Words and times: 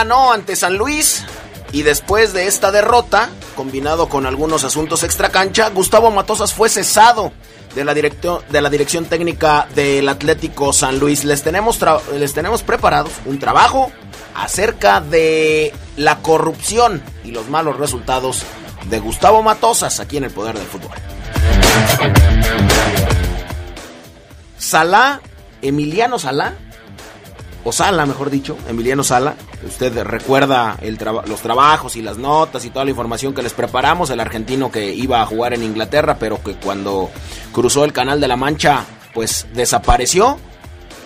Ganó 0.00 0.32
ante 0.32 0.56
San 0.56 0.78
Luis 0.78 1.24
y 1.72 1.82
después 1.82 2.32
de 2.32 2.46
esta 2.46 2.72
derrota, 2.72 3.28
combinado 3.54 4.08
con 4.08 4.24
algunos 4.24 4.64
asuntos 4.64 5.02
extracancha, 5.02 5.68
Gustavo 5.68 6.10
Matosas 6.10 6.54
fue 6.54 6.70
cesado 6.70 7.32
de 7.74 7.84
la, 7.84 7.92
directo- 7.94 8.42
de 8.48 8.62
la 8.62 8.70
dirección 8.70 9.04
técnica 9.04 9.68
del 9.74 10.08
Atlético 10.08 10.72
San 10.72 10.98
Luis. 10.98 11.24
Les 11.24 11.42
tenemos, 11.42 11.78
les 12.18 12.32
tenemos 12.32 12.62
preparados 12.62 13.12
un 13.26 13.38
trabajo 13.38 13.92
acerca 14.34 15.02
de 15.02 15.74
la 15.98 16.20
corrupción 16.22 17.02
y 17.22 17.32
los 17.32 17.50
malos 17.50 17.76
resultados 17.76 18.42
de 18.88 19.00
Gustavo 19.00 19.42
Matosas 19.42 20.00
aquí 20.00 20.16
en 20.16 20.24
el 20.24 20.30
Poder 20.30 20.56
del 20.56 20.66
Fútbol. 20.66 20.92
Salá, 24.56 25.20
Emiliano 25.60 26.18
Salá, 26.18 26.54
o 27.64 27.72
Sala, 27.72 28.06
mejor 28.06 28.30
dicho, 28.30 28.56
Emiliano 28.68 29.04
Sala. 29.04 29.34
Usted 29.66 30.02
recuerda 30.02 30.78
los 31.26 31.40
trabajos 31.40 31.96
y 31.96 32.02
las 32.02 32.16
notas 32.16 32.64
y 32.64 32.70
toda 32.70 32.84
la 32.84 32.90
información 32.90 33.34
que 33.34 33.42
les 33.42 33.52
preparamos. 33.52 34.10
El 34.10 34.20
argentino 34.20 34.70
que 34.70 34.94
iba 34.94 35.20
a 35.20 35.26
jugar 35.26 35.54
en 35.54 35.62
Inglaterra, 35.62 36.16
pero 36.18 36.42
que 36.42 36.54
cuando 36.54 37.10
cruzó 37.52 37.84
el 37.84 37.92
Canal 37.92 38.20
de 38.20 38.28
la 38.28 38.36
Mancha, 38.36 38.84
pues 39.12 39.46
desapareció. 39.52 40.38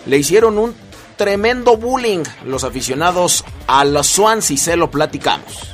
Le 0.05 0.17
hicieron 0.17 0.57
un 0.57 0.75
tremendo 1.17 1.77
bullying 1.77 2.23
los 2.45 2.63
aficionados 2.63 3.43
a 3.67 3.83
los 3.85 4.07
Swansea, 4.07 4.57
se 4.57 4.75
lo 4.75 4.91
platicamos. 4.91 5.73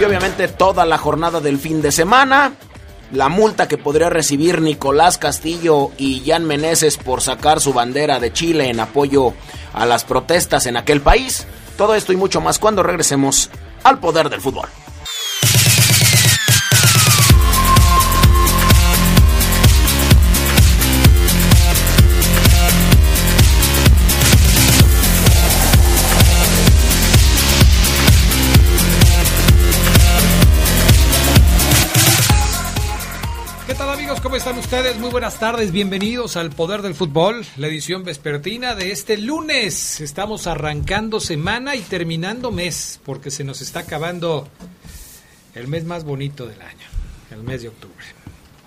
Y 0.00 0.04
obviamente 0.04 0.48
toda 0.48 0.84
la 0.86 0.98
jornada 0.98 1.40
del 1.40 1.58
fin 1.58 1.82
de 1.82 1.92
semana. 1.92 2.52
La 3.12 3.28
multa 3.28 3.66
que 3.66 3.76
podría 3.76 4.08
recibir 4.08 4.60
Nicolás 4.60 5.18
Castillo 5.18 5.90
y 5.98 6.22
Jan 6.24 6.44
Meneses 6.44 6.96
por 6.96 7.22
sacar 7.22 7.60
su 7.60 7.72
bandera 7.72 8.20
de 8.20 8.32
Chile 8.32 8.70
en 8.70 8.78
apoyo 8.78 9.34
a 9.72 9.84
las 9.84 10.04
protestas 10.04 10.66
en 10.66 10.76
aquel 10.76 11.00
país. 11.00 11.46
Todo 11.76 11.94
esto 11.96 12.12
y 12.12 12.16
mucho 12.16 12.40
más 12.40 12.60
cuando 12.60 12.82
regresemos 12.84 13.50
al 13.82 13.98
poder 13.98 14.30
del 14.30 14.40
fútbol. 14.40 14.68
¿Cómo 34.30 34.38
están 34.38 34.58
ustedes? 34.58 34.96
Muy 35.00 35.10
buenas 35.10 35.40
tardes, 35.40 35.72
bienvenidos 35.72 36.36
al 36.36 36.50
Poder 36.50 36.82
del 36.82 36.94
Fútbol, 36.94 37.44
la 37.56 37.66
edición 37.66 38.04
vespertina 38.04 38.76
de 38.76 38.92
este 38.92 39.18
lunes. 39.18 40.00
Estamos 40.00 40.46
arrancando 40.46 41.18
semana 41.18 41.74
y 41.74 41.80
terminando 41.80 42.52
mes, 42.52 43.00
porque 43.04 43.32
se 43.32 43.42
nos 43.42 43.60
está 43.60 43.80
acabando 43.80 44.46
el 45.56 45.66
mes 45.66 45.84
más 45.84 46.04
bonito 46.04 46.46
del 46.46 46.62
año, 46.62 46.86
el 47.32 47.42
mes 47.42 47.62
de 47.62 47.70
octubre. 47.70 47.96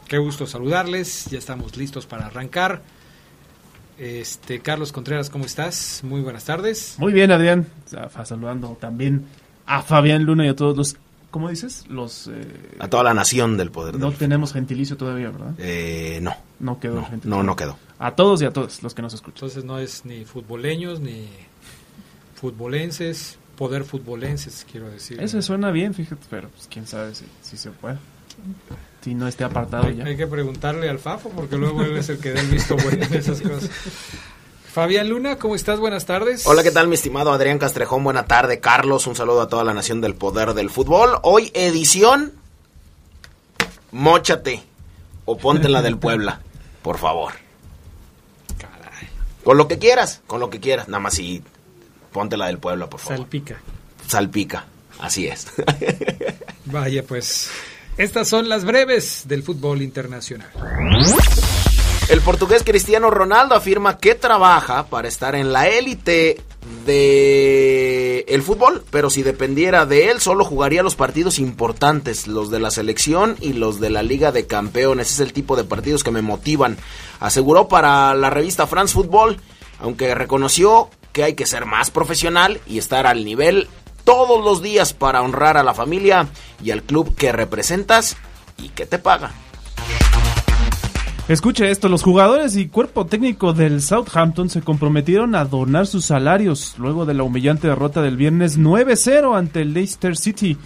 Qué 0.10 0.18
gusto 0.18 0.48
saludarles, 0.48 1.28
ya 1.32 1.40
estamos 1.40 1.78
listos 1.78 2.08
para 2.08 2.26
arrancar. 2.26 2.82
Este 3.98 4.60
Carlos 4.60 4.92
Contreras, 4.92 5.30
¿cómo 5.30 5.46
estás? 5.46 6.02
Muy 6.04 6.20
buenas 6.20 6.44
tardes. 6.44 6.96
Muy 6.98 7.14
bien, 7.14 7.32
Adrián. 7.32 7.70
Saludando 8.26 8.78
también 8.82 9.28
a 9.66 9.82
Fabián 9.82 10.26
Luna 10.26 10.46
y 10.46 10.50
a 10.50 10.58
todos 10.58 10.76
los. 10.76 10.98
¿Cómo 11.34 11.50
dices? 11.50 11.86
Los. 11.90 12.28
eh, 12.32 12.76
A 12.78 12.88
toda 12.90 13.02
la 13.04 13.16
nación 13.16 13.58
del 13.58 13.72
poder 13.72 13.98
no 13.98 14.12
del 14.12 14.20
tenemos 14.20 14.54
gentilicio 14.54 14.98
todavía, 14.98 15.32
¿verdad? 15.32 15.56
Eh, 15.58 16.20
no, 16.22 16.36
No 16.60 16.80
quedó 16.80 16.98
no, 16.98 17.02
gentilicio. 17.06 17.30
no, 17.32 17.42
no 17.42 17.56
quedó. 17.56 17.76
A 17.98 18.12
todos 18.16 18.40
y 18.44 18.46
a 18.46 18.52
todos 18.52 18.84
los 18.84 18.94
que 18.94 19.02
nos 19.02 19.16
escuchan. 19.16 19.34
Entonces 19.38 19.64
no 19.64 19.80
es 19.80 20.06
ni 20.06 20.26
futboleños 20.26 21.00
ni 21.00 21.28
futbolenses, 22.36 23.38
poder 23.58 23.84
futbolenses, 23.84 24.64
quiero 24.72 24.90
decir. 24.92 25.20
Ese 25.20 25.42
suena 25.42 25.72
bien, 25.72 25.96
fíjate, 25.96 26.22
pero 26.30 26.50
pues, 26.50 26.68
quién 26.70 26.86
sabe 26.86 27.16
si, 27.16 27.26
si 27.42 27.58
se 27.58 27.72
puede. 27.72 27.98
Si 29.02 29.14
no 29.16 29.28
esté 29.28 29.44
apartado 29.44 29.86
Hay, 29.88 29.96
ya. 29.98 30.06
hay 30.06 30.16
que 30.18 30.28
preguntarle 30.28 30.88
al 30.90 31.00
Fafo 31.00 31.30
porque 31.30 31.58
luego 31.58 31.84
él 31.84 31.98
es 31.98 32.10
el 32.10 32.20
que 32.20 32.32
da 32.32 32.42
el 32.42 32.48
visto 32.48 32.76
bueno 32.76 33.04
en 33.06 33.14
esas 33.16 33.42
cosas. 33.42 33.70
Fabián 34.74 35.08
Luna, 35.08 35.38
¿cómo 35.38 35.54
estás? 35.54 35.80
Buenas 35.80 36.08
tardes. 36.08 36.48
Hola, 36.48 36.64
¿qué 36.64 36.72
tal 36.72 36.88
mi 36.88 36.96
estimado 36.96 37.32
Adrián 37.32 37.60
Castrejón? 37.60 38.04
Buena 38.04 38.26
tarde, 38.26 38.60
Carlos. 38.60 39.06
Un 39.06 39.16
saludo 39.16 39.42
a 39.44 39.48
toda 39.48 39.64
la 39.64 39.76
nación 39.76 40.02
del 40.02 40.16
poder 40.16 40.56
del 40.56 40.72
fútbol. 40.72 41.20
Hoy 41.22 41.52
edición 41.54 42.34
Móchate 43.92 44.64
o 45.26 45.38
ponte 45.38 45.70
la 45.70 45.84
del 45.84 46.00
Puebla, 46.00 46.42
por 46.82 46.98
favor. 46.98 47.34
Caray, 48.58 49.10
Con 49.44 49.58
lo 49.58 49.68
que 49.68 49.78
quieras, 49.78 50.22
con 50.26 50.40
lo 50.40 50.50
que 50.50 50.60
quieras. 50.60 50.88
Nada 50.88 51.02
más 51.02 51.14
sí, 51.14 51.44
ponte 52.12 52.36
la 52.36 52.48
del 52.48 52.58
Puebla, 52.58 52.90
por 52.90 53.00
favor. 53.00 53.20
salpica. 53.20 53.62
Salpica, 54.08 54.66
así 54.98 55.28
es. 55.28 55.50
Vaya, 56.66 57.04
pues 57.04 57.52
estas 57.98 58.28
son 58.28 58.50
las 58.50 58.66
breves 58.66 59.28
del 59.28 59.44
fútbol 59.44 59.84
internacional. 59.84 60.50
El 62.10 62.22
portugués 62.22 62.64
Cristiano 62.64 63.10
Ronaldo 63.10 63.56
afirma 63.56 63.98
que 63.98 64.14
trabaja 64.14 64.88
para 64.88 65.08
estar 65.08 65.36
en 65.36 65.54
la 65.54 65.68
élite 65.68 66.42
de 66.86 68.26
el 68.28 68.42
fútbol, 68.42 68.84
pero 68.92 69.10
si 69.10 69.24
dependiera 69.24 69.86
de 69.86 70.12
él 70.12 70.20
solo 70.20 70.44
jugaría 70.44 70.84
los 70.84 70.96
partidos 70.96 71.40
importantes, 71.40 72.28
los 72.28 72.52
de 72.52 72.60
la 72.60 72.72
selección 72.72 73.38
y 73.40 73.54
los 73.54 73.80
de 73.80 73.90
la 73.90 74.04
Liga 74.04 74.32
de 74.32 74.48
Campeones. 74.48 75.12
Es 75.12 75.20
el 75.20 75.34
tipo 75.34 75.56
de 75.56 75.64
partidos 75.64 76.04
que 76.04 76.12
me 76.12 76.22
motivan. 76.22 76.78
Aseguró 77.20 77.68
para 77.68 78.14
la 78.16 78.30
revista 78.30 78.68
France 78.68 78.94
Football, 78.94 79.40
aunque 79.80 80.14
reconoció 80.14 80.90
que 81.14 81.24
hay 81.24 81.34
que 81.36 81.46
ser 81.46 81.66
más 81.66 81.90
profesional 81.90 82.60
y 82.68 82.80
estar 82.80 83.08
al 83.08 83.24
nivel 83.24 83.70
todos 84.04 84.44
los 84.44 84.62
días 84.62 84.94
para 84.94 85.22
honrar 85.22 85.58
a 85.58 85.64
la 85.64 85.74
familia 85.74 86.28
y 86.62 86.72
al 86.72 86.84
club 86.84 87.16
que 87.16 87.32
representas 87.32 88.18
y 88.58 88.70
que 88.70 88.86
te 88.86 89.00
paga. 89.00 89.32
Escuche 91.34 91.72
esto, 91.72 91.90
los 91.90 92.04
jugadores 92.04 92.56
y 92.58 92.68
cuerpo 92.68 93.08
técnico 93.08 93.54
del 93.54 93.82
Southampton 93.82 94.52
se 94.52 94.62
comprometieron 94.62 95.34
a 95.34 95.46
donar 95.46 95.88
sus 95.88 96.06
salarios 96.06 96.76
luego 96.78 97.08
de 97.08 97.16
la 97.16 97.24
humillante 97.24 97.68
derrota 97.68 98.04
del 98.04 98.18
viernes 98.18 98.60
9-0 98.60 99.36
ante 99.36 99.64
el 99.64 99.74
Leicester 99.74 100.16
City 100.16 100.58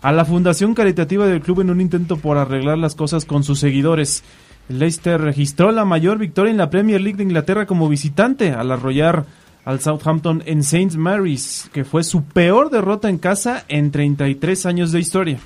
a 0.00 0.12
la 0.12 0.24
fundación 0.24 0.72
caritativa 0.72 1.26
del 1.26 1.42
club 1.42 1.60
en 1.60 1.68
un 1.68 1.82
intento 1.82 2.16
por 2.16 2.38
arreglar 2.38 2.78
las 2.78 2.94
cosas 2.94 3.26
con 3.26 3.44
sus 3.44 3.58
seguidores. 3.60 4.24
Leicester 4.70 5.20
registró 5.20 5.72
la 5.72 5.84
mayor 5.84 6.16
victoria 6.16 6.52
en 6.52 6.56
la 6.56 6.70
Premier 6.70 7.02
League 7.02 7.18
de 7.18 7.24
Inglaterra 7.24 7.66
como 7.66 7.90
visitante 7.90 8.52
al 8.52 8.72
arrollar 8.72 9.26
al 9.66 9.80
Southampton 9.80 10.42
en 10.46 10.60
St. 10.60 10.96
Mary's, 10.96 11.68
que 11.70 11.84
fue 11.84 12.02
su 12.02 12.24
peor 12.24 12.70
derrota 12.70 13.10
en 13.10 13.18
casa 13.18 13.66
en 13.68 13.90
33 13.90 14.64
años 14.64 14.90
de 14.90 15.00
historia. 15.00 15.38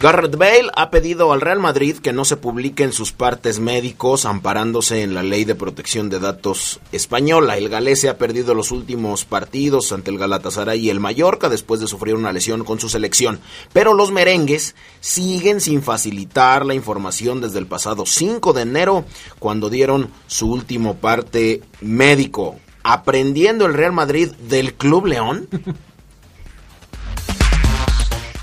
Garrett 0.00 0.36
Bale 0.36 0.70
ha 0.76 0.90
pedido 0.90 1.32
al 1.32 1.40
Real 1.40 1.58
Madrid 1.58 1.96
que 1.96 2.12
no 2.12 2.24
se 2.24 2.36
publiquen 2.36 2.92
sus 2.92 3.10
partes 3.10 3.58
médicos 3.58 4.26
amparándose 4.26 5.02
en 5.02 5.12
la 5.12 5.24
ley 5.24 5.44
de 5.44 5.56
protección 5.56 6.08
de 6.08 6.20
datos 6.20 6.78
española. 6.92 7.56
El 7.56 7.68
galés 7.68 8.02
se 8.02 8.08
ha 8.08 8.16
perdido 8.16 8.54
los 8.54 8.70
últimos 8.70 9.24
partidos 9.24 9.90
ante 9.90 10.12
el 10.12 10.18
Galatasaray 10.18 10.78
y 10.78 10.90
el 10.90 11.00
Mallorca 11.00 11.48
después 11.48 11.80
de 11.80 11.88
sufrir 11.88 12.14
una 12.14 12.32
lesión 12.32 12.62
con 12.62 12.78
su 12.78 12.88
selección. 12.88 13.40
Pero 13.72 13.92
los 13.92 14.12
merengues 14.12 14.76
siguen 15.00 15.60
sin 15.60 15.82
facilitar 15.82 16.64
la 16.64 16.74
información 16.74 17.40
desde 17.40 17.58
el 17.58 17.66
pasado 17.66 18.06
5 18.06 18.52
de 18.52 18.62
enero 18.62 19.04
cuando 19.40 19.68
dieron 19.68 20.12
su 20.28 20.48
último 20.48 20.94
parte 20.98 21.60
médico. 21.80 22.60
Aprendiendo 22.84 23.66
el 23.66 23.74
Real 23.74 23.92
Madrid 23.92 24.30
del 24.48 24.74
Club 24.74 25.06
León. 25.06 25.48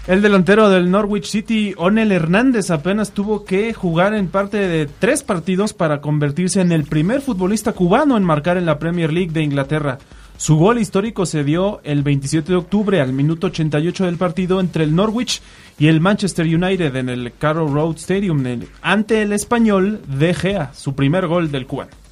El 0.08 0.22
delantero 0.22 0.70
del 0.70 0.92
Norwich 0.92 1.26
City, 1.26 1.74
Onel 1.78 2.12
Hernández, 2.12 2.70
apenas 2.70 3.12
tuvo 3.12 3.44
que 3.44 3.74
jugar 3.74 4.14
en 4.14 4.28
parte 4.28 4.58
de 4.58 4.86
tres 4.86 5.24
partidos 5.24 5.74
para 5.74 6.00
convertirse 6.00 6.62
en 6.62 6.72
el 6.72 6.84
primer 6.84 7.22
futbolista 7.22 7.72
cubano 7.72 8.16
en 8.16 8.24
marcar 8.24 8.58
en 8.58 8.68
la 8.68 8.78
Premier 8.78 9.12
League 9.12 9.32
de 9.32 9.42
Inglaterra. 9.42 9.98
Su 10.38 10.58
gol 10.58 10.78
histórico 10.78 11.26
se 11.26 11.44
dio 11.44 11.82
el 11.84 12.04
27 12.04 12.52
de 12.52 12.56
octubre 12.56 13.02
al 13.02 13.14
minuto 13.14 13.48
88 13.48 14.06
del 14.06 14.18
partido 14.18 14.60
entre 14.60 14.84
el 14.84 14.96
Norwich 14.96 15.42
y 15.80 15.88
el 15.88 16.02
Manchester 16.02 16.46
United 16.46 16.96
en 16.96 17.10
el 17.10 17.34
Carroll 17.40 17.74
Road 17.74 17.96
Stadium 17.96 18.44
ante 18.84 19.24
el 19.24 19.34
español 19.34 20.02
De 20.08 20.36
Gea, 20.36 20.72
su 20.76 20.94
primer 20.94 21.26
gol 21.26 21.52
del 21.52 21.66
cubano. 21.66 22.05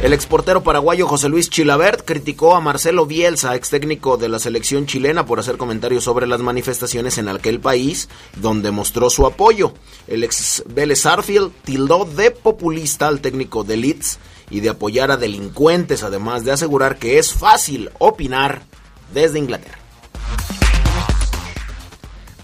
El 0.00 0.12
exportero 0.12 0.62
paraguayo 0.62 1.06
José 1.06 1.30
Luis 1.30 1.48
Chilabert 1.48 2.04
criticó 2.04 2.54
a 2.54 2.60
Marcelo 2.60 3.06
Bielsa, 3.06 3.54
ex 3.54 3.70
técnico 3.70 4.18
de 4.18 4.28
la 4.28 4.38
selección 4.38 4.86
chilena, 4.86 5.24
por 5.24 5.40
hacer 5.40 5.56
comentarios 5.56 6.04
sobre 6.04 6.26
las 6.26 6.40
manifestaciones 6.40 7.16
en 7.16 7.28
aquel 7.28 7.58
país, 7.58 8.10
donde 8.36 8.70
mostró 8.70 9.08
su 9.08 9.24
apoyo. 9.24 9.72
El 10.06 10.22
ex 10.22 10.62
Vélez 10.66 11.06
Arfield 11.06 11.52
tildó 11.64 12.04
de 12.04 12.30
populista 12.32 13.08
al 13.08 13.20
técnico 13.20 13.64
de 13.64 13.78
Leeds 13.78 14.18
y 14.50 14.60
de 14.60 14.68
apoyar 14.68 15.10
a 15.10 15.16
delincuentes, 15.16 16.02
además 16.02 16.44
de 16.44 16.52
asegurar 16.52 16.98
que 16.98 17.18
es 17.18 17.32
fácil 17.32 17.90
opinar 17.98 18.62
desde 19.14 19.38
Inglaterra. 19.38 19.78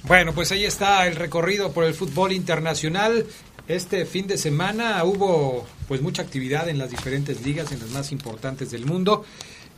Bueno, 0.04 0.32
pues 0.32 0.50
ahí 0.50 0.64
está 0.64 1.06
el 1.06 1.16
recorrido 1.16 1.72
por 1.72 1.84
el 1.84 1.94
fútbol 1.94 2.32
internacional. 2.32 3.26
Este 3.68 4.06
fin 4.06 4.26
de 4.26 4.38
semana 4.38 5.04
hubo 5.04 5.66
pues 5.90 6.02
mucha 6.02 6.22
actividad 6.22 6.68
en 6.68 6.78
las 6.78 6.88
diferentes 6.88 7.44
ligas, 7.44 7.72
en 7.72 7.80
las 7.80 7.90
más 7.90 8.12
importantes 8.12 8.70
del 8.70 8.86
mundo. 8.86 9.24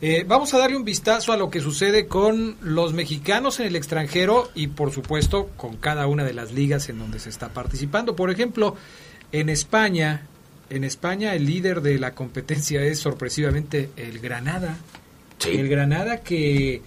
Eh, 0.02 0.26
vamos 0.28 0.52
a 0.52 0.58
darle 0.58 0.76
un 0.76 0.84
vistazo 0.84 1.32
a 1.32 1.38
lo 1.38 1.48
que 1.48 1.60
sucede 1.60 2.06
con 2.06 2.58
los 2.60 2.92
mexicanos 2.92 3.60
en 3.60 3.68
el 3.68 3.76
extranjero 3.76 4.50
y 4.54 4.66
por 4.66 4.92
supuesto 4.92 5.48
con 5.56 5.78
cada 5.78 6.06
una 6.06 6.24
de 6.24 6.34
las 6.34 6.52
ligas 6.52 6.90
en 6.90 6.98
donde 6.98 7.18
se 7.18 7.30
está 7.30 7.54
participando. 7.54 8.14
Por 8.14 8.30
ejemplo, 8.30 8.76
en 9.32 9.48
España, 9.48 10.26
en 10.68 10.84
España 10.84 11.34
el 11.34 11.46
líder 11.46 11.80
de 11.80 11.98
la 11.98 12.14
competencia 12.14 12.82
es 12.82 12.98
sorpresivamente 12.98 13.88
el 13.96 14.18
Granada. 14.18 14.76
El 15.46 15.66
Granada 15.70 16.18
que 16.18 16.82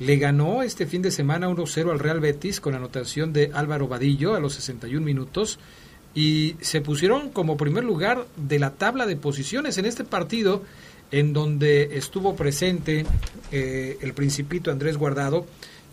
le 0.00 0.16
ganó 0.16 0.62
este 0.62 0.86
fin 0.86 1.02
de 1.02 1.10
semana 1.10 1.50
1-0 1.50 1.90
al 1.90 1.98
Real 1.98 2.20
Betis 2.20 2.62
con 2.62 2.74
anotación 2.74 3.34
de 3.34 3.50
Álvaro 3.52 3.86
Vadillo 3.86 4.34
a 4.34 4.40
los 4.40 4.54
61 4.54 5.04
minutos 5.04 5.58
y 6.14 6.56
se 6.60 6.80
pusieron 6.80 7.30
como 7.30 7.56
primer 7.56 7.84
lugar 7.84 8.26
de 8.36 8.58
la 8.58 8.70
tabla 8.70 9.06
de 9.06 9.16
posiciones 9.16 9.78
en 9.78 9.86
este 9.86 10.04
partido 10.04 10.62
en 11.10 11.32
donde 11.32 11.96
estuvo 11.96 12.34
presente 12.34 13.04
eh, 13.50 13.98
el 14.00 14.14
principito 14.14 14.70
Andrés 14.70 14.96
Guardado, 14.96 15.46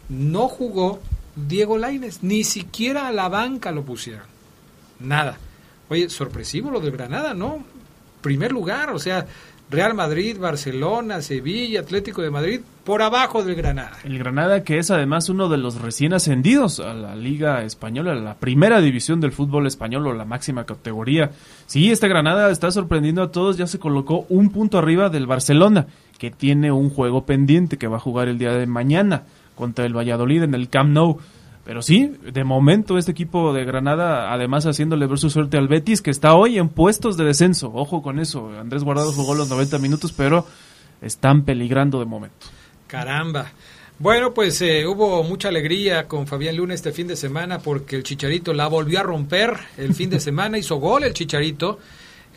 no 0.07 0.47
jugó 0.47 1.01
Diego 1.35 1.77
Laines, 1.77 2.23
ni 2.23 2.43
siquiera 2.43 3.07
a 3.07 3.11
la 3.11 3.27
banca 3.29 3.71
lo 3.71 3.83
pusieron. 3.83 4.25
Nada. 4.99 5.37
Oye, 5.89 6.09
sorpresivo 6.09 6.71
lo 6.71 6.79
de 6.79 6.91
Granada, 6.91 7.33
¿no? 7.33 7.63
Primer 8.21 8.51
lugar, 8.51 8.91
o 8.91 8.99
sea, 8.99 9.25
Real 9.71 9.93
Madrid, 9.93 10.37
Barcelona, 10.39 11.21
Sevilla, 11.21 11.81
Atlético 11.81 12.23
de 12.23 12.31
Madrid, 12.31 12.61
por 12.83 13.03
abajo 13.03 13.43
del 13.43 13.53
Granada. 13.53 13.97
El 14.03 14.17
Granada 14.17 14.63
que 14.63 14.79
es 14.79 14.89
además 14.89 15.29
uno 15.29 15.47
de 15.47 15.57
los 15.57 15.79
recién 15.79 16.11
ascendidos 16.11 16.79
a 16.79 16.95
la 16.95 17.15
Liga 17.15 17.63
Española, 17.63 18.13
a 18.13 18.15
la 18.15 18.33
primera 18.33 18.81
división 18.81 19.21
del 19.21 19.31
fútbol 19.31 19.67
español 19.67 20.07
o 20.07 20.13
la 20.13 20.25
máxima 20.25 20.65
categoría. 20.65 21.29
Sí, 21.67 21.91
este 21.91 22.07
Granada 22.07 22.49
está 22.49 22.71
sorprendiendo 22.71 23.21
a 23.21 23.31
todos, 23.31 23.57
ya 23.57 23.67
se 23.67 23.77
colocó 23.77 24.25
un 24.29 24.49
punto 24.49 24.79
arriba 24.79 25.09
del 25.09 25.27
Barcelona, 25.27 25.85
que 26.17 26.31
tiene 26.31 26.71
un 26.71 26.89
juego 26.89 27.27
pendiente 27.27 27.77
que 27.77 27.87
va 27.87 27.97
a 27.97 28.01
jugar 28.01 28.27
el 28.27 28.39
día 28.39 28.53
de 28.53 28.65
mañana 28.65 29.23
contra 29.53 29.85
el 29.85 29.95
Valladolid 29.95 30.41
en 30.41 30.55
el 30.55 30.69
Camp 30.69 30.89
Nou. 30.89 31.19
Pero 31.69 31.83
sí, 31.83 32.11
de 32.33 32.43
momento 32.43 32.97
este 32.97 33.11
equipo 33.11 33.53
de 33.53 33.63
Granada, 33.63 34.33
además 34.33 34.65
haciéndole 34.65 35.05
ver 35.05 35.19
su 35.19 35.29
suerte 35.29 35.55
al 35.55 35.67
Betis, 35.67 36.01
que 36.01 36.09
está 36.09 36.33
hoy 36.33 36.57
en 36.57 36.67
puestos 36.67 37.15
de 37.15 37.25
descenso. 37.25 37.71
Ojo 37.75 38.01
con 38.01 38.17
eso. 38.17 38.49
Andrés 38.59 38.83
Guardado 38.83 39.11
jugó 39.11 39.35
los 39.35 39.49
90 39.49 39.77
minutos, 39.77 40.11
pero 40.11 40.47
están 40.99 41.43
peligrando 41.43 41.99
de 41.99 42.05
momento. 42.05 42.47
Caramba. 42.87 43.51
Bueno, 43.99 44.33
pues 44.33 44.59
eh, 44.63 44.87
hubo 44.87 45.21
mucha 45.21 45.49
alegría 45.49 46.07
con 46.07 46.25
Fabián 46.25 46.55
Luna 46.55 46.73
este 46.73 46.91
fin 46.91 47.05
de 47.05 47.15
semana 47.15 47.59
porque 47.59 47.97
el 47.97 48.01
Chicharito 48.01 48.51
la 48.51 48.67
volvió 48.67 49.01
a 49.01 49.03
romper 49.03 49.55
el 49.77 49.93
fin 49.93 50.09
de 50.09 50.19
semana, 50.19 50.57
hizo 50.57 50.77
gol 50.77 51.03
el 51.03 51.13
Chicharito. 51.13 51.77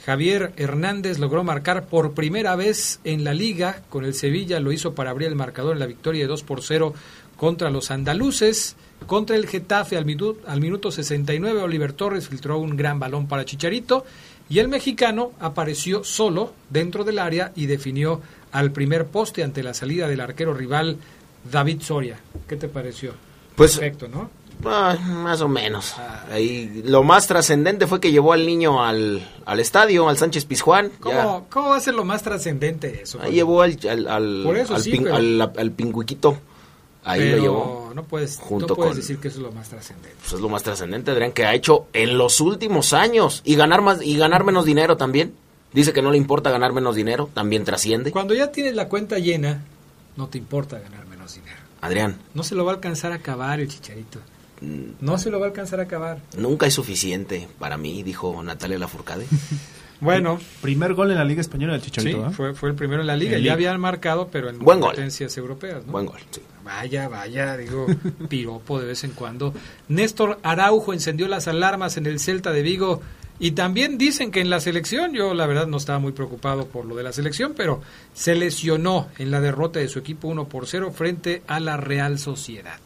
Javier 0.04 0.52
Hernández 0.58 1.18
logró 1.18 1.42
marcar 1.42 1.86
por 1.86 2.12
primera 2.12 2.54
vez 2.54 3.00
en 3.04 3.24
la 3.24 3.32
liga 3.32 3.80
con 3.88 4.04
el 4.04 4.12
Sevilla, 4.12 4.60
lo 4.60 4.72
hizo 4.72 4.94
para 4.94 5.08
abrir 5.08 5.28
el 5.28 5.36
marcador 5.36 5.72
en 5.72 5.78
la 5.78 5.86
victoria 5.86 6.20
de 6.20 6.28
2 6.28 6.42
por 6.42 6.62
0 6.62 6.92
contra 7.38 7.70
los 7.70 7.90
andaluces. 7.90 8.76
Contra 9.06 9.36
el 9.36 9.46
Getafe 9.46 9.96
al 9.96 10.04
minuto, 10.04 10.40
al 10.46 10.60
minuto 10.60 10.90
69 10.90 11.62
Oliver 11.62 11.92
Torres 11.92 12.28
filtró 12.28 12.58
un 12.58 12.76
gran 12.76 12.98
balón 12.98 13.26
para 13.26 13.44
Chicharito 13.44 14.04
y 14.48 14.58
el 14.58 14.68
mexicano 14.68 15.32
apareció 15.40 16.04
solo 16.04 16.52
dentro 16.70 17.04
del 17.04 17.18
área 17.18 17.52
y 17.54 17.66
definió 17.66 18.20
al 18.52 18.70
primer 18.70 19.06
poste 19.06 19.42
ante 19.42 19.62
la 19.62 19.74
salida 19.74 20.08
del 20.08 20.20
arquero 20.20 20.54
rival 20.54 20.98
David 21.50 21.82
Soria. 21.82 22.18
¿Qué 22.46 22.56
te 22.56 22.68
pareció? 22.68 23.14
Pues 23.56 23.78
Perfecto, 23.78 24.08
¿no? 24.08 24.30
Ah, 24.64 24.96
más 24.96 25.40
o 25.40 25.48
menos. 25.48 25.94
Ah. 25.98 26.24
Ahí, 26.30 26.82
lo 26.84 27.02
más 27.02 27.26
trascendente 27.26 27.86
fue 27.86 28.00
que 28.00 28.12
llevó 28.12 28.32
al 28.32 28.46
niño 28.46 28.84
al, 28.84 29.26
al 29.44 29.60
estadio, 29.60 30.08
al 30.08 30.16
Sánchez 30.16 30.44
Pizjuán. 30.44 30.90
¿Cómo, 31.00 31.46
¿Cómo, 31.50 31.70
va 31.70 31.76
a 31.76 31.80
ser 31.80 31.94
lo 31.94 32.04
más 32.04 32.22
trascendente 32.22 33.02
eso? 33.02 33.20
Ahí 33.20 33.32
llevó 33.32 33.62
al, 33.62 33.78
al, 33.88 34.06
al, 34.06 35.52
al, 35.56 35.70
pingüiquito. 35.72 36.38
Ahí 37.04 37.30
lo 37.30 37.36
llevó. 37.38 37.92
No 37.94 38.04
puedes, 38.04 38.40
no 38.50 38.66
puedes 38.66 38.96
decir 38.96 39.18
que 39.18 39.28
eso 39.28 39.38
es 39.38 39.42
lo 39.42 39.52
más 39.52 39.68
trascendente. 39.68 40.16
Pues 40.20 40.32
es 40.32 40.40
lo 40.40 40.48
más 40.48 40.62
trascendente, 40.62 41.10
Adrián, 41.10 41.32
que 41.32 41.44
ha 41.44 41.54
hecho 41.54 41.86
en 41.92 42.16
los 42.16 42.40
últimos 42.40 42.92
años. 42.92 43.42
Y 43.44 43.56
ganar 43.56 43.82
más 43.82 44.02
y 44.02 44.16
ganar 44.16 44.44
menos 44.44 44.64
dinero 44.64 44.96
también. 44.96 45.34
Dice 45.72 45.92
que 45.92 46.02
no 46.02 46.10
le 46.10 46.18
importa 46.18 46.50
ganar 46.50 46.72
menos 46.72 46.94
dinero, 46.94 47.30
también 47.32 47.64
trasciende. 47.64 48.12
Cuando 48.12 48.34
ya 48.34 48.52
tienes 48.52 48.74
la 48.74 48.88
cuenta 48.88 49.18
llena, 49.18 49.64
no 50.16 50.28
te 50.28 50.38
importa 50.38 50.78
ganar 50.78 51.06
menos 51.06 51.34
dinero. 51.34 51.56
Adrián. 51.80 52.18
No 52.34 52.44
se 52.44 52.54
lo 52.54 52.64
va 52.64 52.72
a 52.72 52.74
alcanzar 52.74 53.12
a 53.12 53.16
acabar 53.16 53.58
el 53.58 53.68
chicharito. 53.68 54.20
Mm. 54.60 54.92
No 55.00 55.18
se 55.18 55.30
lo 55.30 55.40
va 55.40 55.46
a 55.46 55.48
alcanzar 55.48 55.80
a 55.80 55.84
acabar. 55.84 56.20
Nunca 56.36 56.66
es 56.66 56.74
suficiente 56.74 57.48
para 57.58 57.76
mí, 57.78 58.02
dijo 58.02 58.42
Natalia 58.42 58.78
Lafourcade. 58.78 59.26
bueno. 60.02 60.38
Primer 60.60 60.94
gol 60.94 61.10
en 61.10 61.18
la 61.18 61.24
Liga 61.24 61.40
Española 61.40 61.74
del 61.74 61.82
Chicharito. 61.82 62.28
Sí, 62.28 62.34
fue, 62.34 62.54
fue 62.54 62.70
el 62.70 62.74
primero 62.74 63.00
en 63.00 63.06
la 63.06 63.16
Liga. 63.16 63.38
ya 63.38 63.52
habían 63.52 63.80
marcado, 63.80 64.28
pero 64.30 64.50
en 64.50 64.58
Buen 64.58 64.80
competencias 64.80 65.36
europeas. 65.36 65.86
Buen 65.86 66.06
gol, 66.06 66.18
sí. 66.30 66.40
Vaya, 66.64 67.08
vaya, 67.08 67.56
digo, 67.56 67.86
piropo 68.28 68.78
de 68.80 68.86
vez 68.86 69.04
en 69.04 69.12
cuando. 69.12 69.54
Néstor 69.88 70.38
Araujo 70.42 70.92
encendió 70.92 71.28
las 71.28 71.48
alarmas 71.48 71.96
en 71.96 72.06
el 72.06 72.20
Celta 72.20 72.52
de 72.52 72.62
Vigo 72.62 73.00
y 73.38 73.52
también 73.52 73.98
dicen 73.98 74.30
que 74.30 74.40
en 74.40 74.50
la 74.50 74.60
selección, 74.60 75.12
yo 75.14 75.34
la 75.34 75.46
verdad 75.46 75.66
no 75.66 75.76
estaba 75.76 75.98
muy 75.98 76.12
preocupado 76.12 76.66
por 76.66 76.84
lo 76.84 76.94
de 76.94 77.02
la 77.02 77.12
selección, 77.12 77.54
pero 77.56 77.80
se 78.14 78.34
lesionó 78.34 79.08
en 79.18 79.30
la 79.30 79.40
derrota 79.40 79.80
de 79.80 79.88
su 79.88 79.98
equipo 79.98 80.28
1 80.28 80.48
por 80.48 80.66
0 80.66 80.92
frente 80.92 81.42
a 81.48 81.58
la 81.58 81.76
Real 81.76 82.18
Sociedad. 82.18 82.78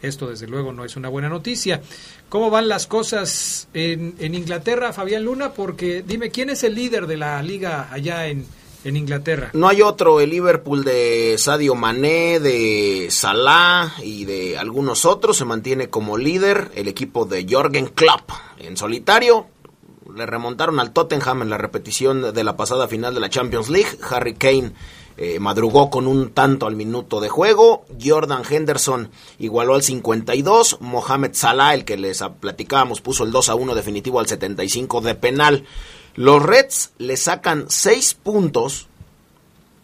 Esto 0.00 0.28
desde 0.28 0.46
luego 0.46 0.72
no 0.72 0.84
es 0.84 0.96
una 0.96 1.08
buena 1.08 1.28
noticia. 1.28 1.82
¿Cómo 2.28 2.50
van 2.50 2.68
las 2.68 2.86
cosas 2.86 3.68
en, 3.74 4.14
Inglaterra, 4.34 4.92
Fabián 4.92 5.24
Luna? 5.24 5.52
Porque 5.52 6.04
dime, 6.06 6.30
¿quién 6.30 6.50
es 6.50 6.62
el 6.62 6.74
líder 6.74 7.06
de 7.06 7.16
la 7.16 7.42
liga 7.42 7.88
allá 7.90 8.28
en, 8.28 8.46
en 8.84 8.96
Inglaterra. 8.96 9.50
No 9.52 9.68
hay 9.68 9.82
otro, 9.82 10.20
el 10.20 10.30
Liverpool 10.30 10.84
de 10.84 11.36
Sadio 11.38 11.74
Mané, 11.74 12.40
de 12.40 13.08
Salah 13.10 13.94
y 14.02 14.24
de 14.24 14.58
algunos 14.58 15.04
otros 15.04 15.36
se 15.36 15.44
mantiene 15.44 15.90
como 15.90 16.16
líder. 16.16 16.70
El 16.74 16.88
equipo 16.88 17.24
de 17.24 17.46
Jorgen 17.48 17.86
Klopp 17.86 18.30
en 18.58 18.76
solitario. 18.76 19.46
Le 20.14 20.26
remontaron 20.26 20.80
al 20.80 20.92
Tottenham 20.92 21.42
en 21.42 21.50
la 21.50 21.58
repetición 21.58 22.32
de 22.32 22.44
la 22.44 22.56
pasada 22.56 22.88
final 22.88 23.14
de 23.14 23.20
la 23.20 23.28
Champions 23.28 23.68
League. 23.68 23.98
Harry 24.10 24.34
Kane 24.34 24.72
eh, 25.20 25.40
madrugó 25.40 25.90
con 25.90 26.06
un 26.06 26.30
tanto 26.30 26.66
al 26.66 26.76
minuto 26.76 27.20
de 27.20 27.28
juego. 27.28 27.84
Jordan 28.00 28.44
Henderson 28.48 29.10
igualó 29.40 29.74
al 29.74 29.82
52. 29.82 30.78
Mohamed 30.80 31.34
Salah, 31.34 31.74
el 31.74 31.84
que 31.84 31.96
les 31.96 32.22
platicábamos, 32.38 33.00
puso 33.00 33.24
el 33.24 33.32
2 33.32 33.48
a 33.48 33.56
1 33.56 33.74
definitivo 33.74 34.20
al 34.20 34.28
75 34.28 35.00
de 35.00 35.16
penal. 35.16 35.64
Los 36.14 36.40
Reds 36.40 36.92
le 36.98 37.16
sacan 37.16 37.64
6 37.66 38.14
puntos 38.14 38.86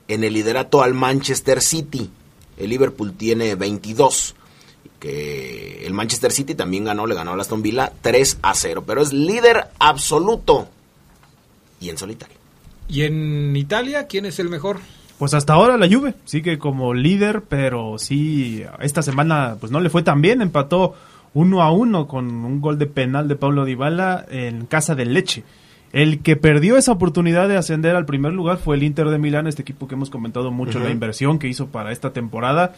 en 0.06 0.22
el 0.22 0.34
liderato 0.34 0.84
al 0.84 0.94
Manchester 0.94 1.60
City. 1.60 2.08
El 2.56 2.70
Liverpool 2.70 3.14
tiene 3.14 3.56
22. 3.56 4.36
Que 5.00 5.84
el 5.84 5.94
Manchester 5.94 6.30
City 6.30 6.54
también 6.54 6.84
ganó, 6.84 7.08
le 7.08 7.16
ganó 7.16 7.32
a 7.32 7.40
Aston 7.40 7.60
Villa 7.60 7.92
3 8.02 8.38
a 8.40 8.54
0. 8.54 8.84
Pero 8.86 9.02
es 9.02 9.12
líder 9.12 9.66
absoluto 9.80 10.68
y 11.80 11.88
en 11.88 11.98
solitario. 11.98 12.36
¿Y 12.88 13.02
en 13.02 13.56
Italia 13.56 14.06
quién 14.06 14.26
es 14.26 14.38
el 14.38 14.48
mejor? 14.48 14.78
Pues 15.18 15.32
hasta 15.32 15.52
ahora 15.52 15.76
la 15.76 15.88
Juve 15.88 16.14
sigue 16.24 16.58
como 16.58 16.92
líder, 16.92 17.42
pero 17.48 17.98
sí, 17.98 18.64
esta 18.80 19.02
semana 19.02 19.56
pues 19.60 19.70
no 19.70 19.80
le 19.80 19.90
fue 19.90 20.02
tan 20.02 20.20
bien, 20.20 20.42
empató 20.42 20.94
1 21.34 21.62
a 21.62 21.72
1 21.72 22.06
con 22.08 22.30
un 22.30 22.60
gol 22.60 22.78
de 22.78 22.86
penal 22.86 23.28
de 23.28 23.36
Pablo 23.36 23.64
Dybala 23.64 24.26
en 24.28 24.66
casa 24.66 24.94
del 24.94 25.14
Leche. 25.14 25.44
El 25.92 26.20
que 26.20 26.34
perdió 26.34 26.76
esa 26.76 26.90
oportunidad 26.90 27.48
de 27.48 27.56
ascender 27.56 27.94
al 27.94 28.06
primer 28.06 28.32
lugar 28.32 28.58
fue 28.58 28.74
el 28.74 28.82
Inter 28.82 29.10
de 29.10 29.18
Milán, 29.18 29.46
este 29.46 29.62
equipo 29.62 29.86
que 29.86 29.94
hemos 29.94 30.10
comentado 30.10 30.50
mucho, 30.50 30.80
la 30.80 30.90
inversión 30.90 31.38
que 31.38 31.46
hizo 31.46 31.68
para 31.68 31.92
esta 31.92 32.12
temporada. 32.12 32.74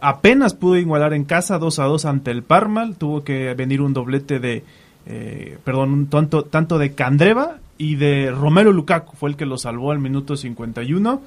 apenas 0.00 0.54
pudo 0.54 0.76
igualar 0.76 1.12
en 1.12 1.24
casa 1.24 1.58
2 1.58 1.78
a 1.78 1.84
2 1.84 2.04
ante 2.06 2.30
el 2.30 2.42
Parma, 2.42 2.90
tuvo 2.96 3.24
que 3.24 3.52
venir 3.54 3.82
un 3.82 3.92
doblete 3.92 4.40
de, 4.40 4.64
eh, 5.04 5.58
perdón, 5.64 5.92
un 5.92 6.06
tanto, 6.06 6.44
tanto 6.44 6.78
de 6.78 6.92
Candreva 6.94 7.58
y 7.76 7.96
de 7.96 8.30
Romero 8.30 8.72
Lukaku, 8.72 9.16
fue 9.16 9.30
el 9.30 9.36
que 9.36 9.44
lo 9.44 9.58
salvó 9.58 9.92
al 9.92 9.98
minuto 9.98 10.36
51. 10.36 11.20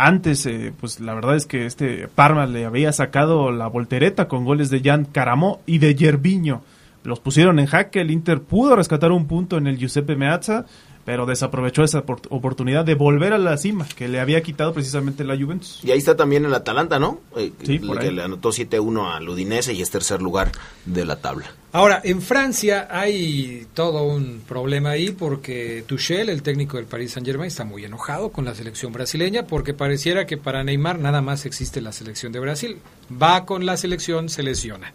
Antes, 0.00 0.46
eh, 0.46 0.72
pues 0.78 1.00
la 1.00 1.12
verdad 1.12 1.34
es 1.34 1.44
que 1.44 1.66
este 1.66 2.06
Parma 2.06 2.46
le 2.46 2.64
había 2.64 2.92
sacado 2.92 3.50
la 3.50 3.66
voltereta 3.66 4.28
con 4.28 4.44
goles 4.44 4.70
de 4.70 4.80
Jan 4.80 5.04
Caramó 5.04 5.60
y 5.66 5.78
de 5.78 5.96
Yerviño. 5.96 6.62
Los 7.02 7.18
pusieron 7.18 7.58
en 7.58 7.66
jaque, 7.66 8.02
el 8.02 8.12
Inter 8.12 8.40
pudo 8.40 8.76
rescatar 8.76 9.10
un 9.10 9.26
punto 9.26 9.58
en 9.58 9.66
el 9.66 9.76
Giuseppe 9.76 10.14
Meazza, 10.14 10.66
pero 11.08 11.24
desaprovechó 11.24 11.84
esa 11.84 12.00
oportunidad 12.00 12.84
de 12.84 12.94
volver 12.94 13.32
a 13.32 13.38
la 13.38 13.56
cima 13.56 13.88
que 13.96 14.08
le 14.08 14.20
había 14.20 14.42
quitado 14.42 14.74
precisamente 14.74 15.24
la 15.24 15.38
Juventus. 15.38 15.80
Y 15.82 15.90
ahí 15.90 15.96
está 15.96 16.14
también 16.14 16.44
el 16.44 16.52
Atalanta, 16.52 16.98
¿no? 16.98 17.22
Eh, 17.34 17.50
sí, 17.64 17.78
que 17.78 18.12
le 18.12 18.22
anotó 18.22 18.50
7-1 18.50 19.14
al 19.14 19.26
Udinese 19.26 19.72
y 19.72 19.80
es 19.80 19.90
tercer 19.90 20.20
lugar 20.20 20.52
de 20.84 21.06
la 21.06 21.16
tabla. 21.16 21.46
Ahora, 21.72 22.02
en 22.04 22.20
Francia 22.20 22.88
hay 22.90 23.66
todo 23.72 24.02
un 24.02 24.42
problema 24.46 24.90
ahí 24.90 25.12
porque 25.12 25.82
Tuchel, 25.86 26.28
el 26.28 26.42
técnico 26.42 26.76
del 26.76 26.84
Paris 26.84 27.12
Saint-Germain, 27.12 27.48
está 27.48 27.64
muy 27.64 27.86
enojado 27.86 28.28
con 28.28 28.44
la 28.44 28.54
selección 28.54 28.92
brasileña 28.92 29.46
porque 29.46 29.72
pareciera 29.72 30.26
que 30.26 30.36
para 30.36 30.62
Neymar 30.62 30.98
nada 30.98 31.22
más 31.22 31.46
existe 31.46 31.80
la 31.80 31.92
selección 31.92 32.32
de 32.32 32.40
Brasil. 32.40 32.76
Va 33.10 33.46
con 33.46 33.64
la 33.64 33.78
selección, 33.78 34.28
se 34.28 34.42
lesiona. 34.42 34.92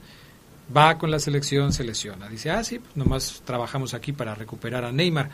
Va 0.77 0.99
con 0.99 1.09
la 1.09 1.17
selección, 1.17 1.73
se 1.73 1.83
lesiona. 1.83 2.29
Dice, 2.29 2.51
ah, 2.51 2.63
sí, 2.63 2.77
pues 2.77 2.95
nomás 2.95 3.41
trabajamos 3.45 3.95
aquí 3.95 4.11
para 4.11 4.35
recuperar 4.35 4.85
a 4.85 4.91
Neymar. 4.91 5.31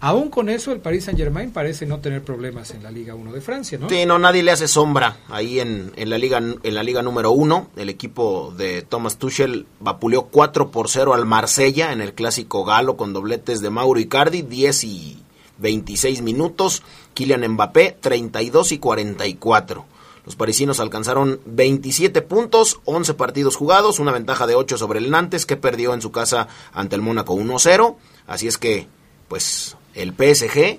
Aún 0.00 0.28
con 0.28 0.48
eso, 0.48 0.70
el 0.70 0.78
Paris 0.78 1.04
Saint 1.04 1.18
Germain 1.18 1.50
parece 1.50 1.84
no 1.84 1.98
tener 1.98 2.22
problemas 2.22 2.70
en 2.70 2.84
la 2.84 2.90
Liga 2.90 3.16
1 3.16 3.32
de 3.32 3.40
Francia, 3.40 3.78
¿no? 3.78 3.88
Sí, 3.88 4.06
no, 4.06 4.18
nadie 4.18 4.44
le 4.44 4.52
hace 4.52 4.68
sombra 4.68 5.16
ahí 5.28 5.58
en, 5.58 5.92
en 5.96 6.10
la 6.10 6.18
Liga 6.18 6.38
en 6.38 6.74
la 6.74 6.82
Liga 6.84 7.02
número 7.02 7.32
1. 7.32 7.70
El 7.76 7.88
equipo 7.88 8.54
de 8.56 8.82
Thomas 8.82 9.18
Tuchel 9.18 9.66
vapuleó 9.80 10.26
4 10.26 10.70
por 10.70 10.88
0 10.88 11.14
al 11.14 11.26
Marsella 11.26 11.92
en 11.92 12.00
el 12.00 12.14
clásico 12.14 12.64
galo 12.64 12.96
con 12.96 13.12
dobletes 13.12 13.60
de 13.60 13.70
Mauro 13.70 13.98
Icardi, 13.98 14.42
10 14.42 14.84
y 14.84 15.22
26 15.58 16.22
minutos. 16.22 16.82
Kylian 17.14 17.48
Mbappé, 17.48 17.96
32 18.00 18.72
y 18.72 18.78
44. 18.78 19.84
Los 20.24 20.36
parisinos 20.36 20.78
alcanzaron 20.78 21.40
27 21.46 22.20
puntos, 22.22 22.80
11 22.84 23.14
partidos 23.14 23.56
jugados, 23.56 23.98
una 23.98 24.12
ventaja 24.12 24.46
de 24.46 24.54
8 24.54 24.76
sobre 24.76 24.98
el 24.98 25.10
Nantes 25.10 25.46
que 25.46 25.56
perdió 25.56 25.94
en 25.94 26.02
su 26.02 26.12
casa 26.12 26.48
ante 26.72 26.96
el 26.96 27.02
Mónaco 27.02 27.34
1-0. 27.34 27.96
Así 28.26 28.46
es 28.46 28.58
que, 28.58 28.86
pues 29.26 29.77
el 29.94 30.12
PSG 30.12 30.78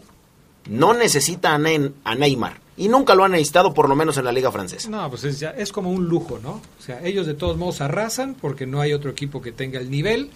no 0.70 0.94
necesita 0.94 1.54
a, 1.56 2.16
Neymar. 2.16 2.54
Y 2.78 2.88
nunca 2.88 3.16
lo 3.16 3.25
han 3.25 3.32
necesitado, 3.32 3.74
por 3.74 3.89
lo 3.89 3.96
menos 3.96 4.18
en 4.18 4.25
la 4.25 4.32
Liga 4.32 4.51
Francesa. 4.51 4.89
No, 4.89 5.10
pues 5.10 5.25
es, 5.25 5.39
ya, 5.39 5.50
es 5.50 5.72
como 5.72 5.92
un 5.92 6.08
lujo, 6.08 6.39
¿no? 6.42 6.51
O 6.51 6.82
sea, 6.82 7.04
ellos 7.04 7.28
de 7.28 7.34
todos 7.34 7.58
modos 7.58 7.82
arrasan 7.82 8.36
porque 8.39 8.66
no 8.66 8.80
hay 8.80 8.94
otro 8.94 9.12
equipo 9.12 9.42
que 9.42 9.51
tenga 9.51 9.80
el 9.80 9.92
nivel. 9.92 10.30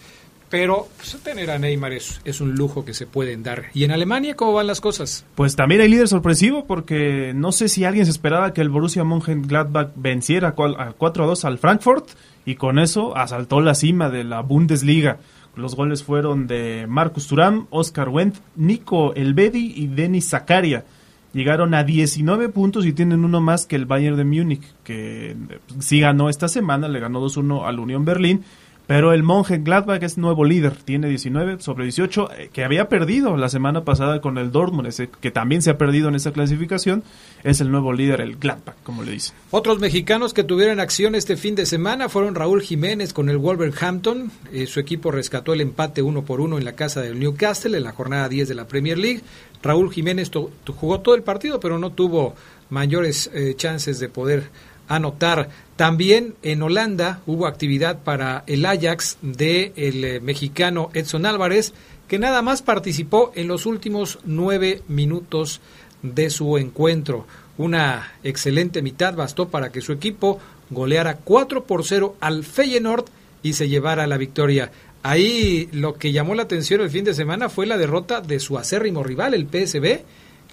Pero 0.49 0.87
pues, 0.97 1.17
tener 1.23 1.49
a 1.49 1.57
Neymar 1.57 1.93
es, 1.93 2.21
es, 2.25 2.39
un 2.39 2.53
lujo 2.53 2.85
que 2.85 2.93
se 2.93 3.07
pueden 3.07 3.41
dar. 3.41 3.71
¿Y 3.73 3.85
en 3.85 3.91
Alemania 3.91 4.35
cómo 4.35 4.53
van 4.53 4.67
las 4.67 4.81
cosas? 4.81 5.25
Pues 5.33 5.55
también 5.55 5.81
hay 5.81 5.87
líder 5.87 6.07
sorpresivo 6.07 6.65
porque 6.65 7.31
no 7.33 7.51
sé 7.51 7.69
si 7.69 7.85
alguien 7.85 8.05
se 8.05 8.11
esperaba 8.11 8.53
que 8.53 8.61
el 8.61 8.69
Borussia 8.69 9.03
Mönchengladbach 9.03 9.93
venciera 9.95 10.49
a 10.49 10.55
4-2 10.55 11.45
al 11.45 11.57
Frankfurt 11.57 12.07
y 12.45 12.53
con 12.53 12.77
eso 12.77 13.17
asaltó 13.17 13.61
la 13.61 13.73
cima 13.73 14.09
de 14.09 14.25
la 14.25 14.41
Bundesliga. 14.41 15.17
Los 15.55 15.75
goles 15.75 16.03
fueron 16.03 16.47
de 16.47 16.85
Marcus 16.87 17.27
Thuram, 17.27 17.67
Oscar 17.69 18.09
Wendt, 18.09 18.37
Nico 18.55 19.13
Elbedi 19.13 19.73
y 19.75 19.87
Denis 19.87 20.29
Zakaria. 20.29 20.85
Llegaron 21.33 21.73
a 21.73 21.83
19 21.83 22.49
puntos 22.49 22.85
y 22.85 22.93
tienen 22.93 23.25
uno 23.25 23.41
más 23.41 23.65
que 23.65 23.75
el 23.75 23.85
Bayern 23.85 24.17
de 24.17 24.23
Múnich, 24.23 24.63
que 24.83 25.35
sí 25.79 25.99
ganó 25.99 26.29
esta 26.29 26.47
semana, 26.47 26.87
le 26.87 26.99
ganó 26.99 27.25
2-1 27.25 27.65
al 27.65 27.79
Unión 27.79 28.05
Berlín 28.05 28.43
pero 28.87 29.13
el 29.13 29.23
Monje 29.23 29.59
Gladbach 29.59 30.03
es 30.03 30.17
nuevo 30.17 30.43
líder, 30.43 30.75
tiene 30.75 31.07
19 31.07 31.61
sobre 31.61 31.85
18, 31.85 32.31
eh, 32.31 32.49
que 32.51 32.63
había 32.63 32.89
perdido 32.89 33.37
la 33.37 33.49
semana 33.49 33.85
pasada 33.85 34.19
con 34.19 34.37
el 34.37 34.51
Dortmund, 34.51 34.87
ese, 34.87 35.09
que 35.21 35.31
también 35.31 35.61
se 35.61 35.69
ha 35.69 35.77
perdido 35.77 36.09
en 36.09 36.15
esa 36.15 36.33
clasificación, 36.33 37.03
es 37.43 37.61
el 37.61 37.71
nuevo 37.71 37.93
líder, 37.93 38.21
el 38.21 38.35
Gladbach, 38.35 38.75
como 38.83 39.03
le 39.03 39.13
dicen. 39.13 39.35
Otros 39.51 39.79
mexicanos 39.79 40.33
que 40.33 40.43
tuvieron 40.43 40.79
acción 40.79 41.15
este 41.15 41.37
fin 41.37 41.55
de 41.55 41.65
semana 41.65 42.09
fueron 42.09 42.35
Raúl 42.35 42.61
Jiménez 42.61 43.13
con 43.13 43.29
el 43.29 43.37
Wolverhampton, 43.37 44.31
eh, 44.51 44.67
su 44.67 44.79
equipo 44.79 45.11
rescató 45.11 45.53
el 45.53 45.61
empate 45.61 46.01
uno 46.01 46.23
por 46.23 46.41
uno 46.41 46.57
en 46.57 46.65
la 46.65 46.73
casa 46.73 47.01
del 47.01 47.19
Newcastle 47.19 47.77
en 47.77 47.83
la 47.83 47.93
jornada 47.93 48.27
10 48.27 48.47
de 48.47 48.55
la 48.55 48.67
Premier 48.67 48.97
League. 48.97 49.21
Raúl 49.61 49.93
Jiménez 49.93 50.29
jugó 50.75 50.99
todo 50.99 51.15
el 51.15 51.23
partido, 51.23 51.59
pero 51.59 51.79
no 51.79 51.91
tuvo 51.91 52.35
mayores 52.69 53.29
eh, 53.33 53.53
chances 53.55 53.99
de 53.99 54.09
poder 54.09 54.49
anotar. 54.95 55.49
También 55.75 56.35
en 56.43 56.61
Holanda 56.61 57.21
hubo 57.25 57.47
actividad 57.47 57.99
para 58.03 58.43
el 58.47 58.65
Ajax 58.65 59.17
del 59.21 59.73
el 59.75 60.03
eh, 60.05 60.19
mexicano 60.19 60.89
Edson 60.93 61.25
Álvarez, 61.25 61.73
que 62.07 62.19
nada 62.19 62.41
más 62.41 62.61
participó 62.61 63.31
en 63.35 63.47
los 63.47 63.65
últimos 63.65 64.19
nueve 64.25 64.81
minutos 64.87 65.61
de 66.01 66.29
su 66.29 66.57
encuentro. 66.57 67.25
Una 67.57 68.13
excelente 68.23 68.81
mitad 68.81 69.15
bastó 69.15 69.49
para 69.49 69.71
que 69.71 69.81
su 69.81 69.91
equipo 69.91 70.39
goleara 70.69 71.17
4 71.17 71.63
por 71.63 71.83
0 71.83 72.15
al 72.19 72.43
Feyenoord 72.43 73.05
y 73.41 73.53
se 73.53 73.69
llevara 73.69 74.07
la 74.07 74.17
victoria. 74.17 74.71
Ahí 75.03 75.69
lo 75.71 75.95
que 75.95 76.11
llamó 76.11 76.33
la 76.33 76.43
atención 76.43 76.81
el 76.81 76.89
fin 76.89 77.03
de 77.03 77.13
semana 77.13 77.49
fue 77.49 77.65
la 77.65 77.77
derrota 77.77 78.21
de 78.21 78.39
su 78.39 78.57
acérrimo 78.57 79.03
rival, 79.03 79.33
el 79.33 79.47
PSB, 79.47 80.01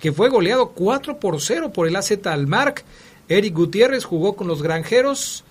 que 0.01 0.13
fue 0.13 0.29
goleado 0.29 0.71
4 0.71 1.19
por 1.19 1.41
0 1.41 1.73
por 1.73 1.87
el 1.87 1.97
AZ 1.97 2.13
Almark. 2.27 2.85
Eric 3.31 3.55
Gutiérrez 3.55 4.05
jugó 4.05 4.35
con 4.35 4.49
los 4.49 4.61
granjeros, 4.61 5.45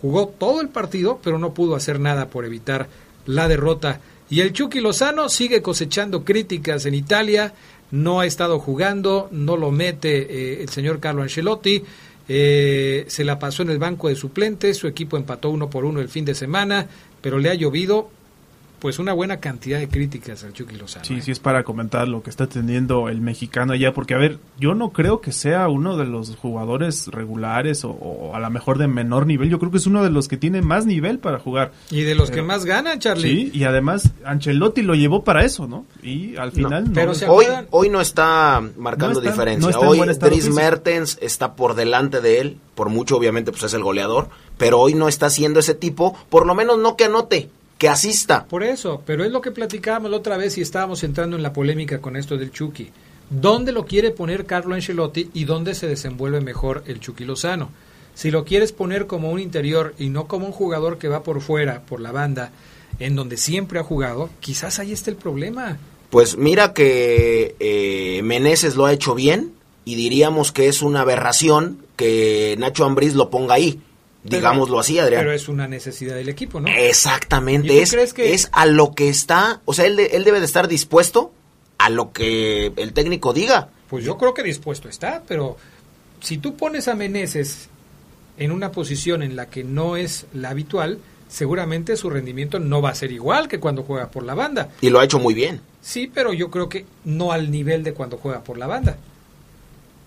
jugó 0.00 0.26
todo 0.26 0.62
el 0.62 0.70
partido, 0.70 1.20
pero 1.22 1.38
no 1.38 1.52
pudo 1.52 1.76
hacer 1.76 2.00
nada 2.00 2.30
por 2.30 2.46
evitar 2.46 2.88
la 3.26 3.46
derrota. 3.46 4.00
Y 4.30 4.40
el 4.40 4.54
Chucky 4.54 4.80
Lozano 4.80 5.28
sigue 5.28 5.60
cosechando 5.60 6.24
críticas 6.24 6.86
en 6.86 6.94
Italia, 6.94 7.52
no 7.90 8.20
ha 8.20 8.26
estado 8.26 8.58
jugando, 8.58 9.28
no 9.32 9.58
lo 9.58 9.70
mete 9.70 10.16
eh, 10.16 10.62
el 10.62 10.70
señor 10.70 10.98
Carlo 10.98 11.22
Ancelotti, 11.22 11.84
eh, 12.26 13.04
se 13.06 13.22
la 13.22 13.38
pasó 13.38 13.62
en 13.62 13.70
el 13.70 13.78
banco 13.78 14.08
de 14.08 14.16
suplentes, 14.16 14.78
su 14.78 14.86
equipo 14.88 15.18
empató 15.18 15.50
uno 15.50 15.68
por 15.68 15.84
uno 15.84 16.00
el 16.00 16.08
fin 16.08 16.24
de 16.24 16.34
semana, 16.34 16.88
pero 17.20 17.38
le 17.38 17.50
ha 17.50 17.54
llovido 17.54 18.10
pues 18.78 18.98
una 18.98 19.12
buena 19.12 19.38
cantidad 19.38 19.78
de 19.78 19.88
críticas 19.88 20.44
al 20.44 20.52
Chucky 20.52 20.76
Lozano. 20.76 21.04
Sí, 21.04 21.14
¿eh? 21.14 21.22
sí 21.22 21.30
es 21.30 21.38
para 21.38 21.64
comentar 21.64 22.08
lo 22.08 22.22
que 22.22 22.30
está 22.30 22.46
teniendo 22.46 23.08
el 23.08 23.20
mexicano 23.20 23.72
allá, 23.72 23.92
porque 23.92 24.14
a 24.14 24.18
ver, 24.18 24.38
yo 24.58 24.74
no 24.74 24.90
creo 24.90 25.20
que 25.20 25.32
sea 25.32 25.68
uno 25.68 25.96
de 25.96 26.04
los 26.04 26.36
jugadores 26.36 27.08
regulares 27.08 27.84
o, 27.84 28.32
a 28.34 28.40
lo 28.40 28.50
mejor 28.50 28.78
de 28.78 28.86
menor 28.86 29.26
nivel, 29.26 29.48
yo 29.48 29.58
creo 29.58 29.70
que 29.70 29.78
es 29.78 29.86
uno 29.86 30.02
de 30.02 30.10
los 30.10 30.28
que 30.28 30.36
tiene 30.36 30.62
más 30.62 30.86
nivel 30.86 31.18
para 31.18 31.38
jugar. 31.38 31.72
Y 31.90 32.02
de 32.02 32.14
los 32.14 32.30
que 32.30 32.42
más 32.42 32.64
ganan, 32.64 32.98
Charlie. 32.98 33.22
Sí, 33.28 33.50
y 33.52 33.64
además 33.64 34.10
Ancelotti 34.24 34.82
lo 34.82 34.94
llevó 34.94 35.24
para 35.24 35.44
eso, 35.44 35.66
¿no? 35.66 35.86
Y 36.02 36.36
al 36.36 36.52
final 36.52 36.90
Pero 36.92 37.12
hoy, 37.28 37.46
hoy 37.70 37.88
no 37.88 38.00
está 38.00 38.62
marcando 38.76 39.20
diferencia. 39.20 39.78
hoy 39.78 40.00
Dries 40.16 40.48
Mertens 40.50 41.18
está 41.20 41.54
por 41.54 41.74
delante 41.74 42.20
de 42.20 42.40
él, 42.40 42.58
por 42.74 42.88
mucho 42.88 43.16
obviamente 43.16 43.52
pues 43.52 43.64
es 43.64 43.74
el 43.74 43.82
goleador, 43.82 44.28
pero 44.58 44.80
hoy 44.80 44.94
no 44.94 45.08
está 45.08 45.30
siendo 45.30 45.60
ese 45.60 45.74
tipo, 45.74 46.16
por 46.28 46.46
lo 46.46 46.54
menos 46.54 46.78
no 46.78 46.96
que 46.96 47.04
anote 47.04 47.50
que 47.78 47.88
asista. 47.88 48.46
Por 48.46 48.62
eso, 48.62 49.02
pero 49.04 49.24
es 49.24 49.32
lo 49.32 49.40
que 49.40 49.50
platicábamos 49.50 50.10
la 50.10 50.16
otra 50.16 50.36
vez 50.36 50.56
y 50.58 50.62
estábamos 50.62 51.04
entrando 51.04 51.36
en 51.36 51.42
la 51.42 51.52
polémica 51.52 52.00
con 52.00 52.16
esto 52.16 52.36
del 52.36 52.50
Chucky. 52.50 52.90
¿Dónde 53.28 53.72
lo 53.72 53.86
quiere 53.86 54.10
poner 54.10 54.46
Carlo 54.46 54.74
Ancelotti 54.74 55.30
y 55.34 55.44
dónde 55.44 55.74
se 55.74 55.88
desenvuelve 55.88 56.40
mejor 56.40 56.84
el 56.86 57.00
Chucky 57.00 57.24
Lozano? 57.24 57.70
Si 58.14 58.30
lo 58.30 58.44
quieres 58.44 58.72
poner 58.72 59.06
como 59.06 59.30
un 59.30 59.40
interior 59.40 59.94
y 59.98 60.08
no 60.08 60.26
como 60.26 60.46
un 60.46 60.52
jugador 60.52 60.96
que 60.98 61.08
va 61.08 61.22
por 61.22 61.40
fuera, 61.40 61.82
por 61.82 62.00
la 62.00 62.12
banda, 62.12 62.50
en 62.98 63.14
donde 63.14 63.36
siempre 63.36 63.78
ha 63.78 63.82
jugado, 63.82 64.30
quizás 64.40 64.78
ahí 64.78 64.92
esté 64.92 65.10
el 65.10 65.16
problema. 65.16 65.76
Pues 66.08 66.38
mira 66.38 66.72
que 66.72 67.56
eh, 67.58 68.22
Meneses 68.22 68.76
lo 68.76 68.86
ha 68.86 68.92
hecho 68.92 69.14
bien 69.14 69.52
y 69.84 69.96
diríamos 69.96 70.52
que 70.52 70.68
es 70.68 70.80
una 70.80 71.00
aberración 71.00 71.84
que 71.96 72.54
Nacho 72.58 72.84
Ambriz 72.84 73.14
lo 73.14 73.28
ponga 73.28 73.54
ahí 73.54 73.80
digámoslo 74.28 74.78
así, 74.78 74.98
Adrián. 74.98 75.20
Pero 75.20 75.32
es 75.32 75.48
una 75.48 75.68
necesidad 75.68 76.14
del 76.14 76.28
equipo, 76.28 76.60
¿no? 76.60 76.68
Exactamente, 76.68 77.80
es, 77.80 78.12
que... 78.12 78.34
es 78.34 78.48
a 78.52 78.66
lo 78.66 78.94
que 78.94 79.08
está, 79.08 79.60
o 79.64 79.74
sea, 79.74 79.86
él, 79.86 79.98
él 79.98 80.24
debe 80.24 80.40
de 80.40 80.46
estar 80.46 80.68
dispuesto 80.68 81.32
a 81.78 81.90
lo 81.90 82.12
que 82.12 82.72
el 82.76 82.92
técnico 82.92 83.32
diga. 83.32 83.68
Pues 83.88 84.04
yo 84.04 84.18
creo 84.18 84.34
que 84.34 84.42
dispuesto 84.42 84.88
está, 84.88 85.22
pero 85.26 85.56
si 86.20 86.38
tú 86.38 86.56
pones 86.56 86.88
a 86.88 86.94
Meneses 86.94 87.68
en 88.38 88.50
una 88.50 88.72
posición 88.72 89.22
en 89.22 89.36
la 89.36 89.48
que 89.48 89.64
no 89.64 89.96
es 89.96 90.26
la 90.34 90.50
habitual, 90.50 90.98
seguramente 91.28 91.96
su 91.96 92.10
rendimiento 92.10 92.58
no 92.58 92.82
va 92.82 92.90
a 92.90 92.94
ser 92.94 93.12
igual 93.12 93.48
que 93.48 93.60
cuando 93.60 93.82
juega 93.82 94.10
por 94.10 94.24
la 94.24 94.34
banda. 94.34 94.70
Y 94.80 94.90
lo 94.90 95.00
ha 95.00 95.04
hecho 95.04 95.18
muy 95.18 95.34
bien. 95.34 95.60
Sí, 95.80 96.10
pero 96.12 96.32
yo 96.32 96.50
creo 96.50 96.68
que 96.68 96.84
no 97.04 97.32
al 97.32 97.50
nivel 97.50 97.84
de 97.84 97.94
cuando 97.94 98.16
juega 98.16 98.42
por 98.42 98.58
la 98.58 98.66
banda. 98.66 98.98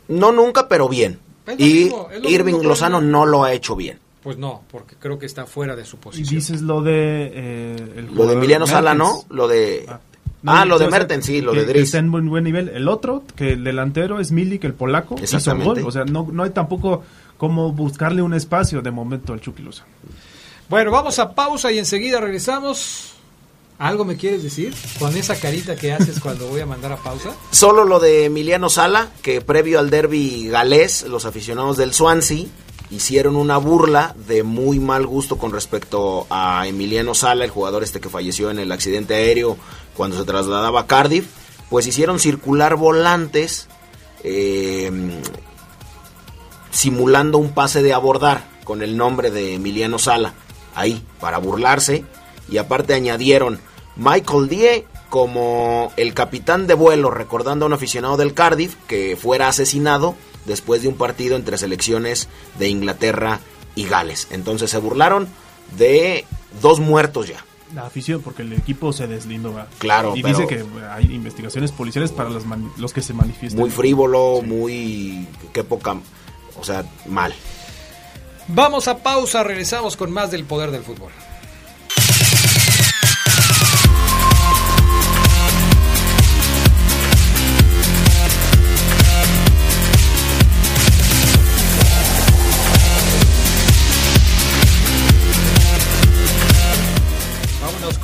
No 0.07 0.31
nunca, 0.31 0.67
pero 0.67 0.89
bien. 0.89 1.19
y 1.57 1.89
Irving 2.23 2.61
Lozano 2.63 3.01
no 3.01 3.25
lo 3.25 3.43
ha 3.43 3.53
hecho 3.53 3.75
bien. 3.75 3.99
Pues 4.23 4.37
no, 4.37 4.63
porque 4.69 4.95
creo 4.99 5.17
que 5.17 5.25
está 5.25 5.45
fuera 5.45 5.75
de 5.75 5.85
su 5.85 5.97
posición. 5.97 6.33
Y 6.33 6.35
dices 6.35 6.61
lo 6.61 6.81
de... 6.81 7.31
Eh, 7.33 8.07
lo 8.13 8.25
de 8.25 8.33
Emiliano 8.33 8.67
Sala, 8.67 8.93
¿no? 8.93 9.23
Lo 9.29 9.47
de... 9.47 9.85
Ah. 9.87 9.99
ah, 10.45 10.65
lo 10.65 10.77
de 10.77 10.89
Mertens, 10.89 11.25
sí, 11.25 11.41
lo 11.41 11.53
que- 11.53 11.59
de 11.59 11.65
Dries. 11.67 11.85
Está 11.85 11.99
en 11.99 12.11
buen, 12.11 12.29
buen 12.29 12.43
nivel. 12.43 12.69
El 12.69 12.89
otro, 12.89 13.23
que 13.35 13.53
el 13.53 13.63
delantero 13.63 14.19
es 14.19 14.31
Milik, 14.31 14.65
el 14.65 14.73
polaco, 14.73 15.15
hizo 15.21 15.55
gol. 15.57 15.83
O 15.85 15.91
sea, 15.91 16.03
no, 16.03 16.27
no 16.31 16.43
hay 16.43 16.49
tampoco 16.49 17.03
como 17.37 17.71
buscarle 17.71 18.21
un 18.21 18.33
espacio 18.33 18.81
de 18.81 18.91
momento 18.91 19.31
al 19.31 19.39
Chucky. 19.39 19.63
Bueno, 20.67 20.91
vamos 20.91 21.17
a 21.17 21.33
pausa 21.33 21.71
y 21.71 21.79
enseguida 21.79 22.19
regresamos. 22.19 23.13
¿Algo 23.79 24.03
me 24.03 24.17
quieres 24.17 24.43
decir? 24.43 24.75
Con 24.99 25.15
esa 25.15 25.39
carita 25.39 25.77
que 25.77 25.93
haces 25.93 26.19
cuando 26.21 26.47
voy 26.47 26.59
a 26.59 26.65
mandar 26.65 26.91
a 26.91 26.97
pausa. 26.97 27.33
Solo 27.51 27.85
lo 27.85 28.01
de 28.01 28.25
Emiliano 28.25 28.69
Sala, 28.69 29.07
que 29.21 29.39
previo 29.39 29.79
al 29.79 29.89
derby 29.89 30.49
galés, 30.49 31.03
los 31.07 31.23
aficionados 31.25 31.77
del 31.77 31.93
Swansea 31.93 32.45
hicieron 32.91 33.35
una 33.35 33.57
burla 33.57 34.15
de 34.27 34.43
muy 34.43 34.79
mal 34.79 35.05
gusto 35.05 35.37
con 35.37 35.51
respecto 35.51 36.25
a 36.29 36.67
Emiliano 36.67 37.13
Sala, 37.13 37.45
el 37.45 37.51
jugador 37.51 37.83
este 37.83 37.99
que 37.99 38.09
falleció 38.09 38.49
en 38.49 38.59
el 38.59 38.71
accidente 38.71 39.15
aéreo 39.15 39.57
cuando 39.95 40.17
se 40.17 40.25
trasladaba 40.25 40.81
a 40.81 40.87
Cardiff. 40.87 41.27
Pues 41.69 41.85
hicieron 41.85 42.19
circular 42.19 42.75
volantes 42.75 43.67
eh, 44.23 44.91
simulando 46.71 47.37
un 47.37 47.53
pase 47.53 47.83
de 47.83 47.93
abordar 47.93 48.43
con 48.63 48.81
el 48.81 48.97
nombre 48.97 49.31
de 49.31 49.55
Emiliano 49.55 49.99
Sala, 49.99 50.33
ahí, 50.75 51.03
para 51.19 51.37
burlarse. 51.37 52.05
Y 52.49 52.57
aparte 52.57 52.95
añadieron 52.95 53.59
Michael 53.95 54.49
Die 54.49 54.87
como 55.09 55.91
el 55.97 56.13
capitán 56.13 56.67
de 56.67 56.73
vuelo, 56.75 57.09
recordando 57.11 57.65
a 57.65 57.67
un 57.67 57.73
aficionado 57.73 58.17
del 58.17 58.33
Cardiff 58.33 58.75
que 58.87 59.17
fuera 59.17 59.47
asesinado 59.47 60.15
después 60.45 60.81
de 60.81 60.87
un 60.87 60.95
partido 60.95 61.35
entre 61.35 61.57
selecciones 61.57 62.27
de 62.57 62.69
Inglaterra 62.69 63.39
y 63.75 63.85
Gales. 63.85 64.27
Entonces 64.31 64.69
se 64.69 64.77
burlaron 64.77 65.27
de 65.77 66.25
dos 66.61 66.79
muertos 66.79 67.27
ya. 67.27 67.43
La 67.75 67.85
afición, 67.85 68.21
porque 68.23 68.41
el 68.41 68.53
equipo 68.53 68.91
se 68.93 69.05
deslindó. 69.05 69.53
¿verdad? 69.53 69.69
Claro, 69.77 70.15
Y 70.15 70.23
pero- 70.23 70.39
dice 70.39 70.47
que 70.47 70.65
hay 70.91 71.05
investigaciones 71.13 71.71
policiales 71.71 72.11
para 72.11 72.29
los, 72.29 72.43
los 72.77 72.93
que 72.93 73.01
se 73.03 73.13
manifiestan. 73.13 73.59
Muy 73.59 73.69
frívolo, 73.69 74.41
muy... 74.43 75.27
qué 75.53 75.63
poca... 75.63 75.95
O 76.59 76.63
sea, 76.63 76.83
mal. 77.07 77.33
Vamos 78.47 78.87
a 78.87 78.97
pausa, 78.97 79.43
regresamos 79.43 79.95
con 79.95 80.11
más 80.11 80.31
del 80.31 80.43
poder 80.45 80.71
del 80.71 80.81
fútbol. 80.83 81.11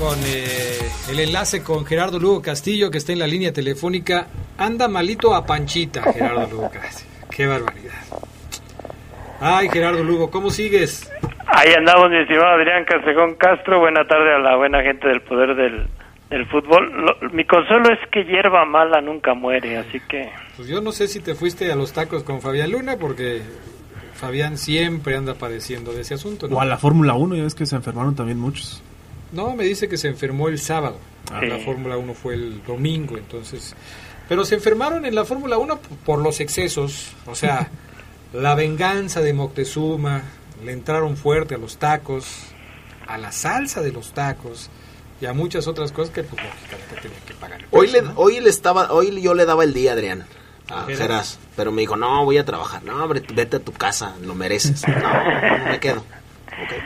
Con 0.06 0.20
eh, 0.24 0.78
el 1.10 1.20
enlace 1.20 1.64
con 1.64 1.84
Gerardo 1.84 2.20
Lugo 2.20 2.40
Castillo, 2.40 2.92
que 2.92 3.00
está 3.00 3.12
en 3.12 3.18
la 3.18 3.26
línea 3.26 3.52
telefónica. 3.52 4.28
Anda 4.56 4.88
malito 4.88 5.34
a 5.34 5.44
Panchita, 5.48 6.04
Gerardo 6.14 6.48
Lugo 6.48 6.70
Castillo. 6.70 7.10
Qué 7.32 7.48
barbaridad. 7.48 7.92
Ay, 9.42 9.68
Gerardo 9.70 10.04
Lugo, 10.04 10.30
¿cómo 10.30 10.52
sigues? 10.52 11.12
Ahí 11.48 11.74
andamos, 11.74 12.12
mi 12.12 12.18
estimado 12.20 12.50
Adrián 12.50 12.86
Casejón 12.86 13.34
Castro. 13.34 13.80
Buena 13.80 14.06
tarde 14.08 14.36
a 14.36 14.38
la 14.38 14.56
buena 14.58 14.84
gente 14.84 15.08
del 15.08 15.22
poder 15.22 15.56
del, 15.56 15.88
del 16.30 16.46
fútbol. 16.50 16.92
Lo- 17.04 17.30
mi 17.32 17.44
consuelo 17.46 17.92
es 17.92 17.98
que 18.12 18.26
hierba 18.26 18.64
mala 18.64 19.02
nunca 19.02 19.34
muere, 19.34 19.78
así 19.80 20.00
que... 20.08 20.30
Pues 20.56 20.68
yo 20.68 20.82
no 20.82 20.92
sé 20.92 21.08
si 21.08 21.20
te 21.20 21.34
fuiste 21.34 21.72
a 21.72 21.76
los 21.76 21.94
tacos 21.94 22.22
con 22.24 22.42
Fabián 22.42 22.70
Luna, 22.72 22.98
porque 22.98 23.42
Fabián 24.14 24.60
siempre 24.60 25.16
anda 25.18 25.34
padeciendo 25.34 25.94
de 25.94 26.02
ese 26.02 26.14
asunto. 26.14 26.48
¿no? 26.48 26.58
O 26.58 26.62
a 26.62 26.66
la 26.66 26.78
Fórmula 26.78 27.16
1, 27.16 27.36
ya 27.38 27.44
ves 27.44 27.56
que 27.56 27.66
se 27.66 27.76
enfermaron 27.76 28.16
también 28.16 28.40
muchos. 28.40 28.84
No, 29.36 29.56
me 29.56 29.66
dice 29.66 29.88
que 29.90 29.98
se 29.98 30.08
enfermó 30.08 30.48
el 30.48 30.58
sábado. 30.60 30.98
Ah. 31.32 31.42
La. 31.44 31.60
Fórmula 31.60 31.98
1 31.98 32.14
fue 32.14 32.34
el 32.36 32.64
domingo, 32.66 33.18
entonces. 33.18 33.76
Pero 34.30 34.46
se 34.46 34.56
enfermaron 34.56 35.06
en 35.06 35.14
la 35.16 35.26
Fórmula 35.26 35.58
1 35.58 35.78
p- 35.78 35.88
por 36.06 36.20
los 36.20 36.40
excesos. 36.40 37.12
O 37.28 37.36
sea, 37.36 37.70
la 38.34 38.56
venganza 38.56 39.22
de 39.22 39.34
Moctezuma, 39.34 40.24
le 40.64 40.72
entraron 40.72 41.18
fuerte 41.18 41.56
a 41.56 41.58
los 41.58 41.78
tacos, 41.78 42.26
a 43.08 43.18
la 43.18 43.32
salsa 43.32 43.82
de 43.82 43.92
los 43.92 44.14
tacos 44.14 44.70
y 45.22 45.26
a 45.26 45.34
muchas 45.34 45.68
otras 45.68 45.92
cosas 45.92 46.14
que, 46.14 46.24
pues, 46.24 46.42
lógicamente 46.44 46.96
tenían 47.02 47.22
que 47.28 47.34
pagar. 47.36 47.66
Hoy 47.72 47.88
le, 47.88 48.02
¿no? 48.02 48.14
hoy 48.16 48.40
le 48.40 48.50
estaba, 48.50 48.92
hoy 48.92 49.22
yo 49.22 49.34
le 49.34 49.46
daba 49.46 49.64
el 49.64 49.74
día, 49.74 49.94
Adrián. 49.94 50.26
A 50.70 50.82
¿A 50.82 50.86
Geras? 50.86 50.98
Geras, 51.00 51.40
pero 51.56 51.72
me 51.72 51.82
dijo, 51.82 51.96
no, 51.96 52.26
voy 52.26 52.38
a 52.40 52.46
trabajar. 52.46 52.84
No, 52.84 53.04
hombre, 53.04 53.22
vete 53.34 53.58
a 53.58 53.60
tu 53.60 53.72
casa, 53.72 54.16
lo 54.24 54.34
mereces. 54.34 54.84
No, 54.88 55.58
no 55.60 55.66
me 55.66 55.80
quedo. 55.80 56.04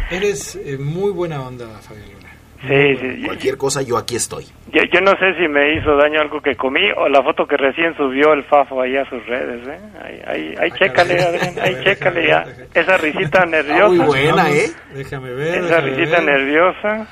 Eres 0.09 0.55
eh, 0.55 0.77
muy 0.77 1.11
buena 1.11 1.41
onda, 1.41 1.67
Fabián 1.81 2.11
Luna. 2.11 2.29
Sí, 2.67 2.97
sí. 2.97 3.21
Yo, 3.21 3.25
Cualquier 3.27 3.57
cosa, 3.57 3.81
yo 3.81 3.97
aquí 3.97 4.15
estoy. 4.17 4.43
yo- 4.73 4.83
yo 4.91 4.99
no 5.01 5.11
sé 5.11 5.33
si 5.39 5.47
me 5.47 5.75
hizo 5.75 5.95
daño 5.95 6.19
algo 6.19 6.41
que 6.41 6.55
comí 6.55 6.91
o 6.97 7.07
la 7.07 7.23
foto 7.23 7.47
que 7.47 7.55
recién 7.55 7.95
subió 7.95 8.33
el 8.33 8.43
Fafo 8.43 8.81
ahí 8.81 8.97
a 8.97 9.07
sus 9.09 9.25
redes, 9.27 9.65
¿eh? 9.67 9.79
Ahí, 10.03 10.21
ahí, 10.27 10.55
ahí 10.59 10.69
Ah, 10.73 10.75
chécale. 10.77 11.21
Adrián, 11.23 11.53
ahí 11.61 11.73
ver, 11.75 11.83
chécale 11.85 12.21
déjame 12.21 12.27
ya. 12.27 12.43
ver, 12.57 12.67
Esa 12.73 12.97
risita 12.97 13.41
muy 13.45 13.51
nerviosa. 13.51 14.05
buena, 14.05 14.35
Vamos, 14.35 14.55
¿eh? 14.55 14.71
Déjame 14.93 15.33
ver. 15.33 15.47
Esa 15.63 15.81
déjame 15.81 15.89
risita 15.95 16.17
ver. 16.21 16.25
nerviosa. 16.25 17.07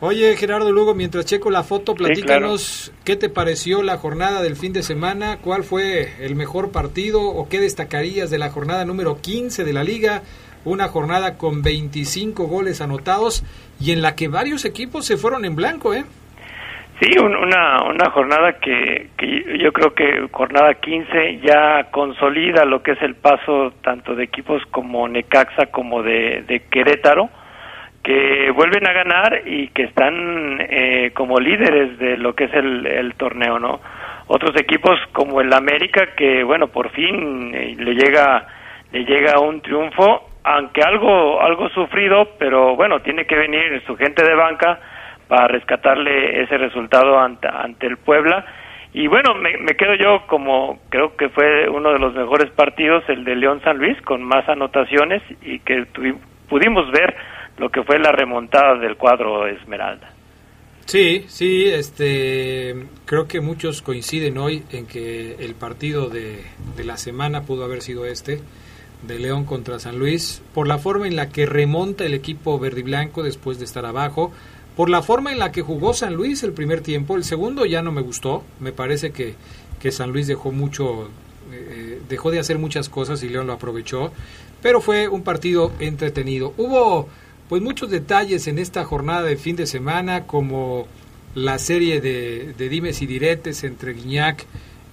Oye, 0.00 0.36
Gerardo 0.36 0.70
Lugo, 0.72 0.94
mientras 0.94 1.24
checo 1.26 1.50
la 1.50 1.64
foto, 1.64 1.94
platícanos 1.94 2.92
qué 3.04 3.16
te 3.16 3.28
pareció 3.28 3.82
la 3.82 3.96
jornada 3.98 4.42
del 4.42 4.54
fin 4.54 4.72
de 4.72 4.82
semana, 4.84 5.38
cuál 5.42 5.64
fue 5.64 6.12
el 6.24 6.36
mejor 6.36 6.70
partido 6.70 7.20
o 7.20 7.48
qué 7.48 7.58
destacarías 7.60 8.30
de 8.30 8.38
la 8.38 8.50
jornada 8.50 8.84
número 8.84 9.18
15 9.20 9.64
de 9.64 9.72
la 9.72 9.82
liga, 9.82 10.22
una 10.64 10.88
jornada 10.88 11.38
con 11.38 11.62
25 11.62 12.44
goles 12.46 12.80
anotados 12.80 13.44
y 13.80 13.92
en 13.92 14.02
la 14.02 14.14
que 14.16 14.28
varios 14.28 14.64
equipos 14.64 15.06
se 15.06 15.16
fueron 15.16 15.44
en 15.44 15.56
blanco, 15.56 15.94
¿eh? 15.94 16.04
Sí, 17.00 17.16
un- 17.18 17.36
una, 17.36 17.84
una 17.84 18.10
jornada 18.10 18.54
que, 18.60 19.08
que 19.16 19.58
yo 19.62 19.72
creo 19.72 19.94
que 19.94 20.26
jornada 20.32 20.74
15 20.74 21.38
ya 21.44 21.84
consolida 21.92 22.64
lo 22.64 22.82
que 22.82 22.92
es 22.92 23.02
el 23.02 23.14
paso 23.14 23.72
tanto 23.82 24.16
de 24.16 24.24
equipos 24.24 24.60
como 24.72 25.06
Necaxa 25.08 25.66
como 25.66 26.02
de, 26.02 26.42
de 26.48 26.60
Querétaro, 26.70 27.30
que 28.02 28.50
vuelven 28.50 28.84
a 28.88 28.92
ganar 28.92 29.42
y 29.46 29.68
que 29.68 29.84
están 29.84 30.58
eh, 30.60 31.12
como 31.14 31.38
líderes 31.38 31.98
de 31.98 32.16
lo 32.16 32.34
que 32.34 32.44
es 32.44 32.54
el, 32.54 32.84
el 32.86 33.14
torneo, 33.14 33.58
¿no? 33.60 33.80
Otros 34.26 34.56
equipos 34.56 34.98
como 35.12 35.40
el 35.40 35.52
América 35.52 36.14
que, 36.16 36.42
bueno, 36.42 36.66
por 36.68 36.90
fin 36.90 37.54
eh, 37.54 37.76
le 37.78 37.94
llega 37.94 38.46
le 38.90 39.04
llega 39.04 39.38
un 39.38 39.60
triunfo, 39.60 40.27
aunque 40.56 40.80
algo 40.82 41.40
algo 41.40 41.68
sufrido, 41.70 42.30
pero 42.38 42.74
bueno, 42.76 43.00
tiene 43.00 43.26
que 43.26 43.36
venir 43.36 43.82
su 43.86 43.96
gente 43.96 44.24
de 44.24 44.34
banca 44.34 44.80
para 45.28 45.48
rescatarle 45.48 46.42
ese 46.42 46.56
resultado 46.58 47.18
ante, 47.18 47.48
ante 47.48 47.86
el 47.86 47.96
Puebla. 47.98 48.44
Y 48.94 49.06
bueno, 49.06 49.34
me, 49.34 49.58
me 49.58 49.76
quedo 49.76 49.94
yo 49.94 50.26
como 50.26 50.80
creo 50.88 51.14
que 51.16 51.28
fue 51.28 51.68
uno 51.68 51.92
de 51.92 51.98
los 51.98 52.14
mejores 52.14 52.50
partidos, 52.52 53.04
el 53.08 53.24
de 53.24 53.36
León 53.36 53.60
San 53.62 53.76
Luis, 53.76 54.00
con 54.02 54.22
más 54.22 54.48
anotaciones 54.48 55.22
y 55.42 55.58
que 55.60 55.82
tuvi- 55.92 56.18
pudimos 56.48 56.90
ver 56.90 57.14
lo 57.58 57.68
que 57.68 57.82
fue 57.82 57.98
la 57.98 58.12
remontada 58.12 58.76
del 58.76 58.96
cuadro 58.96 59.46
Esmeralda. 59.46 60.08
Sí, 60.86 61.24
sí, 61.28 61.68
este, 61.68 62.86
creo 63.04 63.28
que 63.28 63.42
muchos 63.42 63.82
coinciden 63.82 64.38
hoy 64.38 64.62
en 64.72 64.86
que 64.86 65.34
el 65.44 65.54
partido 65.54 66.08
de, 66.08 66.44
de 66.76 66.84
la 66.84 66.96
semana 66.96 67.42
pudo 67.42 67.66
haber 67.66 67.82
sido 67.82 68.06
este, 68.06 68.38
de 69.06 69.18
León 69.18 69.44
contra 69.44 69.78
San 69.78 69.98
Luis, 69.98 70.42
por 70.54 70.66
la 70.66 70.78
forma 70.78 71.06
en 71.06 71.16
la 71.16 71.28
que 71.28 71.46
remonta 71.46 72.04
el 72.04 72.14
equipo 72.14 72.58
verde 72.58 72.80
y 72.80 72.84
blanco 72.84 73.22
después 73.22 73.58
de 73.58 73.64
estar 73.64 73.86
abajo, 73.86 74.32
por 74.76 74.90
la 74.90 75.02
forma 75.02 75.32
en 75.32 75.38
la 75.38 75.50
que 75.50 75.62
jugó 75.62 75.94
San 75.94 76.14
Luis 76.14 76.42
el 76.42 76.52
primer 76.52 76.80
tiempo, 76.82 77.16
el 77.16 77.24
segundo 77.24 77.66
ya 77.66 77.82
no 77.82 77.92
me 77.92 78.00
gustó, 78.00 78.44
me 78.60 78.72
parece 78.72 79.10
que, 79.10 79.34
que 79.80 79.90
San 79.90 80.12
Luis 80.12 80.26
dejó 80.26 80.52
mucho, 80.52 81.08
eh, 81.52 82.00
dejó 82.08 82.30
de 82.30 82.38
hacer 82.38 82.58
muchas 82.58 82.88
cosas 82.88 83.22
y 83.22 83.28
León 83.28 83.46
lo 83.46 83.54
aprovechó, 83.54 84.12
pero 84.62 84.80
fue 84.80 85.08
un 85.08 85.22
partido 85.22 85.72
entretenido. 85.80 86.54
Hubo 86.56 87.08
pues 87.48 87.62
muchos 87.62 87.90
detalles 87.90 88.46
en 88.46 88.58
esta 88.58 88.84
jornada 88.84 89.22
de 89.22 89.36
fin 89.36 89.56
de 89.56 89.66
semana, 89.66 90.26
como 90.26 90.86
la 91.34 91.58
serie 91.58 92.00
de, 92.00 92.54
de 92.56 92.68
dimes 92.68 93.00
y 93.02 93.06
diretes 93.06 93.64
entre 93.64 93.94
Guiñac 93.94 94.46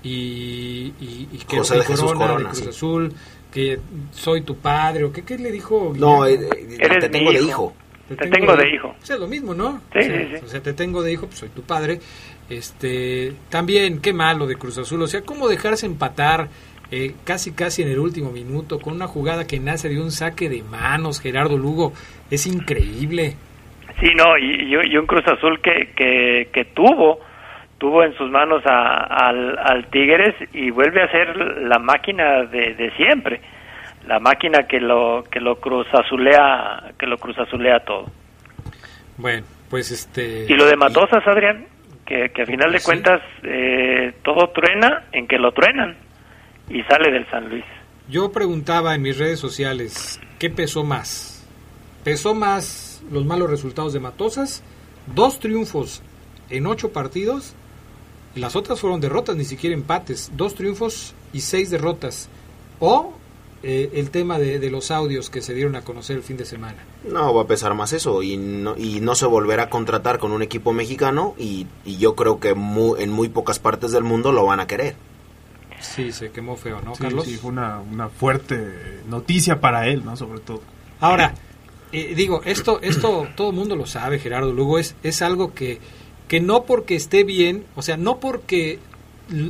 y, 0.03 0.93
y, 0.99 1.39
José 1.49 1.75
y 1.75 1.77
de 1.79 1.83
Jesús 1.85 2.13
Corona, 2.13 2.37
de 2.37 2.43
Cruz 2.43 2.59
sí. 2.59 2.69
Azul, 2.69 3.13
que 3.55 3.79
soy 4.11 4.41
tu 4.41 4.57
padre, 4.57 5.05
o 5.05 5.11
qué, 5.13 5.23
qué 5.23 5.37
le 5.39 5.49
dijo 5.51 5.93
No, 5.97 6.25
eh, 6.27 6.33
eh, 6.35 6.77
Eres 6.79 6.99
te 6.99 7.07
mi 7.07 7.11
tengo 7.11 7.31
de 7.31 7.41
hijo. 7.41 7.73
Te 8.09 8.15
tengo 8.27 8.55
de 8.55 8.69
hijo. 8.75 8.89
O 9.01 9.05
sea, 9.05 9.15
lo 9.17 9.27
mismo, 9.27 9.55
¿no? 9.55 9.81
Sí, 9.93 9.99
o, 9.99 10.01
sea, 10.03 10.19
sí, 10.19 10.27
sí. 10.37 10.41
o 10.45 10.47
sea, 10.47 10.61
te 10.61 10.73
tengo 10.73 11.01
de 11.01 11.13
hijo, 11.13 11.25
pues 11.27 11.39
soy 11.39 11.49
tu 11.49 11.61
padre. 11.63 11.99
Este, 12.49 13.33
también, 13.49 13.99
qué 14.01 14.13
malo 14.13 14.45
de 14.45 14.55
Cruz 14.55 14.77
Azul. 14.77 15.01
O 15.01 15.07
sea, 15.07 15.21
cómo 15.21 15.47
dejarse 15.47 15.85
empatar 15.87 16.49
eh, 16.91 17.13
casi 17.23 17.51
casi 17.53 17.81
en 17.81 17.87
el 17.89 17.97
último 17.99 18.31
minuto 18.31 18.79
con 18.79 18.93
una 18.93 19.07
jugada 19.07 19.47
que 19.47 19.59
nace 19.59 19.89
de 19.89 19.99
un 19.99 20.11
saque 20.11 20.49
de 20.49 20.61
manos, 20.61 21.19
Gerardo 21.19 21.57
Lugo. 21.57 21.93
Es 22.29 22.45
increíble. 22.45 23.35
Sí, 23.99 24.07
no, 24.15 24.37
y, 24.37 24.73
y- 24.75 24.93
y 24.93 24.97
un 24.97 25.07
Cruz 25.07 25.23
Azul 25.25 25.59
que, 25.61 25.89
que, 25.95 26.49
que 26.53 26.65
tuvo 26.65 27.19
tuvo 27.77 28.03
en 28.03 28.13
sus 28.17 28.29
manos 28.31 28.63
a- 28.65 29.03
al, 29.27 29.57
al 29.57 29.87
Tigres 29.89 30.35
y 30.53 30.69
vuelve 30.71 31.03
a 31.03 31.11
ser 31.11 31.35
la 31.63 31.79
máquina 31.79 32.43
de, 32.45 32.73
de 32.75 32.91
siempre, 32.95 33.41
la 34.07 34.19
máquina 34.19 34.63
que 34.67 34.79
lo 34.79 35.23
que 35.31 35.39
lo 35.39 35.55
Cruz 35.59 35.87
Azulea 35.93 36.91
que 36.97 37.05
lo 37.07 37.17
Cruz 37.17 37.37
Azulea 37.39 37.79
todo. 37.81 38.05
Bueno, 39.17 39.45
pues 39.69 39.91
este. 39.91 40.45
Y 40.47 40.53
lo 40.55 40.65
de 40.65 40.75
Matosas, 40.75 41.25
Adrián, 41.27 41.65
que, 42.05 42.29
que 42.29 42.41
a 42.43 42.45
final 42.45 42.71
de 42.71 42.81
cuentas 42.81 43.21
eh, 43.43 44.13
todo 44.23 44.49
truena 44.49 45.03
en 45.11 45.27
que 45.27 45.37
lo 45.37 45.51
truenan 45.51 45.95
y 46.69 46.81
sale 46.83 47.11
del 47.11 47.25
San 47.29 47.49
Luis. 47.49 47.63
Yo 48.07 48.31
preguntaba 48.31 48.93
en 48.93 49.01
mis 49.01 49.17
redes 49.17 49.39
sociales, 49.39 50.21
¿qué 50.39 50.49
pesó 50.49 50.83
más? 50.83 51.47
¿Pesó 52.03 52.35
más 52.35 53.03
los 53.11 53.25
malos 53.25 53.49
resultados 53.49 53.93
de 53.93 53.99
Matosas? 53.99 54.63
Dos 55.07 55.39
triunfos 55.39 56.03
en 56.51 56.67
ocho 56.67 56.93
partidos, 56.93 57.55
las 58.35 58.55
otras 58.55 58.79
fueron 58.79 58.99
derrotas, 59.01 59.35
ni 59.35 59.45
siquiera 59.45 59.73
empates. 59.75 60.31
Dos 60.35 60.55
triunfos 60.55 61.13
y 61.33 61.41
seis 61.41 61.69
derrotas. 61.69 62.29
O 62.79 63.13
eh, 63.63 63.91
el 63.93 64.11
tema 64.11 64.37
de, 64.37 64.59
de, 64.59 64.69
los 64.69 64.91
audios 64.91 65.29
que 65.29 65.41
se 65.41 65.53
dieron 65.53 65.75
a 65.75 65.81
conocer 65.81 66.17
el 66.17 66.23
fin 66.23 66.37
de 66.37 66.45
semana. 66.45 66.77
No, 67.03 67.33
va 67.33 67.43
a 67.43 67.47
pesar 67.47 67.73
más 67.73 67.93
eso 67.93 68.21
y 68.21 68.37
no, 68.37 68.77
y 68.77 68.99
no 68.99 69.15
se 69.15 69.25
volverá 69.25 69.63
a 69.63 69.69
contratar 69.69 70.19
con 70.19 70.31
un 70.31 70.41
equipo 70.41 70.71
mexicano 70.73 71.33
y, 71.37 71.65
y 71.83 71.97
yo 71.97 72.15
creo 72.15 72.39
que 72.39 72.53
muy, 72.53 73.01
en 73.01 73.11
muy 73.11 73.29
pocas 73.29 73.57
partes 73.57 73.91
del 73.91 74.03
mundo 74.03 74.31
lo 74.31 74.45
van 74.45 74.59
a 74.59 74.67
querer. 74.67 74.95
Sí, 75.79 76.11
se 76.11 76.31
quemó 76.31 76.55
feo, 76.57 76.81
¿no, 76.81 76.95
Sí, 76.95 77.03
Carlos? 77.03 77.25
sí, 77.25 77.35
fue 77.37 77.51
una, 77.51 77.79
una 77.79 78.09
fuerte 78.09 79.01
noticia 79.07 79.59
para 79.59 79.87
él, 79.87 80.03
¿no? 80.05 80.15
Sobre 80.15 80.39
todo. 80.39 80.61
Ahora, 80.99 81.33
eh, 81.91 82.13
digo, 82.15 82.41
esto, 82.45 82.79
esto 82.81 83.27
todo 83.35 83.49
el 83.49 83.55
mundo 83.55 83.75
lo 83.75 83.85
sabe, 83.85 84.19
Gerardo 84.19 84.53
Lugo, 84.53 84.79
es, 84.79 84.95
es 85.03 85.21
algo 85.21 85.53
que, 85.53 85.79
que 86.27 86.39
no 86.39 86.63
porque 86.63 86.95
esté 86.95 87.23
bien, 87.23 87.65
o 87.75 87.81
sea, 87.81 87.97
no 87.97 88.19
porque 88.19 88.79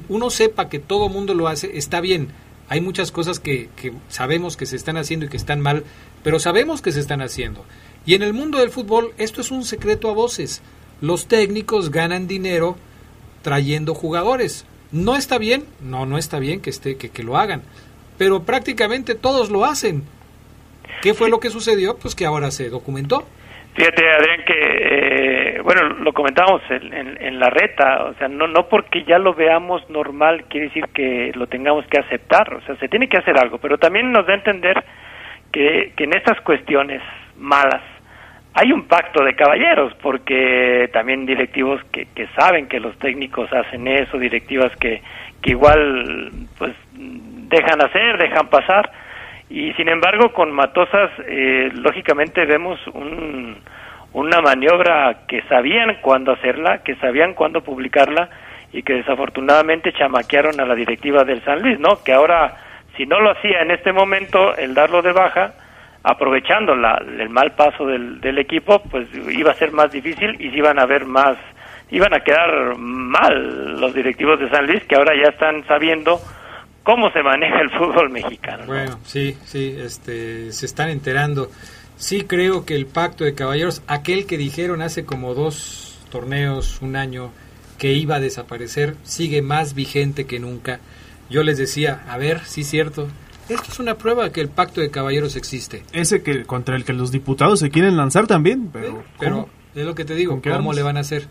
uno 0.09 0.29
sepa 0.29 0.69
que 0.69 0.79
todo 0.79 1.09
mundo 1.09 1.33
lo 1.33 1.47
hace, 1.47 1.77
está 1.77 2.01
bien. 2.01 2.29
Hay 2.67 2.81
muchas 2.81 3.11
cosas 3.11 3.39
que, 3.39 3.69
que 3.75 3.93
sabemos 4.09 4.57
que 4.57 4.65
se 4.65 4.75
están 4.75 4.97
haciendo 4.97 5.25
y 5.25 5.29
que 5.29 5.37
están 5.37 5.61
mal, 5.61 5.83
pero 6.23 6.39
sabemos 6.39 6.81
que 6.81 6.91
se 6.91 6.99
están 6.99 7.21
haciendo. 7.21 7.63
Y 8.05 8.15
en 8.15 8.23
el 8.23 8.33
mundo 8.33 8.59
del 8.59 8.69
fútbol 8.71 9.13
esto 9.17 9.41
es 9.41 9.51
un 9.51 9.63
secreto 9.63 10.09
a 10.09 10.13
voces. 10.13 10.61
Los 11.01 11.27
técnicos 11.27 11.91
ganan 11.91 12.27
dinero 12.27 12.75
trayendo 13.41 13.93
jugadores. 13.93 14.65
¿No 14.91 15.15
está 15.15 15.37
bien? 15.37 15.65
No, 15.81 16.05
no 16.05 16.17
está 16.17 16.39
bien 16.39 16.61
que, 16.61 16.69
esté, 16.69 16.97
que, 16.97 17.09
que 17.09 17.23
lo 17.23 17.37
hagan. 17.37 17.63
Pero 18.17 18.43
prácticamente 18.43 19.13
todos 19.13 19.49
lo 19.49 19.65
hacen. 19.65 20.03
¿Qué 21.01 21.13
fue 21.13 21.29
lo 21.29 21.39
que 21.39 21.49
sucedió? 21.49 21.97
Pues 21.97 22.15
que 22.15 22.25
ahora 22.25 22.49
se 22.49 22.69
documentó. 22.69 23.25
Fíjate, 23.75 24.09
Adrián, 24.09 24.45
que, 24.45 24.53
eh, 24.55 25.61
bueno, 25.61 25.81
lo 25.99 26.13
comentábamos 26.13 26.61
en, 26.69 26.93
en, 27.21 27.39
la 27.39 27.49
reta, 27.49 28.05
o 28.05 28.13
sea, 28.13 28.29
no, 28.29 28.47
no 28.47 28.69
porque 28.69 29.03
ya 29.03 29.19
lo 29.19 29.33
veamos 29.33 29.89
normal 29.89 30.45
quiere 30.45 30.67
decir 30.67 30.85
que 30.93 31.33
lo 31.35 31.47
tengamos 31.47 31.85
que 31.87 31.99
aceptar, 31.99 32.53
o 32.53 32.61
sea, 32.61 32.77
se 32.77 32.87
tiene 32.87 33.09
que 33.09 33.17
hacer 33.17 33.37
algo, 33.37 33.57
pero 33.57 33.77
también 33.77 34.13
nos 34.13 34.25
da 34.25 34.33
a 34.33 34.37
entender 34.37 34.81
que, 35.51 35.91
que 35.93 36.05
en 36.05 36.15
estas 36.15 36.39
cuestiones 36.41 37.01
malas 37.37 37.81
hay 38.53 38.71
un 38.71 38.87
pacto 38.87 39.21
de 39.25 39.35
caballeros, 39.35 39.93
porque 40.01 40.89
también 40.93 41.25
directivos 41.25 41.83
que, 41.91 42.07
que 42.15 42.27
saben 42.27 42.69
que 42.69 42.79
los 42.79 42.97
técnicos 42.99 43.51
hacen 43.51 43.85
eso, 43.89 44.17
directivas 44.17 44.73
que, 44.77 45.01
que 45.41 45.51
igual, 45.51 46.31
pues, 46.57 46.73
dejan 46.93 47.81
hacer, 47.81 48.17
dejan 48.17 48.47
pasar, 48.47 48.89
y 49.49 49.73
sin 49.73 49.89
embargo 49.89 50.33
con 50.33 50.51
Matosas 50.51 51.11
eh, 51.27 51.69
lógicamente 51.73 52.45
vemos 52.45 52.79
un, 52.87 53.57
una 54.13 54.41
maniobra 54.41 55.25
que 55.27 55.41
sabían 55.43 55.97
cuándo 56.01 56.31
hacerla, 56.31 56.83
que 56.83 56.95
sabían 56.95 57.33
cuándo 57.33 57.61
publicarla 57.61 58.29
y 58.71 58.81
que 58.81 58.93
desafortunadamente 58.93 59.93
chamaquearon 59.93 60.59
a 60.59 60.65
la 60.65 60.75
directiva 60.75 61.23
del 61.23 61.43
San 61.43 61.61
Luis, 61.61 61.79
¿no? 61.79 62.03
Que 62.03 62.13
ahora 62.13 62.57
si 62.97 63.05
no 63.05 63.19
lo 63.19 63.31
hacía 63.31 63.61
en 63.61 63.71
este 63.71 63.91
momento 63.91 64.55
el 64.55 64.73
darlo 64.73 65.01
de 65.01 65.11
baja, 65.11 65.53
aprovechando 66.03 66.75
la, 66.75 67.01
el 67.19 67.29
mal 67.29 67.51
paso 67.51 67.85
del, 67.85 68.21
del 68.21 68.37
equipo, 68.37 68.81
pues 68.89 69.07
iba 69.31 69.51
a 69.51 69.55
ser 69.55 69.71
más 69.71 69.91
difícil 69.91 70.35
y 70.39 70.49
se 70.49 70.57
iban 70.57 70.79
a 70.79 70.85
ver 70.85 71.05
más, 71.05 71.35
iban 71.89 72.13
a 72.13 72.21
quedar 72.21 72.77
mal 72.77 73.79
los 73.79 73.93
directivos 73.93 74.39
de 74.39 74.49
San 74.49 74.65
Luis 74.65 74.83
que 74.85 74.95
ahora 74.95 75.13
ya 75.15 75.29
están 75.29 75.65
sabiendo 75.67 76.19
cómo 76.85 77.11
se 77.11 77.21
maneja 77.23 77.59
el 77.59 77.71
fútbol 77.71 78.11
mexicano. 78.11 78.65
¿no? 78.65 78.67
Bueno, 78.67 78.99
sí, 79.03 79.35
sí, 79.43 79.75
este, 79.77 80.53
se 80.53 80.65
están 80.65 80.89
enterando. 80.89 81.49
Sí 81.97 82.21
creo 82.21 82.63
que 82.63 82.75
el 82.75 82.85
pacto 82.85 83.25
de 83.25 83.33
caballeros, 83.33 83.81
aquel 83.87 84.25
que 84.25 84.37
dijeron 84.37 84.81
hace 84.81 85.03
como 85.03 85.33
dos 85.33 85.99
torneos, 86.09 86.81
un 86.81 86.95
año, 86.95 87.31
que 87.77 87.93
iba 87.93 88.15
a 88.15 88.19
desaparecer, 88.19 88.95
sigue 89.03 89.41
más 89.41 89.73
vigente 89.73 90.25
que 90.25 90.39
nunca. 90.39 90.79
Yo 91.29 91.43
les 91.43 91.57
decía, 91.57 92.03
a 92.07 92.17
ver, 92.17 92.41
sí 92.45 92.61
es 92.61 92.69
cierto, 92.69 93.07
esto 93.49 93.71
es 93.71 93.79
una 93.79 93.95
prueba 93.95 94.25
de 94.25 94.31
que 94.31 94.41
el 94.41 94.49
pacto 94.49 94.79
de 94.79 94.91
caballeros 94.91 95.35
existe. 95.35 95.83
Ese 95.91 96.21
que 96.21 96.45
contra 96.45 96.75
el 96.75 96.85
que 96.85 96.93
los 96.93 97.11
diputados 97.11 97.59
se 97.59 97.71
quieren 97.71 97.97
lanzar 97.97 98.27
también, 98.27 98.69
pero... 98.71 99.03
Pero 99.19 99.49
es 99.73 99.85
lo 99.85 99.95
que 99.95 100.05
te 100.05 100.13
digo, 100.13 100.39
¿cómo 100.41 100.71
le 100.71 100.83
van 100.83 100.97
a 100.97 100.99
hacer? 100.99 101.27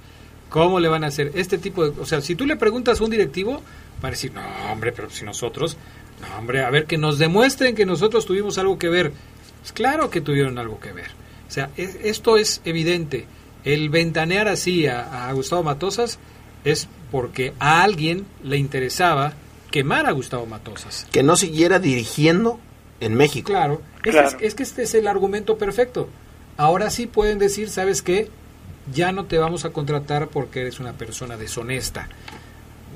¿Cómo 0.49 0.81
le 0.81 0.89
van 0.89 1.05
a 1.05 1.09
hacer? 1.09 1.31
Este 1.35 1.59
tipo 1.59 1.89
de... 1.89 2.01
O 2.01 2.07
sea, 2.07 2.21
si 2.21 2.35
tú 2.35 2.45
le 2.45 2.57
preguntas 2.57 3.01
a 3.01 3.05
un 3.05 3.11
directivo, 3.11 3.63
va 4.03 4.09
a 4.09 4.11
decir, 4.11 4.33
no, 4.33 4.43
hombre, 4.71 4.93
pero 4.93 5.11
si 5.11 5.25
nosotros, 5.25 5.77
no, 6.21 6.39
hombre, 6.39 6.65
a 6.65 6.71
ver, 6.71 6.87
que 6.87 6.99
nos 6.99 7.19
demuestren 7.19 7.75
que 7.75 7.87
nosotros 7.87 8.27
tuvimos 8.27 8.59
algo 8.59 8.79
que 8.79 8.89
ver. 8.89 9.13
Pues 9.61 9.73
claro 9.73 10.11
que 10.11 10.21
tuvieron 10.21 10.59
algo 10.59 10.79
que 10.81 10.93
ver. 10.93 11.11
O 11.49 11.51
sea, 11.51 11.71
es, 11.77 11.97
esto 12.03 12.37
es 12.37 12.61
evidente. 12.65 13.27
El 13.65 13.89
ventanear 13.89 14.49
así 14.49 14.87
a, 14.87 15.29
a, 15.29 15.33
Gustavo 15.33 15.63
Matosas 15.63 16.19
es 16.65 16.89
porque 17.11 17.55
a 17.59 17.83
alguien 17.83 18.27
le 18.43 18.59
interesaba 18.59 19.33
quemar 19.71 20.07
a 20.07 20.13
Gustavo 20.13 20.47
Matosas. 20.47 21.07
Que 21.11 21.23
no 21.23 21.37
siguiera 21.37 21.79
dirigiendo 21.79 22.61
en 23.01 23.15
México. 23.15 23.53
Claro, 23.53 23.81
claro. 24.03 24.29
Es, 24.29 24.37
es 24.41 24.55
que 24.55 24.63
este 24.63 24.83
es 24.83 24.95
el 24.95 25.07
argumento 25.07 25.57
perfecto. 25.57 26.09
Ahora 26.57 26.91
sí 26.91 27.07
pueden 27.07 27.39
decir, 27.39 27.71
¿sabes 27.71 28.03
qué? 28.03 28.31
Ya 28.93 29.13
no 29.13 29.25
te 29.25 29.39
vamos 29.39 29.65
a 29.65 29.71
contratar 29.71 30.29
porque 30.29 30.61
eres 30.61 30.79
una 30.79 30.93
persona 30.93 31.37
deshonesta 31.37 32.09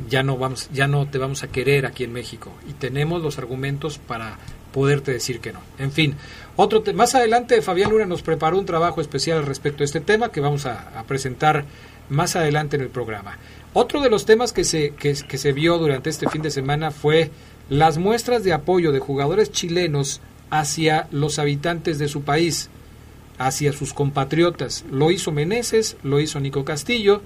ya 0.09 0.23
no 0.23 0.37
vamos 0.37 0.69
ya 0.73 0.87
no 0.87 1.07
te 1.09 1.19
vamos 1.19 1.43
a 1.43 1.49
querer 1.49 1.87
aquí 1.87 2.05
en 2.05 2.13
México 2.13 2.53
y 2.69 2.73
tenemos 2.73 3.23
los 3.23 3.39
argumentos 3.39 3.99
para 3.99 4.39
poderte 4.73 5.13
decir 5.13 5.41
que 5.41 5.53
no. 5.53 5.61
En 5.79 5.93
fin, 5.93 6.15
otro 6.57 6.83
más 6.95 7.15
adelante 7.15 7.63
Fabián 7.63 7.91
Luna 7.91 8.07
nos 8.07 8.23
preparó 8.23 8.59
un 8.59 8.67
trabajo 8.67 9.01
especial 9.01 9.45
respecto 9.47 9.83
a 9.83 9.87
este 9.87 10.01
tema 10.01 10.31
que 10.31 10.41
vamos 10.41 10.67
a, 10.67 10.99
a 10.99 11.05
presentar 11.05 11.65
más 12.09 12.37
adelante 12.37 12.77
en 12.77 12.83
el 12.83 12.89
programa. 12.89 13.39
Otro 13.73 14.01
de 14.01 14.11
los 14.11 14.25
temas 14.25 14.53
que 14.53 14.65
se, 14.65 14.91
que, 14.91 15.15
que 15.15 15.39
se 15.39 15.53
vio 15.53 15.79
durante 15.79 16.11
este 16.11 16.29
fin 16.29 16.43
de 16.43 16.51
semana 16.51 16.91
fue 16.91 17.31
las 17.69 17.99
muestras 17.99 18.45
de 18.45 18.53
apoyo 18.53 18.93
de 18.93 18.99
jugadores 18.99 19.53
chilenos 19.53 20.21
hacia 20.51 21.07
los 21.13 21.39
habitantes 21.39 21.99
de 21.99 22.09
su 22.09 22.23
país, 22.23 22.71
hacia 23.39 23.73
sus 23.73 23.93
compatriotas. 23.93 24.85
Lo 24.91 25.11
hizo 25.11 25.33
Meneses, 25.33 25.97
lo 26.03 26.19
hizo 26.21 26.41
Nico 26.41 26.65
Castillo, 26.65 27.23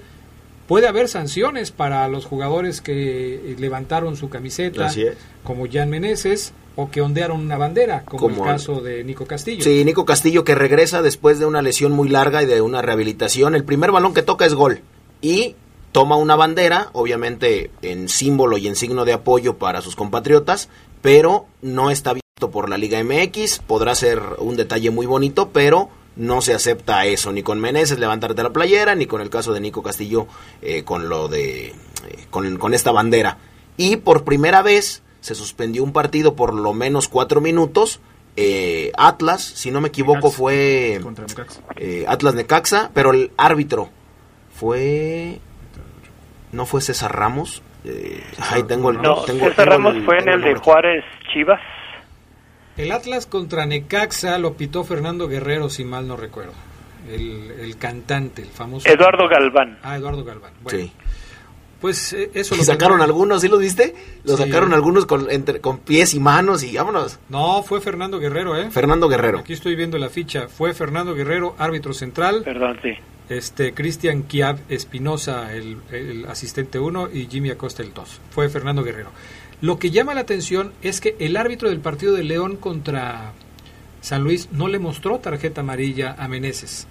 puede 0.67 0.89
haber 0.89 1.09
sanciones 1.09 1.71
para 1.71 2.07
los 2.09 2.25
jugadores 2.25 2.81
que 2.81 3.57
levantaron 3.59 4.17
su 4.17 4.29
camiseta, 4.29 4.91
como 5.45 5.67
Jan 5.71 5.91
Meneses, 5.91 6.53
o 6.77 6.91
que 6.91 7.03
ondearon 7.03 7.41
una 7.41 7.59
bandera, 7.59 8.05
como, 8.05 8.29
como, 8.29 8.45
el 8.45 8.51
caso 8.51 8.81
de 8.81 9.05
Nico 9.05 9.27
Castillo. 9.27 9.63
Sí, 9.63 9.85
Nico 9.85 10.07
Castillo 10.07 10.45
que 10.45 10.55
regresa 10.55 11.03
después 11.03 11.39
de 11.39 11.47
una 11.47 11.63
lesión 11.63 11.93
muy 11.93 12.09
larga 12.09 12.43
y 12.43 12.47
de 12.47 12.61
una 12.61 12.83
rehabilitación. 12.83 13.55
El 13.55 13.65
primer 13.65 13.93
balón 13.93 14.15
que 14.15 14.23
toca 14.23 14.47
es 14.47 14.55
gol. 14.55 14.81
Y 15.21 15.55
toma 15.93 16.17
una 16.17 16.37
bandera, 16.37 16.89
obviamente 16.93 17.71
en 17.83 18.09
símbolo 18.09 18.57
y 18.57 18.69
en 18.69 18.77
signo 18.77 19.05
de 19.05 19.13
apoyo 19.13 19.59
para 19.59 19.83
sus 19.83 19.97
compatriotas, 19.97 20.69
pero 21.03 21.47
no 21.61 21.91
está 21.91 22.15
visto 22.15 22.51
por 22.51 22.71
la 22.71 22.79
Liga 22.79 23.03
MX. 23.05 23.59
Podrá 23.59 23.95
ser 23.95 24.21
un 24.39 24.57
detalle 24.57 24.91
muy 24.91 25.07
bonito, 25.07 25.51
pero 25.51 25.91
no 26.17 26.41
se 26.41 26.55
acepta 26.55 27.07
eso, 27.07 27.33
ni 27.33 27.43
con 27.43 27.61
Meneses 27.61 27.99
levantarte 27.99 28.43
la 28.43 28.51
playera, 28.51 28.95
ni 28.95 29.07
con 29.07 29.21
el 29.21 29.31
caso 29.31 29.53
de 29.53 29.61
Nico 29.61 29.83
Castillo 29.83 30.27
eh, 30.61 30.85
con 30.85 31.09
lo 31.09 31.29
de 31.29 31.69
eh, 31.69 31.75
con, 32.31 32.57
con, 32.59 32.75
esta 32.75 32.93
bandera. 32.93 33.39
Y 33.77 33.97
por 33.97 34.25
primera 34.25 34.63
vez 34.63 35.03
se 35.21 35.35
suspendió 35.35 35.85
un 35.85 35.93
partido 35.93 36.35
por 36.35 36.55
lo 36.55 36.75
menos 36.75 37.09
cuatro 37.09 37.41
minutos. 37.41 38.01
Eh, 38.37 38.93
Atlas, 38.97 39.43
si 39.43 39.71
no 39.71 39.81
me 39.81 39.89
equivoco, 39.89 40.29
Necaxa. 40.29 40.37
fue 40.37 41.01
eh, 41.77 42.05
Atlas 42.09 42.35
Necaxa, 42.35 42.91
pero 42.95 43.13
el 43.13 43.31
árbitro 43.37 43.91
fue 44.55 45.39
no 46.51 46.67
fue 46.67 46.81
César 46.81 47.15
Ramos. 47.15 47.63
ahí 48.51 48.63
tengo 48.65 48.91
el 48.91 49.01
no, 49.01 49.23
tengo, 49.23 49.47
César 49.49 49.57
tengo 49.57 49.71
Ramos 49.71 49.97
el, 49.97 50.05
fue 50.05 50.19
en 50.19 50.29
el 50.29 50.43
de 50.43 50.55
Juárez 50.57 51.05
Chivas. 51.33 51.61
El 52.77 52.93
Atlas 52.93 53.27
contra 53.27 53.67
Necaxa 53.67 54.39
lo 54.39 54.55
pitó 54.55 54.85
Fernando 54.85 55.29
Guerrero, 55.29 55.69
si 55.69 55.85
mal 55.85 56.09
no 56.09 56.17
recuerdo. 56.17 56.53
El, 57.11 57.51
el 57.61 57.77
cantante, 57.77 58.43
el 58.43 58.49
famoso. 58.49 58.89
Eduardo 58.89 59.29
Galván. 59.29 59.79
Ah, 59.83 59.97
Eduardo 59.97 60.25
Galván. 60.25 60.53
Bueno, 60.63 60.79
sí. 60.79 60.93
Pues 61.81 62.13
eh, 62.13 62.31
eso 62.35 62.55
¿Y 62.55 62.59
lo 62.59 62.65
sacaron 62.65 63.01
algunos, 63.03 63.41
¿sí 63.43 63.49
lo 63.49 63.59
viste? 63.59 63.95
Lo 64.23 64.37
Sí. 64.37 64.45
sacaron 64.45 64.73
algunos 64.73 65.05
con, 65.05 65.29
entre, 65.33 65.61
con 65.61 65.79
pies 65.79 66.15
y 66.15 66.21
manos 66.21 66.63
y 66.63 66.77
vámonos. 66.77 67.19
No, 67.29 67.63
fue 67.65 67.81
Fernando 67.81 68.21
Guerrero, 68.21 68.57
¿eh? 68.57 68.71
Fernando 68.71 69.09
Guerrero. 69.09 69.41
Aquí 69.41 69.53
estoy 69.53 69.75
viendo 69.75 69.99
la 69.99 70.09
ficha. 70.09 70.47
Fue 70.47 70.75
Fernando 70.75 71.13
Guerrero, 71.15 71.57
árbitro 71.59 71.93
central. 71.93 72.43
Perdón, 72.45 72.79
sí. 72.83 72.91
Este, 73.29 73.75
Cristian 73.75 74.23
Kiab 74.23 74.59
Espinosa, 74.69 75.53
el, 75.55 75.79
el 75.91 76.27
asistente 76.27 76.79
1, 76.79 77.09
y 77.13 77.27
Jimmy 77.27 77.51
Acosta 77.51 77.83
el 77.83 77.93
2. 77.93 78.21
Fue 78.31 78.49
Fernando 78.49 78.85
Guerrero. 78.85 79.11
Lo 79.63 79.79
que 79.79 79.91
llama 79.93 80.13
la 80.13 80.21
atención 80.23 80.73
es 80.83 81.01
que 81.01 81.17
el 81.21 81.37
árbitro 81.37 81.71
del 81.71 81.79
partido 81.81 82.13
de 82.15 82.25
León 82.25 82.57
contra 82.57 83.33
San 84.01 84.23
Luis 84.25 84.49
no 84.53 84.67
le 84.69 84.81
mostró 84.81 85.21
tarjeta 85.21 85.61
amarilla 85.63 86.17
a 86.19 86.27
Meneses. 86.29 86.87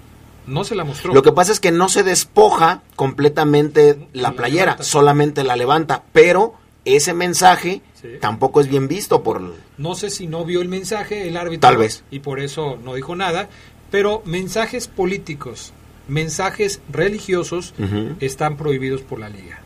No 0.47 0.63
se 0.63 0.73
la 0.75 0.85
mostró. 0.85 1.13
Lo 1.13 1.21
que 1.21 1.33
pasa 1.33 1.51
es 1.51 1.59
que 1.59 1.71
no 1.71 1.89
se 1.89 2.01
despoja 2.03 2.81
completamente 2.95 4.07
la 4.13 4.29
La 4.29 4.31
playera, 4.31 4.81
solamente 4.81 5.43
la 5.43 5.55
levanta, 5.57 6.03
pero 6.13 6.53
ese 6.85 7.13
mensaje 7.13 7.81
Sí. 8.01 8.07
tampoco 8.19 8.61
es 8.61 8.67
bien 8.67 8.87
visto 8.87 9.21
por 9.21 9.39
No 9.77 9.93
sé 9.93 10.09
si 10.09 10.25
no 10.25 10.43
vio 10.43 10.61
el 10.61 10.69
mensaje 10.69 11.27
el 11.27 11.37
árbitro. 11.37 11.69
Tal 11.69 11.77
vez. 11.77 12.03
Y 12.09 12.19
por 12.19 12.39
eso 12.39 12.79
no 12.83 12.95
dijo 12.95 13.15
nada. 13.15 13.47
Pero 13.91 14.23
mensajes 14.25 14.87
políticos, 14.87 15.73
mensajes 16.07 16.81
religiosos 16.89 17.73
están 18.21 18.55
prohibidos 18.57 19.01
por 19.01 19.19
la 19.19 19.29
liga. 19.29 19.61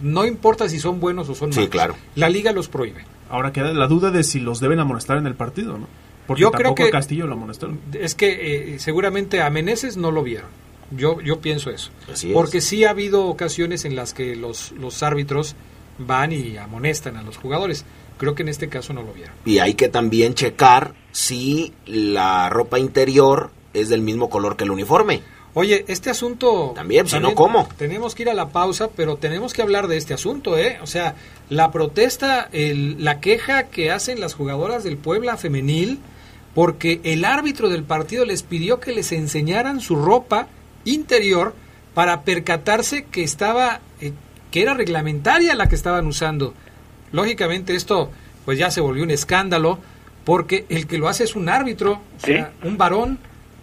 No 0.00 0.24
importa 0.26 0.68
si 0.68 0.78
son 0.78 1.00
buenos 1.00 1.28
o 1.28 1.34
son 1.34 1.52
Sí, 1.52 1.60
malos. 1.60 1.70
claro. 1.70 1.96
La 2.14 2.28
liga 2.28 2.52
los 2.52 2.68
prohíbe. 2.68 3.04
Ahora 3.28 3.52
queda 3.52 3.72
la 3.72 3.86
duda 3.86 4.10
de 4.10 4.24
si 4.24 4.40
los 4.40 4.60
deben 4.60 4.80
amonestar 4.80 5.16
en 5.18 5.26
el 5.26 5.34
partido, 5.34 5.78
¿no? 5.78 5.86
Porque 6.26 6.42
Yo 6.42 6.50
creo 6.50 6.68
tampoco 6.68 6.82
que- 6.84 6.88
a 6.88 6.92
Castillo 6.98 7.26
lo 7.26 7.34
amonestaron. 7.34 7.80
Es 7.92 8.14
que 8.14 8.74
eh, 8.74 8.78
seguramente 8.78 9.42
a 9.42 9.50
Meneses 9.50 9.96
no 9.96 10.10
lo 10.10 10.22
vieron. 10.22 10.48
Yo, 10.90 11.20
yo 11.20 11.40
pienso 11.40 11.70
eso. 11.70 11.90
Así 12.12 12.28
es. 12.28 12.34
Porque 12.34 12.60
sí 12.60 12.84
ha 12.84 12.90
habido 12.90 13.26
ocasiones 13.26 13.84
en 13.84 13.94
las 13.96 14.12
que 14.14 14.34
los, 14.36 14.72
los 14.72 15.02
árbitros 15.02 15.54
van 15.98 16.32
y 16.32 16.56
amonestan 16.56 17.16
a 17.16 17.22
los 17.22 17.36
jugadores. 17.36 17.84
Creo 18.18 18.34
que 18.34 18.42
en 18.42 18.48
este 18.48 18.68
caso 18.68 18.92
no 18.92 19.02
lo 19.02 19.12
vieron. 19.12 19.34
Y 19.44 19.58
hay 19.58 19.74
que 19.74 19.88
también 19.88 20.34
checar 20.34 20.94
si 21.12 21.72
la 21.86 22.48
ropa 22.50 22.78
interior 22.78 23.50
es 23.72 23.88
del 23.88 24.02
mismo 24.02 24.28
color 24.30 24.56
que 24.56 24.64
el 24.64 24.70
uniforme. 24.72 25.22
Oye, 25.54 25.84
este 25.88 26.10
asunto... 26.10 26.72
También, 26.76 27.06
si 27.08 27.16
no, 27.18 27.34
¿cómo? 27.34 27.68
Tenemos 27.76 28.14
que 28.14 28.22
ir 28.22 28.30
a 28.30 28.34
la 28.34 28.50
pausa, 28.50 28.88
pero 28.94 29.16
tenemos 29.16 29.52
que 29.52 29.62
hablar 29.62 29.88
de 29.88 29.96
este 29.96 30.14
asunto, 30.14 30.56
¿eh? 30.56 30.78
O 30.82 30.86
sea, 30.86 31.16
la 31.48 31.72
protesta, 31.72 32.48
el- 32.52 33.02
la 33.02 33.18
queja 33.20 33.64
que 33.64 33.90
hacen 33.90 34.20
las 34.20 34.34
jugadoras 34.34 34.84
del 34.84 34.96
Puebla 34.96 35.36
femenil, 35.36 35.98
porque 36.54 37.00
el 37.02 37.24
árbitro 37.24 37.68
del 37.68 37.82
partido 37.82 38.24
les 38.24 38.42
pidió 38.44 38.78
que 38.80 38.92
les 38.92 39.10
enseñaran 39.12 39.80
su 39.80 39.96
ropa 39.96 40.46
interior 40.84 41.54
para 41.94 42.22
percatarse 42.22 43.04
que 43.04 43.24
estaba, 43.24 43.80
eh, 44.00 44.12
que 44.52 44.62
era 44.62 44.74
reglamentaria 44.74 45.54
la 45.56 45.68
que 45.68 45.74
estaban 45.74 46.06
usando. 46.06 46.54
Lógicamente 47.12 47.74
esto, 47.74 48.10
pues 48.44 48.58
ya 48.58 48.70
se 48.70 48.80
volvió 48.80 49.02
un 49.02 49.10
escándalo, 49.10 49.78
porque 50.24 50.64
el 50.68 50.86
que 50.86 50.98
lo 50.98 51.08
hace 51.08 51.24
es 51.24 51.34
un 51.34 51.48
árbitro, 51.48 52.00
o 52.16 52.20
sea, 52.24 52.52
un 52.62 52.76
varón. 52.78 53.18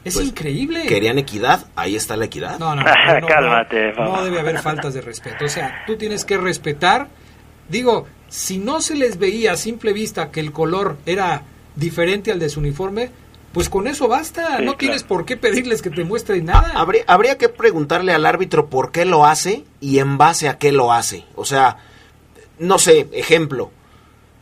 Es 0.08 0.15
Pues, 0.15 0.28
increíble. 0.28 0.86
Querían 0.86 1.17
equidad, 1.17 1.65
ahí 1.76 1.96
está 1.96 2.15
la 2.17 2.26
equidad. 2.26 2.60
No, 2.60 2.76
no, 2.76 2.84
no, 2.84 3.20
no, 3.22 3.28
Cálmate, 3.28 3.93
no, 3.93 4.15
no 4.17 4.24
debe 4.24 4.39
haber 4.39 4.60
faltas 4.60 4.93
de 4.93 5.02
respeto. 5.02 5.46
O 5.46 5.50
sea, 5.50 5.84
tú 5.86 5.98
tienes 5.98 6.26
que 6.26 6.38
respetar. 6.38 7.08
Digo, 7.70 8.08
si 8.30 8.58
no 8.58 8.82
se 8.82 8.96
les 8.96 9.17
veía 9.20 9.54
a 9.54 9.58
simple 9.58 9.93
vista 9.93 10.32
que 10.32 10.39
el 10.39 10.52
color 10.52 10.98
era 11.06 11.43
diferente 11.76 12.32
al 12.32 12.39
de 12.39 12.50
su 12.50 12.60
uniforme, 12.60 13.10
pues 13.54 13.70
con 13.70 13.88
eso 13.88 14.08
basta. 14.08 14.58
Sí, 14.58 14.65
no 14.65 14.76
tienes 14.76 15.04
claro. 15.04 15.15
por 15.15 15.26
qué 15.26 15.38
pedirles 15.38 15.82
que 15.82 15.89
te 15.89 16.04
muestren 16.04 16.46
nada. 16.46 16.72
Ah, 16.76 16.82
Habría, 16.82 17.04
habría 17.08 17.38
que 17.38 17.50
preguntarle 17.50 18.13
al 18.13 18.26
árbitro 18.26 18.67
por 18.70 18.91
qué 18.91 19.06
lo 19.06 19.26
hace 19.26 19.63
y 19.82 20.00
en 20.00 20.17
base 20.17 20.48
a 20.48 20.58
qué 20.58 20.72
lo 20.72 20.91
hace. 20.93 21.26
O 21.36 21.46
sea, 21.46 21.78
no 22.60 22.78
sé, 22.80 23.08
ejemplo. 23.13 23.72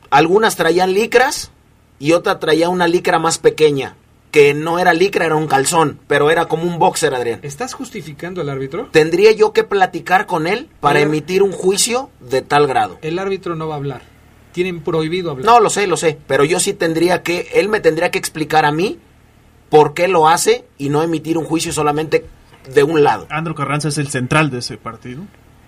Algunas 0.10 0.56
traían 0.56 0.94
licras 0.94 1.52
y 2.00 2.12
otra 2.12 2.40
traía 2.40 2.70
una 2.70 2.88
licra 2.88 3.20
más 3.20 3.38
pequeña. 3.38 3.96
Que 4.36 4.54
no 4.54 4.80
era 4.80 4.94
licra, 4.94 5.26
era 5.26 5.38
un 5.38 5.48
calzón, 5.48 5.98
pero 6.08 6.30
era 6.30 6.48
como 6.48 6.64
un 6.64 6.78
boxer, 6.78 7.16
Adrián. 7.16 7.40
¿Estás 7.42 7.74
justificando 7.74 8.42
al 8.42 8.50
árbitro? 8.50 8.90
¿Tendría 8.92 9.32
yo 9.32 9.54
que 9.54 9.64
platicar 9.64 10.26
con 10.26 10.46
él 10.46 10.68
para 10.82 11.00
Pero- 11.00 11.08
emitir 11.10 11.42
un 11.42 11.54
juicio 11.54 12.10
de 12.20 12.42
tal 12.42 12.68
grado? 12.68 12.98
El 13.02 13.18
árbitro 13.18 13.56
no 13.56 13.70
va 13.70 13.76
a 13.76 13.78
hablar. 13.78 14.02
Tienen 14.52 14.82
prohibido 14.82 15.32
hablar. 15.32 15.46
No, 15.46 15.62
lo 15.62 15.70
sé, 15.70 15.88
lo 15.88 15.96
sé, 15.96 16.18
pero 16.28 16.44
yo 16.44 16.60
sí 16.60 16.74
tendría 16.74 17.24
que, 17.24 17.48
él 17.54 17.70
me 17.70 17.80
tendría 17.80 18.12
que 18.12 18.18
explicar 18.20 18.66
a 18.66 18.74
mí 18.74 19.00
por 19.70 19.94
qué 19.94 20.10
lo 20.10 20.28
hace 20.28 20.66
y 20.78 20.90
no 20.90 21.02
emitir 21.02 21.38
un 21.38 21.46
juicio 21.46 21.72
solamente 21.72 22.26
de 22.74 22.84
un 22.84 23.06
lado. 23.06 23.28
Andro 23.30 23.56
Carranza 23.56 23.88
es 23.88 23.98
el 23.98 24.10
central 24.10 24.50
de 24.52 24.58
ese 24.60 24.76
partido. 24.76 25.22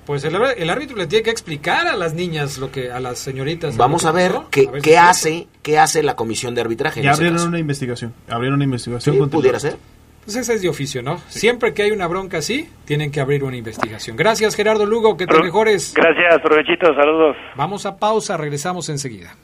Pues 0.08 0.24
el, 0.24 0.34
árbitro- 0.36 0.56
el 0.58 0.70
árbitro 0.72 0.98
le 0.98 1.06
tiene 1.06 1.22
que 1.24 1.30
explicar 1.30 1.86
a 1.86 1.96
las 1.96 2.14
niñas 2.16 2.58
lo 2.58 2.72
que 2.72 2.92
a 2.92 3.00
las 3.00 3.20
señoritas. 3.20 3.78
Vamos 3.78 4.06
a 4.06 4.12
ver 4.12 4.32
pasó, 4.32 4.48
qué, 4.50 4.68
a 4.68 4.72
ver 4.72 4.82
si 4.82 4.90
qué 4.90 4.98
hace, 4.98 5.48
qué 5.62 5.78
hace 5.78 6.02
la 6.02 6.16
comisión 6.16 6.56
de 6.56 6.62
arbitraje. 6.62 7.02
Ya 7.04 7.12
abrieron 7.12 7.46
una 7.48 7.60
investigación. 7.60 8.14
Abrieron 8.30 8.56
una 8.56 8.64
investigación 8.64 9.14
Sí, 9.16 9.20
contra 9.20 9.38
pudiera 9.38 9.60
ser. 9.60 9.76
Pues 10.24 10.36
ese 10.38 10.56
es 10.56 10.62
de 10.62 10.68
oficio, 10.70 11.02
¿no? 11.04 11.20
Siempre 11.30 11.74
que 11.74 11.84
hay 11.84 11.92
una 11.92 12.06
bronca 12.08 12.40
así, 12.40 12.68
tienen 12.86 13.12
que 13.12 13.22
abrir 13.22 13.44
una 13.46 13.56
investigación. 13.56 14.18
Gracias, 14.18 14.56
Gerardo 14.56 14.86
Lugo, 14.86 15.16
que 15.16 15.26
te 15.28 15.40
mejores. 15.42 15.94
Gracias, 15.94 16.42
provechito, 16.42 16.88
saludos. 16.96 17.38
Vamos 17.56 17.86
a 17.86 17.98
pausa, 17.98 18.36
regresamos 18.36 18.90
enseguida. 18.90 19.36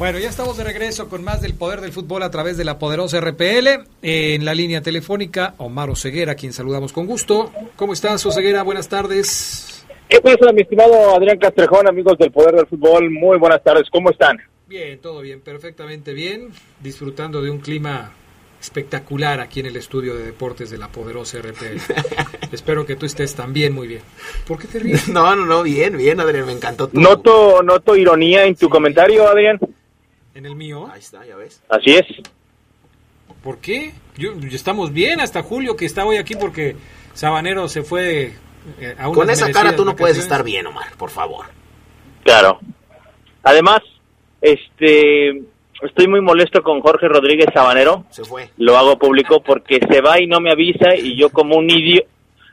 Bueno, 0.00 0.18
ya 0.18 0.30
estamos 0.30 0.56
de 0.56 0.64
regreso 0.64 1.10
con 1.10 1.22
más 1.22 1.42
del 1.42 1.52
poder 1.52 1.82
del 1.82 1.92
fútbol 1.92 2.22
a 2.22 2.30
través 2.30 2.56
de 2.56 2.64
la 2.64 2.78
poderosa 2.78 3.20
RPL. 3.20 3.84
En 4.00 4.46
la 4.46 4.54
línea 4.54 4.80
telefónica, 4.80 5.52
Omar 5.58 5.90
Oseguera, 5.90 6.36
quien 6.36 6.54
saludamos 6.54 6.90
con 6.94 7.04
gusto. 7.04 7.52
¿Cómo 7.76 7.92
estás, 7.92 8.24
Oseguera? 8.24 8.62
Buenas 8.62 8.88
tardes. 8.88 9.84
¿Qué 10.08 10.18
pasa, 10.22 10.52
mi 10.54 10.62
estimado 10.62 11.14
Adrián 11.14 11.36
Castrejón, 11.36 11.86
amigos 11.86 12.16
del 12.16 12.32
Poder 12.32 12.54
del 12.54 12.66
Fútbol? 12.66 13.10
Muy 13.10 13.36
buenas 13.38 13.62
tardes, 13.62 13.90
¿cómo 13.92 14.08
están? 14.10 14.38
Bien, 14.66 14.98
todo 15.00 15.20
bien, 15.20 15.42
perfectamente 15.42 16.14
bien. 16.14 16.48
Disfrutando 16.82 17.42
de 17.42 17.50
un 17.50 17.58
clima 17.58 18.10
espectacular 18.58 19.38
aquí 19.40 19.60
en 19.60 19.66
el 19.66 19.76
estudio 19.76 20.14
de 20.16 20.24
deportes 20.24 20.70
de 20.70 20.78
la 20.78 20.88
poderosa 20.88 21.40
RPL. 21.40 21.78
Espero 22.52 22.86
que 22.86 22.96
tú 22.96 23.04
estés 23.04 23.34
también 23.34 23.74
muy 23.74 23.86
bien. 23.86 24.00
¿Por 24.48 24.58
qué 24.58 24.66
te 24.66 24.78
ríes? 24.78 25.08
No, 25.10 25.36
no, 25.36 25.44
no, 25.44 25.62
bien, 25.62 25.98
bien, 25.98 26.20
Adrián, 26.20 26.46
me 26.46 26.52
encantó 26.52 26.88
tu... 26.88 26.98
Noto, 26.98 27.62
noto 27.62 27.94
ironía 27.96 28.46
en 28.46 28.54
tu 28.54 28.64
Sí. 28.66 28.70
comentario, 28.70 29.28
Adrián. 29.28 29.58
¿En 30.40 30.46
el 30.46 30.56
mío? 30.56 30.88
Ahí 30.90 31.00
está, 31.00 31.22
ya 31.26 31.36
ves. 31.36 31.62
Así 31.68 31.90
es. 31.90 32.06
¿Por 33.44 33.58
qué? 33.58 33.92
Yo, 34.16 34.32
yo- 34.40 34.56
estamos 34.56 34.90
bien 34.90 35.20
hasta 35.20 35.42
Julio, 35.42 35.76
que 35.76 35.84
está 35.84 36.06
hoy 36.06 36.16
aquí 36.16 36.34
porque 36.34 36.76
Sabanero 37.12 37.68
se 37.68 37.82
fue 37.82 38.32
eh, 38.80 38.94
a 38.96 39.04
Con 39.10 39.28
esa 39.28 39.52
cara 39.52 39.76
tú 39.76 39.84
no 39.84 39.94
puedes 39.94 40.16
estar 40.16 40.42
bien, 40.42 40.66
Omar, 40.66 40.96
por 40.96 41.10
favor. 41.10 41.44
Claro. 42.24 42.58
Además, 43.42 43.80
este, 44.40 45.42
estoy 45.82 46.08
muy 46.08 46.22
molesto 46.22 46.62
con 46.62 46.80
Jorge 46.80 47.06
Rodríguez 47.08 47.48
Sabanero. 47.52 48.06
Se 48.08 48.24
fue. 48.24 48.48
Lo 48.56 48.78
hago 48.78 48.98
público 48.98 49.42
porque 49.42 49.78
se 49.90 50.00
va 50.00 50.22
y 50.22 50.26
no 50.26 50.40
me 50.40 50.52
avisa 50.52 50.94
y 50.96 51.18
yo 51.18 51.28
como 51.28 51.58
un 51.58 51.68
idiota 51.68 52.08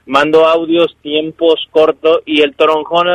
mando 0.07 0.45
audios, 0.45 0.97
tiempos 1.01 1.55
cortos 1.71 2.19
y 2.25 2.41
el 2.41 2.53
toronjón, 2.53 3.07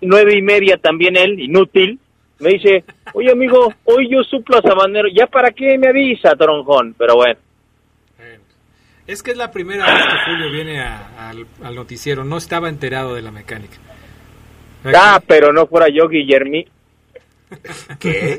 nueve 0.00 0.36
y 0.38 0.42
media 0.42 0.76
también 0.76 1.16
él, 1.16 1.40
inútil, 1.40 1.98
me 2.40 2.50
dice, 2.50 2.84
oye 3.14 3.30
amigo, 3.30 3.72
hoy 3.84 4.08
yo 4.10 4.22
suplo 4.24 4.58
a 4.58 4.62
Sabanero, 4.62 5.08
¿ya 5.14 5.26
para 5.26 5.50
qué 5.52 5.76
me 5.78 5.88
avisa 5.88 6.34
toronjón? 6.36 6.94
Pero 6.98 7.16
bueno. 7.16 7.38
Es 9.06 9.22
que 9.24 9.32
es 9.32 9.36
la 9.36 9.50
primera 9.50 9.84
vez 9.86 10.04
que 10.04 10.30
Julio 10.32 10.52
viene 10.52 10.80
a- 10.80 11.30
al, 11.30 11.44
al 11.64 11.74
noticiero. 11.74 12.22
No 12.24 12.36
estaba 12.36 12.68
enterado 12.68 13.14
de 13.14 13.22
la 13.22 13.32
mecánica. 13.32 13.76
Ah, 14.84 15.20
pero 15.26 15.52
no 15.52 15.66
fuera 15.66 15.88
yo, 15.88 16.08
Guillermi. 16.08 16.64
¿Qué? 17.98 18.38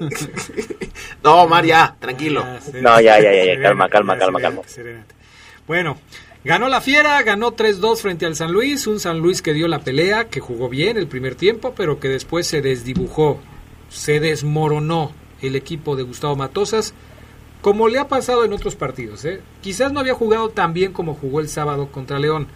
no, 1.24 1.44
Omar, 1.44 1.66
ya, 1.66 1.96
tranquilo. 2.00 2.42
Ah, 2.46 2.60
sí. 2.62 2.72
No, 2.82 3.02
ya, 3.02 3.20
ya, 3.20 3.34
ya, 3.34 3.46
ya, 3.56 3.62
calma, 3.62 3.90
calma, 3.90 4.18
calma, 4.18 4.40
calma. 4.40 4.62
Bueno, 5.68 5.98
ganó 6.46 6.70
la 6.70 6.80
Fiera, 6.80 7.22
ganó 7.24 7.52
3-2 7.54 7.98
frente 8.02 8.26
al 8.26 8.36
San 8.36 8.54
Luis, 8.54 8.88
un 8.88 9.00
San 9.02 9.20
Luis 9.20 9.42
que 9.42 9.54
dio 9.54 9.68
la 9.68 9.80
pelea, 9.80 10.30
que 10.30 10.40
jugó 10.40 10.70
bien 10.70 10.96
el 10.96 11.08
primer 11.08 11.36
tiempo, 11.36 11.74
pero 11.76 12.00
que 12.00 12.08
después 12.08 12.48
se 12.48 12.62
desdibujó, 12.62 13.42
se 13.92 14.20
desmoronó 14.20 15.12
el 15.42 15.56
equipo 15.56 15.96
de 15.96 16.04
Gustavo 16.04 16.36
Matosas, 16.36 16.94
como 17.62 17.88
le 17.90 18.00
ha 18.00 18.08
pasado 18.08 18.44
en 18.46 18.54
otros 18.54 18.76
partidos. 18.76 19.24
¿eh? 19.26 19.42
Quizás 19.62 19.92
no 19.92 20.00
había 20.00 20.16
jugado 20.16 20.50
tan 20.50 20.74
bien 20.74 20.94
como 20.94 21.14
jugó 21.14 21.40
el 21.42 21.50
sábado 21.50 21.92
contra 21.92 22.18
León, 22.18 22.48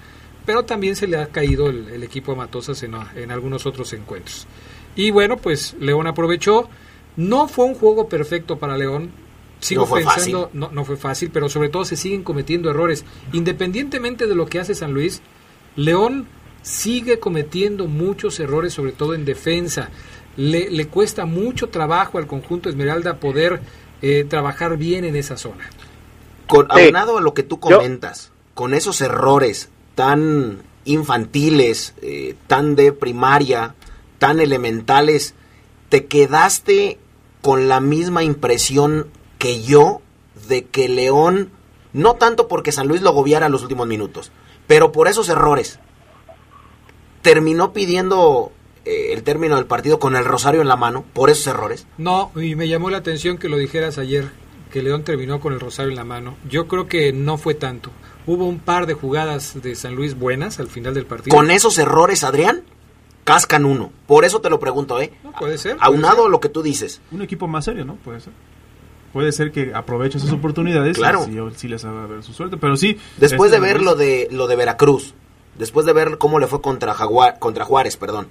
pero 0.45 0.63
también 0.65 0.95
se 0.95 1.07
le 1.07 1.17
ha 1.17 1.27
caído 1.27 1.69
el, 1.69 1.89
el 1.89 2.03
equipo 2.03 2.31
de 2.31 2.37
Matosas 2.37 2.81
en, 2.83 2.93
en 3.15 3.31
algunos 3.31 3.65
otros 3.65 3.91
encuentros. 3.93 4.47
Y 4.95 5.11
bueno, 5.11 5.37
pues 5.37 5.75
León 5.79 6.07
aprovechó. 6.07 6.69
No 7.17 7.47
fue 7.47 7.65
un 7.65 7.75
juego 7.75 8.07
perfecto 8.07 8.57
para 8.57 8.77
León. 8.77 9.11
Sigo 9.59 9.81
No 9.81 9.87
fue 9.87 10.01
pensando, 10.01 10.43
fácil. 10.43 10.59
no, 10.59 10.69
no 10.71 10.85
fue 10.85 10.97
fácil, 10.97 11.31
pero 11.31 11.49
sobre 11.49 11.69
todo 11.69 11.85
se 11.85 11.95
siguen 11.95 12.23
cometiendo 12.23 12.69
errores. 12.69 13.05
Independientemente 13.33 14.27
de 14.27 14.35
lo 14.35 14.45
que 14.45 14.59
hace 14.59 14.75
San 14.75 14.93
Luis, 14.93 15.21
León 15.75 16.27
sigue 16.61 17.19
cometiendo 17.19 17.87
muchos 17.87 18.39
errores, 18.39 18.73
sobre 18.73 18.91
todo 18.91 19.13
en 19.13 19.25
defensa. 19.25 19.89
Le, 20.37 20.69
le 20.69 20.87
cuesta 20.87 21.25
mucho 21.25 21.69
trabajo 21.69 22.17
al 22.17 22.27
conjunto 22.27 22.69
Esmeralda 22.69 23.19
poder 23.19 23.61
eh, 24.01 24.25
trabajar 24.27 24.77
bien 24.77 25.05
en 25.05 25.15
esa 25.15 25.37
zona. 25.37 25.69
Con, 26.47 26.67
Sí. 26.67 26.83
aunado 26.85 27.17
a 27.17 27.21
lo 27.21 27.33
que 27.33 27.43
tú 27.43 27.59
comentas, 27.59 28.31
con 28.53 28.73
esos 28.73 29.01
errores 29.01 29.69
tan 29.95 30.61
infantiles, 30.83 31.93
eh, 32.01 32.35
tan 32.47 32.75
de 32.75 32.91
primaria, 32.91 33.75
tan 34.19 34.39
elementales, 34.39 35.33
te 35.89 36.05
quedaste 36.05 36.99
con 37.41 37.67
la 37.67 37.79
misma 37.79 38.23
impresión 38.23 39.07
que 39.39 39.61
yo 39.63 40.01
de 40.47 40.65
que 40.65 40.89
León, 40.89 41.49
no 41.93 42.15
tanto 42.15 42.47
porque 42.47 42.71
San 42.71 42.87
Luis 42.87 43.01
lo 43.01 43.13
gobiara 43.13 43.47
en 43.47 43.51
los 43.51 43.63
últimos 43.63 43.87
minutos, 43.87 44.31
pero 44.67 44.91
por 44.91 45.07
esos 45.07 45.29
errores, 45.29 45.79
terminó 47.21 47.73
pidiendo 47.73 48.51
eh, 48.85 49.13
el 49.13 49.23
término 49.23 49.55
del 49.55 49.65
partido 49.65 49.99
con 49.99 50.15
el 50.15 50.25
rosario 50.25 50.61
en 50.61 50.67
la 50.67 50.75
mano 50.75 51.03
por 51.13 51.29
esos 51.29 51.47
errores? 51.47 51.85
No, 51.97 52.31
y 52.35 52.55
me 52.55 52.67
llamó 52.67 52.89
la 52.89 52.97
atención 52.97 53.37
que 53.37 53.49
lo 53.49 53.57
dijeras 53.57 53.97
ayer, 53.97 54.29
que 54.71 54.81
León 54.81 55.03
terminó 55.03 55.39
con 55.39 55.53
el 55.53 55.59
rosario 55.59 55.89
en 55.91 55.95
la 55.97 56.03
mano. 56.03 56.35
Yo 56.49 56.67
creo 56.67 56.87
que 56.87 57.11
no 57.13 57.37
fue 57.37 57.53
tanto. 57.55 57.91
Hubo 58.27 58.45
un 58.47 58.59
par 58.59 58.85
de 58.87 58.93
jugadas 58.93 59.61
de 59.61 59.75
San 59.75 59.95
Luis 59.95 60.17
buenas 60.17 60.59
al 60.59 60.67
final 60.67 60.93
del 60.93 61.05
partido. 61.05 61.35
Con 61.35 61.51
esos 61.51 61.77
errores, 61.77 62.23
Adrián, 62.23 62.63
cascan 63.23 63.65
uno. 63.65 63.91
Por 64.07 64.25
eso 64.25 64.41
te 64.41 64.49
lo 64.49 64.59
pregunto, 64.59 64.99
¿eh? 65.01 65.11
No, 65.23 65.31
puede 65.33 65.57
ser. 65.57 65.77
Aunado 65.79 66.25
a 66.25 66.29
lo 66.29 66.39
que 66.39 66.49
tú 66.49 66.61
dices. 66.63 67.01
Un 67.11 67.21
equipo 67.21 67.47
más 67.47 67.65
serio, 67.65 67.85
¿no? 67.85 67.95
Puede 67.97 68.19
ser. 68.19 68.33
Puede 69.13 69.31
ser 69.31 69.51
que 69.53 69.71
aproveche 69.73 70.17
esas 70.17 70.33
oportunidades 70.33 70.97
Claro. 70.97 71.25
y 71.25 71.55
sí, 71.55 71.69
les 71.69 71.85
haga 71.85 72.05
ver 72.05 72.21
su 72.21 72.33
suerte, 72.33 72.57
pero 72.57 72.75
sí. 72.75 72.97
Después 73.17 73.49
este 73.49 73.61
de 73.65 73.65
ver 73.73 73.81
lo 73.81 73.95
de 73.95 74.27
lo 74.29 74.45
de 74.47 74.57
Veracruz, 74.57 75.13
después 75.57 75.85
de 75.85 75.93
ver 75.93 76.17
cómo 76.17 76.37
le 76.37 76.47
fue 76.47 76.59
contra 76.61 76.93
Jaguar, 76.93 77.39
contra 77.39 77.63
Juárez, 77.63 77.95
perdón. 77.95 78.27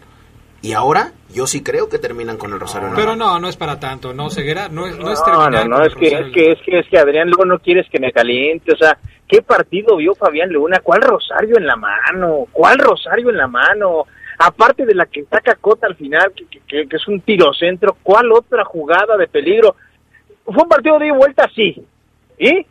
Y 0.64 0.72
ahora 0.72 1.12
yo 1.28 1.46
sí 1.46 1.62
creo 1.62 1.88
que 1.90 1.98
terminan 1.98 2.38
con 2.38 2.52
el 2.52 2.58
Rosario. 2.58 2.88
Pero 2.96 3.14
no, 3.16 3.38
no 3.38 3.48
es 3.48 3.56
para 3.56 3.78
tanto, 3.78 4.14
no, 4.14 4.30
Ceguera, 4.30 4.68
no 4.70 4.86
es, 4.86 4.98
no 4.98 5.12
es 5.12 5.18
No, 5.20 5.24
terminar 5.26 5.68
no, 5.68 5.78
no, 5.78 5.84
es 5.84 5.94
que, 5.94 6.06
es 6.06 6.32
que, 6.32 6.52
es 6.52 6.58
que, 6.64 6.78
es 6.78 6.86
que 6.88 6.98
Adrián 6.98 7.28
luego 7.28 7.44
no 7.44 7.58
quieres 7.58 7.86
que 7.90 8.00
me 8.00 8.12
caliente, 8.12 8.72
o 8.72 8.76
sea, 8.76 8.96
¿qué 9.28 9.42
partido 9.42 9.96
vio 9.96 10.14
Fabián 10.14 10.50
Luna? 10.50 10.80
¿Cuál 10.82 11.02
rosario 11.02 11.58
en 11.58 11.66
la 11.66 11.76
mano? 11.76 12.46
¿Cuál 12.50 12.78
rosario 12.78 13.28
en 13.28 13.36
la 13.36 13.46
mano? 13.46 14.04
Aparte 14.38 14.86
de 14.86 14.94
la 14.94 15.04
que 15.06 15.24
saca 15.24 15.54
Cota 15.56 15.86
al 15.86 15.96
final, 15.96 16.32
que, 16.34 16.46
que- 16.46 16.60
que- 16.66 16.88
que 16.88 16.96
es 16.96 17.06
un 17.08 17.20
tirocentro, 17.20 17.96
¿cuál 18.02 18.32
otra 18.32 18.64
jugada 18.64 19.16
de 19.18 19.28
peligro? 19.28 19.76
Fue 20.46 20.62
un 20.62 20.68
partido 20.68 20.98
de 20.98 21.12
vuelta, 21.12 21.46
sí, 21.54 21.84
¿y? 22.38 22.66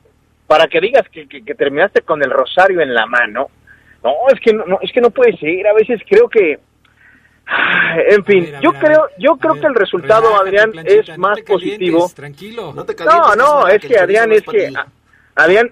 Para 0.48 0.68
que 0.68 0.82
digas 0.82 1.08
que, 1.10 1.28
que- 1.28 1.46
que 1.46 1.54
terminaste 1.56 2.02
con 2.02 2.24
el 2.24 2.32
rosario 2.32 2.82
en 2.82 2.94
la 2.94 3.06
mano, 3.06 3.50
no, 4.04 4.12
es 4.34 4.40
que 4.40 4.52
no, 4.52 4.66
no, 4.66 4.80
es 4.82 4.92
que 4.92 5.00
no 5.00 5.12
puede 5.12 5.38
ser, 5.38 5.68
a 5.68 5.74
veces 5.74 6.02
creo 6.10 6.28
que... 6.28 6.58
En 8.10 8.24
fin, 8.26 8.40
A 8.40 8.46
ver, 8.46 8.56
a 8.56 8.62
yo 8.62 8.72
ver, 8.72 8.82
creo, 8.82 9.08
yo 9.20 9.36
creo 9.38 9.54
ver, 9.54 9.62
que 9.62 9.68
el 9.68 9.76
resultado, 9.76 10.22
relájate, 10.30 10.48
Adrián, 10.48 10.72
planchita, 10.72 11.00
es 11.02 11.10
no 11.10 11.18
más 11.18 11.42
positivo. 11.42 12.12
Tranquilo. 12.16 12.74
No 12.74 12.86
te 12.86 12.94
No, 12.94 12.98
calientes, 12.98 13.38
no, 13.38 13.60
nada, 13.60 13.72
es 13.76 13.82
que 13.86 14.00
Adrián, 14.00 14.30
no 14.30 14.36
es 14.36 14.44
que, 14.44 14.68
a- 14.68 14.88
Adrián, 15.36 15.72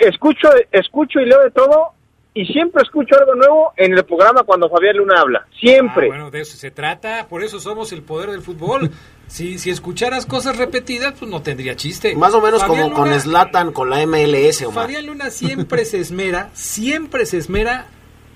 escucho, 0.00 0.48
escucho 0.72 1.20
y 1.20 1.26
leo 1.26 1.40
de 1.42 1.50
todo 1.50 1.92
y 2.36 2.44
siempre 2.46 2.82
escucho 2.82 3.16
algo 3.16 3.34
nuevo 3.36 3.72
en 3.76 3.92
el 3.92 4.04
programa 4.04 4.42
cuando 4.42 4.68
Fabián 4.68 4.96
Luna 4.96 5.20
habla, 5.20 5.46
siempre. 5.60 6.06
Ah, 6.06 6.08
bueno, 6.08 6.30
de 6.32 6.40
eso 6.40 6.56
se 6.56 6.70
trata, 6.72 7.28
por 7.28 7.44
eso 7.44 7.60
somos 7.60 7.92
el 7.92 8.02
poder 8.02 8.30
del 8.30 8.40
fútbol. 8.42 8.90
Si, 9.28 9.58
si 9.58 9.70
escucharas 9.70 10.26
cosas 10.26 10.58
repetidas, 10.58 11.14
pues 11.18 11.30
no 11.30 11.42
tendría 11.42 11.76
chiste. 11.76 12.16
Más 12.16 12.34
o 12.34 12.40
menos 12.40 12.60
Fabián 12.62 12.90
como 12.90 13.04
con 13.08 13.20
Slatan, 13.20 13.72
con 13.72 13.88
la 13.88 14.04
MLS, 14.04 14.62
Omar. 14.66 14.84
Fabián 14.86 15.06
Luna 15.06 15.30
siempre 15.30 15.84
se 15.84 16.00
esmera, 16.00 16.50
siempre 16.54 17.24
se 17.24 17.38
esmera 17.38 17.86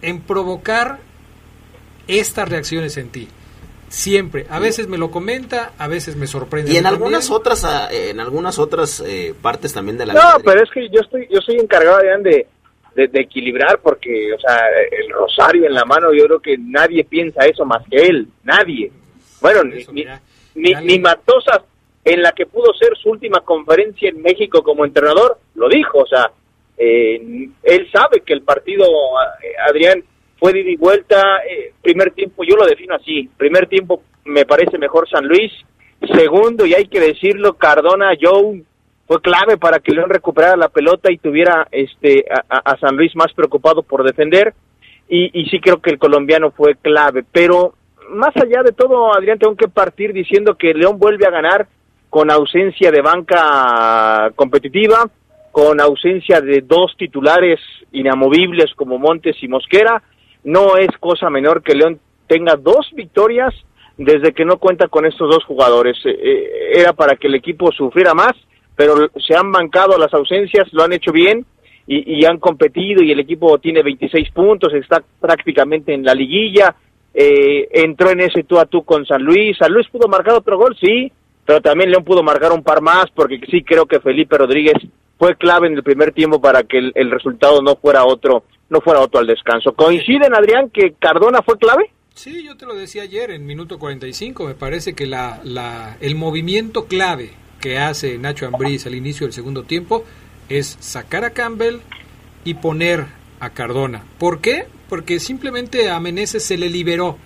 en 0.00 0.20
provocar 0.22 1.00
estas 2.08 2.48
reacciones 2.48 2.96
en 2.96 3.10
ti. 3.10 3.28
Siempre. 3.88 4.46
A 4.50 4.58
veces 4.58 4.86
me 4.86 4.98
lo 4.98 5.10
comenta, 5.10 5.72
a 5.78 5.88
veces 5.88 6.16
me 6.16 6.26
sorprende. 6.26 6.72
Y 6.72 6.76
en 6.76 6.86
algunas 6.86 7.28
también. 7.28 7.40
otras, 7.40 7.64
ah, 7.64 7.88
en 7.90 8.20
algunas 8.20 8.58
otras 8.58 9.00
eh, 9.00 9.34
partes 9.40 9.72
también 9.72 9.96
de 9.96 10.06
la 10.06 10.12
No, 10.12 10.20
vida, 10.20 10.38
pero 10.44 10.62
es 10.62 10.70
que 10.70 10.88
yo 10.90 11.00
estoy, 11.00 11.26
yo 11.30 11.40
soy 11.40 11.56
encargado, 11.56 11.96
Adrián, 11.96 12.22
de, 12.22 12.46
de, 12.94 13.08
de 13.08 13.20
equilibrar 13.20 13.78
porque, 13.82 14.32
o 14.34 14.38
sea, 14.40 14.58
el 14.90 15.10
rosario 15.10 15.66
en 15.66 15.72
la 15.72 15.86
mano, 15.86 16.12
yo 16.12 16.24
creo 16.26 16.40
que 16.40 16.58
nadie 16.58 17.04
piensa 17.04 17.46
eso 17.46 17.64
más 17.64 17.82
que 17.88 17.96
él, 17.96 18.28
nadie. 18.42 18.92
Bueno, 19.40 19.64
ni, 19.64 19.78
eso, 19.80 19.92
ni, 19.92 20.02
mira, 20.02 20.20
ni, 20.54 20.74
ni 20.74 20.98
Matosas, 20.98 21.60
en 22.04 22.22
la 22.22 22.32
que 22.32 22.46
pudo 22.46 22.74
ser 22.74 22.96
su 22.96 23.10
última 23.10 23.40
conferencia 23.40 24.08
en 24.08 24.20
México 24.20 24.62
como 24.62 24.84
entrenador, 24.84 25.38
lo 25.54 25.68
dijo, 25.68 26.00
o 26.00 26.06
sea, 26.06 26.30
eh, 26.76 27.48
él 27.62 27.90
sabe 27.90 28.20
que 28.20 28.34
el 28.34 28.42
partido, 28.42 28.84
eh, 28.84 29.54
Adrián, 29.68 30.02
fue 30.38 30.52
de 30.52 30.60
ida 30.60 30.70
y 30.70 30.76
vuelta, 30.76 31.38
eh, 31.48 31.72
primer 31.82 32.12
tiempo, 32.12 32.44
yo 32.44 32.56
lo 32.56 32.66
defino 32.66 32.94
así, 32.94 33.28
primer 33.36 33.66
tiempo 33.66 34.02
me 34.24 34.44
parece 34.44 34.78
mejor 34.78 35.08
San 35.08 35.26
Luis, 35.26 35.52
segundo, 36.14 36.66
y 36.66 36.74
hay 36.74 36.86
que 36.86 37.00
decirlo, 37.00 37.54
Cardona, 37.54 38.12
Joe, 38.20 38.62
fue 39.06 39.20
clave 39.20 39.56
para 39.56 39.80
que 39.80 39.92
León 39.92 40.10
recuperara 40.10 40.56
la 40.56 40.68
pelota 40.68 41.10
y 41.10 41.18
tuviera 41.18 41.66
este 41.70 42.26
a, 42.48 42.76
San 42.78 42.96
Luis 42.96 43.16
más 43.16 43.32
preocupado 43.32 43.82
por 43.82 44.04
defender, 44.04 44.54
y, 45.08 45.40
y 45.40 45.46
sí 45.46 45.60
creo 45.60 45.80
que 45.80 45.90
el 45.90 45.98
colombiano 45.98 46.50
fue 46.50 46.76
clave, 46.76 47.24
pero 47.32 47.74
más 48.10 48.36
allá 48.36 48.62
de 48.62 48.72
todo, 48.72 49.14
Adrián, 49.14 49.38
tengo 49.38 49.56
que 49.56 49.68
partir 49.68 50.12
diciendo 50.12 50.56
que 50.56 50.74
León 50.74 50.98
vuelve 50.98 51.26
a 51.26 51.30
ganar 51.30 51.66
con 52.10 52.30
ausencia 52.30 52.90
de 52.90 53.02
banca 53.02 54.30
competitiva, 54.34 55.10
con 55.52 55.80
ausencia 55.80 56.40
de 56.40 56.62
dos 56.62 56.94
titulares 56.96 57.60
inamovibles 57.92 58.74
como 58.74 58.98
Montes 58.98 59.36
y 59.42 59.48
Mosquera. 59.48 60.02
No 60.48 60.78
es 60.78 60.88
cosa 60.98 61.28
menor 61.28 61.62
que 61.62 61.74
León 61.74 62.00
tenga 62.26 62.56
dos 62.56 62.90
victorias 62.94 63.54
desde 63.98 64.32
que 64.32 64.46
no 64.46 64.56
cuenta 64.56 64.88
con 64.88 65.04
estos 65.04 65.28
dos 65.28 65.44
jugadores. 65.44 65.98
Eh, 66.06 66.10
eh, 66.10 66.72
era 66.74 66.94
para 66.94 67.16
que 67.16 67.26
el 67.26 67.34
equipo 67.34 67.70
sufriera 67.70 68.14
más, 68.14 68.32
pero 68.74 69.10
se 69.18 69.36
han 69.36 69.52
bancado 69.52 69.98
las 69.98 70.14
ausencias, 70.14 70.72
lo 70.72 70.84
han 70.84 70.94
hecho 70.94 71.12
bien 71.12 71.44
y, 71.86 72.24
han 72.24 72.38
competido 72.38 73.02
y 73.02 73.12
el 73.12 73.20
equipo 73.20 73.58
tiene 73.58 73.82
26 73.82 74.30
puntos, 74.30 74.72
está 74.72 75.02
prácticamente 75.20 75.92
en 75.92 76.02
la 76.02 76.14
liguilla. 76.14 76.74
Eh, 77.12 77.68
entró 77.70 78.10
en 78.10 78.20
ese 78.20 78.44
tú 78.44 78.58
a 78.58 78.64
tú 78.64 78.84
con 78.84 79.04
San 79.04 79.22
Luis. 79.22 79.54
San 79.58 79.70
Luis 79.70 79.86
pudo 79.88 80.08
marcar 80.08 80.32
otro 80.32 80.56
gol, 80.56 80.74
sí, 80.80 81.12
pero 81.44 81.60
también 81.60 81.90
León 81.90 82.04
pudo 82.04 82.22
marcar 82.22 82.52
un 82.52 82.62
par 82.62 82.80
más 82.80 83.06
porque 83.14 83.38
sí 83.50 83.62
creo 83.62 83.84
que 83.84 84.00
Felipe 84.00 84.38
Rodríguez 84.38 84.76
fue 85.18 85.36
clave 85.36 85.66
en 85.66 85.74
el 85.74 85.82
primer 85.82 86.12
tiempo 86.12 86.40
para 86.40 86.62
que 86.62 86.78
el 86.94 87.10
resultado 87.10 87.60
no 87.60 87.76
fuera 87.76 88.06
otro, 88.06 88.44
no 88.70 88.80
fuera 88.80 89.00
otro 89.00 89.20
al 89.20 89.26
descanso. 89.26 89.72
¿Coinciden, 89.72 90.34
Adrián, 90.34 90.70
que 90.70 90.94
Cardona 90.98 91.42
fue 91.42 91.58
clave? 91.58 91.90
Sí, 92.14 92.44
yo 92.44 92.56
te 92.56 92.66
lo 92.66 92.74
decía 92.74 93.02
ayer 93.02 93.30
en 93.30 93.46
minuto 93.46 93.78
45, 93.78 94.44
me 94.44 94.54
parece 94.54 94.94
que 94.94 95.06
la, 95.06 95.40
la, 95.44 95.96
el 96.00 96.16
movimiento 96.16 96.86
clave 96.86 97.32
que 97.60 97.78
hace 97.78 98.18
Nacho 98.18 98.46
Ambriz 98.46 98.86
al 98.86 98.94
inicio 98.94 99.26
del 99.26 99.32
segundo 99.32 99.62
tiempo 99.62 100.04
es 100.48 100.76
sacar 100.80 101.24
a 101.24 101.30
Campbell 101.30 101.78
y 102.44 102.54
poner 102.54 103.06
a 103.40 103.50
Cardona. 103.50 104.04
¿Por 104.18 104.40
qué? 104.40 104.66
Porque 104.88 105.20
simplemente 105.20 105.90
a 105.90 106.00
Meneses 106.00 106.42
se 106.42 106.56
le 106.56 106.68
liberó 106.68 107.18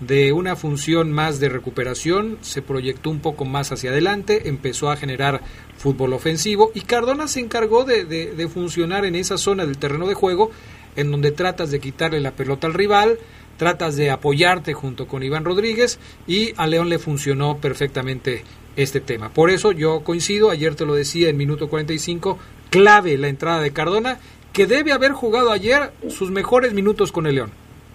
de 0.00 0.32
una 0.32 0.56
función 0.56 1.12
más 1.12 1.40
de 1.40 1.50
recuperación, 1.50 2.38
se 2.40 2.62
proyectó 2.62 3.10
un 3.10 3.20
poco 3.20 3.44
más 3.44 3.70
hacia 3.70 3.90
adelante, 3.90 4.48
empezó 4.48 4.90
a 4.90 4.96
generar 4.96 5.42
fútbol 5.76 6.14
ofensivo 6.14 6.72
y 6.74 6.80
Cardona 6.80 7.28
se 7.28 7.40
encargó 7.40 7.84
de, 7.84 8.48
funcionar 8.52 9.04
en 9.04 9.14
esa 9.14 9.36
zona 9.36 9.66
del 9.66 9.78
terreno 9.78 10.06
de 10.06 10.14
juego 10.14 10.50
en 10.96 11.10
donde 11.10 11.30
tratas 11.30 11.70
de 11.70 11.80
quitarle 11.80 12.20
la 12.20 12.32
pelota 12.32 12.66
al 12.66 12.74
rival, 12.74 13.18
tratas 13.56 13.96
de 13.96 14.10
apoyarte 14.10 14.72
junto 14.72 15.06
con 15.06 15.22
Iván 15.22 15.44
Rodríguez 15.44 16.00
y 16.26 16.52
a 16.56 16.66
León 16.66 16.88
le 16.88 16.98
funcionó 16.98 17.58
perfectamente 17.58 18.42
este 18.76 19.00
tema. 19.00 19.30
Por 19.30 19.50
eso 19.50 19.72
yo 19.72 20.02
coincido, 20.02 20.50
ayer 20.50 20.74
te 20.74 20.86
lo 20.86 20.94
decía 20.94 21.28
en 21.28 21.36
minuto 21.36 21.68
45, 21.68 22.38
clave 22.70 23.18
la 23.18 23.28
entrada 23.28 23.60
de 23.60 23.72
Cardona, 23.72 24.18
que 24.52 24.66
debe 24.66 24.92
haber 24.92 25.12
jugado 25.12 25.52
ayer 25.52 25.92
sus 26.08 26.30
mejores 26.30 26.72
minutos 26.72 27.12
con 27.12 27.26
el 27.26 27.34
León, 27.34 27.50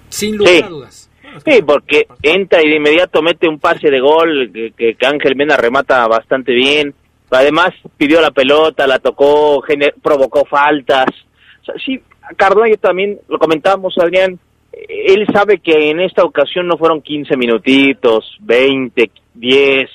sin 0.09 0.37
lugar 0.37 0.53
Sí. 0.55 0.61
a 0.63 0.69
dudas. 0.69 1.09
Sí, 1.43 1.61
porque 1.65 2.07
entra 2.21 2.63
y 2.63 2.69
de 2.69 2.75
inmediato 2.77 3.21
mete 3.21 3.49
un 3.49 3.59
pase 3.59 3.89
de 3.89 3.99
gol 3.99 4.51
que, 4.53 4.95
Ángel 5.05 5.35
Mena 5.35 5.57
remata 5.57 6.07
bastante 6.07 6.53
bien. 6.53 6.93
Además, 7.29 7.73
pidió 7.97 8.21
la 8.21 8.31
pelota, 8.31 8.87
la 8.87 8.99
tocó, 8.99 9.61
provocó 10.01 10.45
faltas. 10.45 11.07
O 11.61 11.65
sea, 11.65 11.75
sí, 11.83 11.99
Cardona 12.37 12.69
yo 12.69 12.77
también 12.77 13.19
lo 13.27 13.39
comentábamos, 13.39 13.95
Adrián. 13.97 14.39
eh, 14.73 15.13
Él 15.13 15.27
sabe 15.33 15.59
que 15.59 15.89
en 15.89 15.99
esta 15.99 16.23
ocasión 16.23 16.67
no 16.67 16.77
fueron 16.77 17.01
15 17.01 17.37
minutitos, 17.37 18.37
20, 18.41 19.11
10. 19.33 19.89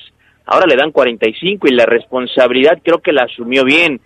Ahora 0.45 0.65
le 0.65 0.75
dan 0.75 0.91
45 0.91 1.67
y 1.67 1.71
la 1.71 1.85
responsabilidad 1.85 2.79
creo 2.83 2.99
que 2.99 3.13
la 3.13 3.23
asumió 3.23 3.63
bien. 3.63 4.01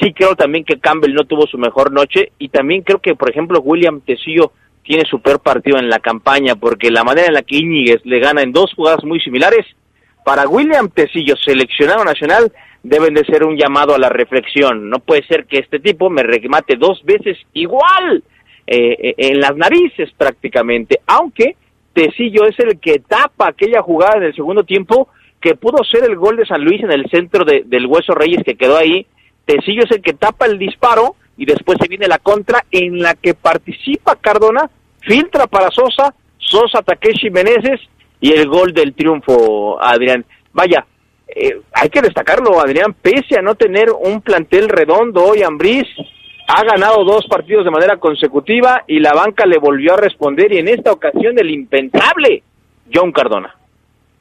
Sí 0.00 0.12
creo 0.12 0.34
también 0.34 0.64
que 0.64 0.80
Campbell 0.80 1.14
no 1.14 1.24
tuvo 1.24 1.46
su 1.46 1.58
mejor 1.58 1.92
noche 1.92 2.32
y 2.38 2.48
también 2.48 2.82
creo 2.82 2.98
que, 2.98 3.14
por 3.14 3.30
ejemplo, 3.30 3.60
William 3.60 4.00
Tecillo 4.00 4.52
tiene 4.82 5.04
su 5.08 5.20
peor 5.20 5.40
partido 5.40 5.78
en 5.78 5.88
la 5.88 6.00
campaña 6.00 6.56
porque 6.56 6.90
la 6.90 7.04
manera 7.04 7.28
en 7.28 7.34
la 7.34 7.42
que 7.42 7.56
Íñiguez 7.56 8.04
le 8.04 8.18
gana 8.18 8.42
en 8.42 8.52
dos 8.52 8.72
jugadas 8.74 9.04
muy 9.04 9.20
similares, 9.20 9.64
para 10.24 10.48
William 10.48 10.90
Tecillo, 10.90 11.36
seleccionado 11.36 12.04
nacional, 12.04 12.52
deben 12.88 13.14
de 13.14 13.24
ser 13.24 13.44
un 13.44 13.56
llamado 13.56 13.94
a 13.94 13.98
la 13.98 14.08
reflexión. 14.08 14.88
No 14.90 14.98
puede 15.00 15.24
ser 15.26 15.46
que 15.46 15.58
este 15.58 15.80
tipo 15.80 16.08
me 16.10 16.22
remate 16.22 16.76
dos 16.76 17.02
veces 17.04 17.36
igual 17.52 18.22
eh, 18.66 18.96
eh, 19.00 19.14
en 19.18 19.40
las 19.40 19.56
narices 19.56 20.10
prácticamente, 20.16 21.00
aunque 21.06 21.56
Tecillo 21.92 22.44
es 22.46 22.58
el 22.58 22.78
que 22.78 22.98
tapa 22.98 23.48
aquella 23.48 23.80
jugada 23.82 24.18
en 24.18 24.24
el 24.24 24.34
segundo 24.34 24.64
tiempo 24.64 25.08
que 25.40 25.54
pudo 25.54 25.82
ser 25.84 26.04
el 26.04 26.16
gol 26.16 26.36
de 26.36 26.46
San 26.46 26.62
Luis 26.64 26.82
en 26.82 26.92
el 26.92 27.08
centro 27.10 27.44
de- 27.44 27.62
del 27.64 27.86
Hueso 27.86 28.14
Reyes 28.14 28.42
que 28.44 28.54
quedó 28.56 28.76
ahí. 28.76 29.06
Tecillo 29.46 29.82
es 29.84 29.90
el 29.92 30.02
que 30.02 30.12
tapa 30.12 30.46
el 30.46 30.58
disparo 30.58 31.14
y 31.36 31.44
después 31.46 31.78
se 31.80 31.88
viene 31.88 32.06
la 32.08 32.18
contra 32.18 32.64
en 32.70 32.98
la 32.98 33.14
que 33.14 33.34
participa 33.34 34.16
Cardona, 34.16 34.68
filtra 35.00 35.46
para 35.46 35.70
Sosa, 35.70 36.14
Sosa, 36.38 36.82
Takeshi 36.82 37.30
Meneses 37.30 37.80
y 38.20 38.32
el 38.32 38.46
gol 38.48 38.72
del 38.72 38.94
triunfo, 38.94 39.78
Adrián. 39.82 40.24
Vaya, 40.52 40.84
eh, 41.28 41.60
hay 41.72 41.88
que 41.90 42.02
destacarlo, 42.02 42.60
Adrián, 42.60 42.94
pese 42.94 43.38
a 43.38 43.42
no 43.42 43.54
tener 43.54 43.90
un 43.90 44.20
plantel 44.20 44.68
redondo 44.68 45.24
hoy, 45.24 45.42
Ambriz 45.42 45.86
ha 46.48 46.62
ganado 46.64 47.04
dos 47.04 47.26
partidos 47.26 47.64
de 47.64 47.70
manera 47.72 47.96
consecutiva 47.98 48.84
y 48.86 49.00
la 49.00 49.12
banca 49.12 49.44
le 49.46 49.58
volvió 49.58 49.94
a 49.94 49.96
responder 49.96 50.52
y 50.52 50.58
en 50.58 50.68
esta 50.68 50.92
ocasión 50.92 51.38
el 51.38 51.50
impensable, 51.50 52.42
John 52.92 53.10
Cardona. 53.10 53.56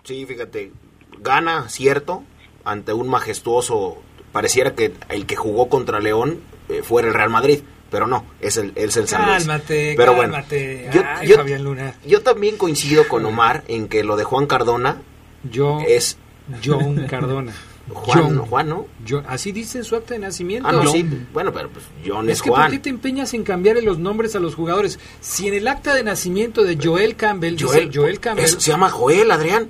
Sí, 0.03 0.26
fíjate, 0.26 0.72
gana, 1.20 1.70
cierto, 1.70 2.24
ante 2.64 2.93
un 2.93 3.08
majestuoso, 3.10 4.01
pareciera 4.32 4.74
que 4.74 4.91
el 5.10 5.28
que 5.28 5.36
jugó 5.36 5.70
contra 5.70 5.99
León 5.99 6.39
eh, 6.70 6.82
fuera 6.82 7.08
el 7.08 7.14
Real 7.14 7.30
Madrid, 7.30 7.60
pero 7.91 8.08
no, 8.08 8.26
es 8.41 8.58
el, 8.58 8.72
es 8.76 8.97
el 8.97 9.08
San 9.08 9.24
Luis. 9.30 9.45
Cálmate, 9.45 9.93
Pero 9.95 10.18
cálmate. 10.18 10.89
Yo, 10.91 11.01
Ay, 11.06 11.28
yo- 11.28 11.36
Fabián 11.38 11.64
Luna. 11.64 11.93
yo 12.06 12.22
también 12.24 12.58
coincido 12.58 13.08
con 13.08 13.24
Omar 13.26 13.64
en 13.68 13.88
que 13.88 14.03
lo 14.03 14.16
de 14.18 14.24
Juan 14.24 14.47
Cardona 14.47 14.97
Yo, 15.43 15.78
es 15.88 16.18
John 16.64 17.06
Cardona. 17.08 17.54
Juan, 17.88 18.20
John. 18.24 18.38
Juan, 18.48 18.70
¿no? 18.70 18.88
John- 19.08 19.26
así 19.28 19.52
dice 19.52 19.84
su 19.84 19.96
acta 19.96 20.16
de 20.16 20.20
nacimiento. 20.20 20.68
Ah, 20.68 20.72
no, 20.72 20.80
John. 20.84 20.91
sí, 20.91 21.06
bueno, 21.32 21.54
pero 21.54 21.70
pues 21.70 21.86
John 22.06 22.26
es, 22.30 22.38
Es 22.38 22.41
que 22.41 22.50
¿por 22.50 22.68
qué 22.72 22.80
te 22.80 22.89
empeñas 22.89 23.34
en 23.36 23.43
cambiarle 23.43 23.84
los 23.84 24.00
nombres 24.00 24.36
a 24.36 24.39
los 24.39 24.56
jugadores? 24.56 25.00
Si 25.22 25.48
en 25.48 25.54
el 25.54 25.68
acta 25.68 25.93
de 25.93 26.04
nacimiento 26.04 26.64
de 26.64 26.80
Joel 26.82 27.16
Campbell 27.16 27.56
Joel, 27.60 27.88
dice 27.89 28.00
Joel 28.00 28.20
Campbell 28.20 28.46
es- 28.46 28.54
se 28.54 28.72
llama 28.72 28.89
Joel, 28.89 29.30
Adrián. 29.30 29.70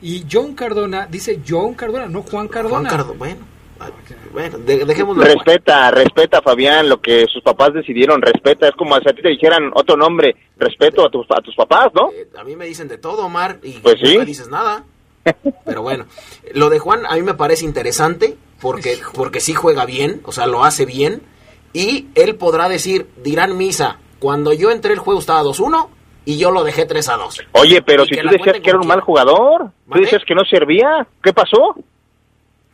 y 0.00 0.24
John 0.30 0.54
Cardona 0.54 1.06
dice 1.08 1.40
John 1.48 1.74
Cardona, 1.74 2.08
no 2.08 2.22
Juan 2.22 2.48
Cardona. 2.48 2.88
Juan 2.88 2.96
Cardona, 2.98 3.18
bueno, 3.18 3.36
ay, 3.78 3.92
bueno, 4.32 4.58
de- 4.58 4.84
dejémoslo. 4.84 5.22
Respeta, 5.22 5.92
respeta, 5.92 6.42
Fabián, 6.42 6.88
lo 6.88 7.00
que 7.00 7.26
sus 7.32 7.42
papás 7.44 7.72
decidieron, 7.74 8.20
respeta. 8.20 8.66
Es 8.66 8.74
como 8.74 8.96
si 8.98 9.08
a 9.08 9.12
ti 9.12 9.22
te 9.22 9.28
dijeran 9.28 9.70
otro 9.74 9.96
nombre, 9.96 10.34
respeto 10.58 11.06
a 11.06 11.10
tus, 11.12 11.26
a 11.30 11.40
tus 11.40 11.54
papás, 11.54 11.92
¿no? 11.94 12.10
Eh, 12.10 12.26
a 12.36 12.42
mí 12.42 12.56
me 12.56 12.66
dicen 12.66 12.88
de 12.88 12.98
todo, 12.98 13.26
Omar, 13.26 13.60
y 13.62 13.74
Pues 13.74 13.94
sí. 14.02 14.14
nunca 14.14 14.24
dices 14.24 14.48
nada. 14.48 14.84
Pero 15.64 15.82
bueno, 15.82 16.06
lo 16.54 16.70
de 16.70 16.78
Juan 16.78 17.06
a 17.06 17.14
mí 17.14 17.22
me 17.22 17.34
parece 17.34 17.64
interesante 17.64 18.36
porque, 18.60 18.98
porque 19.14 19.40
sí 19.40 19.54
juega 19.54 19.84
bien, 19.86 20.20
o 20.24 20.32
sea, 20.32 20.46
lo 20.46 20.64
hace 20.64 20.86
bien. 20.86 21.22
Y 21.72 22.08
él 22.14 22.36
podrá 22.36 22.68
decir, 22.68 23.08
dirán 23.22 23.56
misa, 23.56 23.98
cuando 24.18 24.52
yo 24.52 24.70
entré 24.70 24.92
el 24.92 24.98
juego 24.98 25.20
estaba 25.20 25.42
2-1 25.42 25.88
y 26.24 26.38
yo 26.38 26.50
lo 26.50 26.64
dejé 26.64 26.86
3-2. 26.86 27.46
Oye, 27.52 27.82
pero 27.82 28.04
Y 28.04 28.08
si 28.08 28.16
tú 28.20 28.28
decías 28.28 28.60
que 28.60 28.70
era 28.70 28.78
un 28.78 28.86
mal 28.86 29.00
jugador, 29.00 29.70
tú 29.90 29.98
decías 29.98 30.22
que 30.26 30.34
no 30.34 30.44
servía, 30.44 31.06
¿qué 31.22 31.32
pasó? 31.32 31.76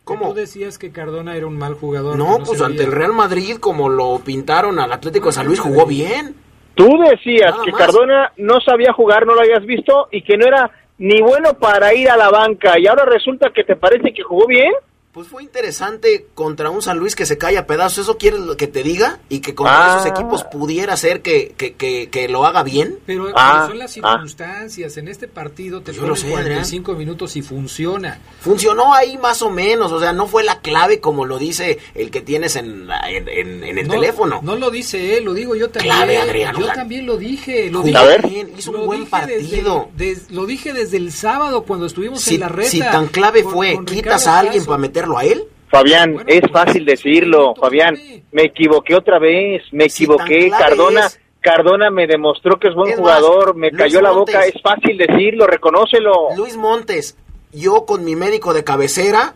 ¿Cómo? 0.03 0.29
Tú 0.29 0.33
decías 0.35 0.77
que 0.77 0.91
Cardona 0.91 1.35
era 1.35 1.47
un 1.47 1.57
mal 1.57 1.75
jugador. 1.75 2.17
No, 2.17 2.37
pues 2.37 2.59
servía. 2.59 2.65
ante 2.65 2.83
el 2.83 2.91
Real 2.91 3.13
Madrid, 3.13 3.57
como 3.57 3.89
lo 3.89 4.19
pintaron 4.19 4.79
al 4.79 4.91
Atlético 4.91 5.27
de 5.27 5.33
San 5.33 5.47
Luis, 5.47 5.59
jugó 5.59 5.85
bien. 5.85 6.35
Tú 6.75 6.97
decías 7.09 7.51
Nada 7.51 7.63
que 7.63 7.71
más. 7.71 7.81
Cardona 7.81 8.31
no 8.37 8.59
sabía 8.61 8.93
jugar, 8.93 9.25
no 9.25 9.35
lo 9.35 9.41
habías 9.41 9.65
visto 9.65 10.07
y 10.11 10.23
que 10.23 10.37
no 10.37 10.45
era 10.47 10.71
ni 10.99 11.21
bueno 11.21 11.53
para 11.53 11.93
ir 11.93 12.09
a 12.09 12.17
la 12.17 12.29
banca 12.29 12.77
y 12.77 12.85
ahora 12.85 13.05
resulta 13.05 13.51
que 13.51 13.63
te 13.63 13.75
parece 13.75 14.13
que 14.13 14.21
jugó 14.21 14.45
bien. 14.45 14.71
Pues 15.11 15.27
fue 15.27 15.41
interesante 15.41 16.27
contra 16.35 16.69
un 16.69 16.83
San 16.83 16.99
Luis 16.99 17.15
que 17.15 17.25
se 17.25 17.39
cae 17.39 17.57
a 17.57 17.65
pedazos. 17.65 18.05
¿Eso 18.05 18.17
quieres 18.19 18.41
lo 18.41 18.55
que 18.55 18.67
te 18.67 18.83
diga? 18.83 19.17
Y 19.27 19.39
que 19.39 19.55
contra 19.55 19.95
Ah. 19.95 19.97
esos 20.05 20.11
equipos 20.11 20.43
pudiera 20.43 20.95
ser 20.97 21.23
que, 21.23 21.55
que, 21.57 21.73
que, 21.73 22.09
que 22.11 22.29
lo 22.29 22.45
haga 22.45 22.61
bien. 22.61 22.99
Pero, 23.07 23.29
Ah, 23.35 23.53
pero 23.61 23.67
son 23.69 23.79
las 23.79 23.89
ah. 23.89 23.93
circunstancias. 23.93 24.97
En 24.97 25.07
este 25.07 25.27
partido 25.27 25.81
te 25.81 25.93
Yo 25.93 26.01
lo 26.03 26.09
ponen 26.09 26.21
sé, 26.21 26.29
45 26.29 26.93
minutos 26.93 27.35
y 27.37 27.41
funciona. 27.41 28.19
Funcionó 28.39 28.93
ahí 28.93 29.17
más 29.17 29.41
o 29.41 29.49
menos, 29.49 29.91
o 29.91 29.99
sea, 29.99 30.13
no 30.13 30.27
fue 30.27 30.43
la 30.43 30.59
clave 30.61 30.99
como 30.99 31.25
lo 31.25 31.39
dice 31.39 31.79
el 31.95 32.11
que 32.11 32.21
tienes 32.21 32.55
en, 32.55 32.85
la- 32.85 33.09
en, 33.09 33.27
en- 33.27 33.63
en 33.63 33.77
el 33.79 33.87
No, 33.87 33.95
teléfono. 33.95 34.41
No 34.43 34.55
lo 34.57 34.69
dice 34.69 35.17
él, 35.17 35.25
lo 35.25 35.33
digo 35.33 35.55
yo 35.55 35.71
también. 35.71 35.95
Clave, 35.95 36.17
Adrián, 36.19 36.53
yo 36.55 36.61
o 36.61 36.65
sea, 36.65 36.75
también 36.75 37.07
lo 37.07 37.17
dije. 37.17 37.71
Lo 37.71 37.81
dije, 37.81 37.97
A 37.97 38.03
ver. 38.05 38.27
bien, 38.27 38.51
hizo 38.55 38.71
lo 38.71 38.81
un 38.81 38.85
buen 38.85 38.99
dije 38.99 39.09
partido. 39.11 39.89
Desde, 39.95 40.15
des- 40.15 40.29
lo 40.29 40.45
dije 40.45 40.71
desde 40.71 40.97
el 40.97 41.11
sábado 41.11 41.63
cuando 41.63 41.87
estuvimos 41.87 42.21
Si, 42.21 42.35
en 42.35 42.41
la 42.41 42.49
reta. 42.49 42.69
si 42.69 42.79
tan 42.79 43.07
clave 43.07 43.41
con- 43.43 43.53
fue, 43.53 43.73
con 43.73 43.85
¿quitas 43.85 44.21
Ricardo 44.21 44.29
a 44.29 44.39
alguien 44.39 44.59
Caso. 44.59 44.67
para 44.69 44.77
meterlo 45.01 45.17
a 45.17 45.23
él? 45.25 45.43
Fabián, 45.69 46.13
Bueno, 46.15 46.29
es 46.29 46.41
pues, 46.41 46.51
fácil 46.51 46.85
decirlo, 46.85 47.53
sí, 47.55 47.61
Fabián. 47.61 47.95
Me 48.31 48.43
equivoqué 48.43 48.95
otra 48.95 49.19
vez, 49.19 49.61
me 49.71 49.85
equivoqué. 49.85 50.49
Cardona, 50.49 51.05
es- 51.05 51.19
Cardona 51.41 51.89
me 51.91 52.07
demostró 52.07 52.57
que 52.59 52.67
es 52.69 52.73
buen 52.75 52.91
Es 52.91 52.99
más, 52.99 53.19
jugador, 53.21 53.55
me 53.55 53.69
Luis 53.69 53.81
cayó 53.81 54.01
la 54.01 54.11
boca. 54.11 54.45
Es 54.45 54.59
fácil 54.61 54.97
decirlo, 54.97 55.45
reconócelo. 55.47 56.29
Luis 56.35 56.57
Montes, 56.57 57.17
yo 57.53 57.85
con 57.85 58.03
mi 58.03 58.15
médico 58.15 58.53
de 58.53 58.63
cabecera 58.63 59.35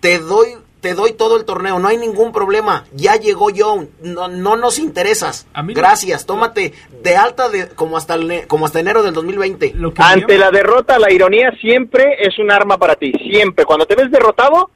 te 0.00 0.18
doy 0.18 0.48
te 0.80 0.94
doy 0.94 1.12
todo 1.12 1.36
el 1.36 1.44
torneo, 1.44 1.78
no 1.78 1.86
hay 1.86 1.96
ningún 1.96 2.32
problema. 2.32 2.86
Ya 2.92 3.14
llegó 3.14 3.50
John, 3.56 3.88
no, 4.02 4.26
no 4.26 4.56
nos 4.56 4.80
interesas. 4.80 5.46
A 5.54 5.62
mí 5.62 5.74
lo- 5.74 5.80
Gracias, 5.80 6.26
tómate 6.26 6.72
de 7.04 7.16
alta 7.16 7.48
de 7.48 7.68
como 7.68 7.96
hasta 7.96 8.16
el 8.16 8.26
ne- 8.26 8.46
como 8.48 8.66
hasta 8.66 8.80
enero 8.80 9.04
del 9.04 9.14
2020. 9.14 9.74
Lo 9.76 9.94
que 9.94 10.02
me 10.02 10.08
Ante 10.08 10.32
llama- 10.36 10.46
la 10.46 10.50
derrota, 10.50 10.98
la 10.98 11.12
ironía 11.12 11.52
siempre 11.60 12.16
es 12.18 12.36
un 12.40 12.50
arma 12.50 12.78
para 12.78 12.96
ti. 12.96 13.12
Siempre. 13.12 13.64
Cuando 13.64 13.86
te 13.86 13.94
ves 13.94 14.10
derrotado, 14.10 14.70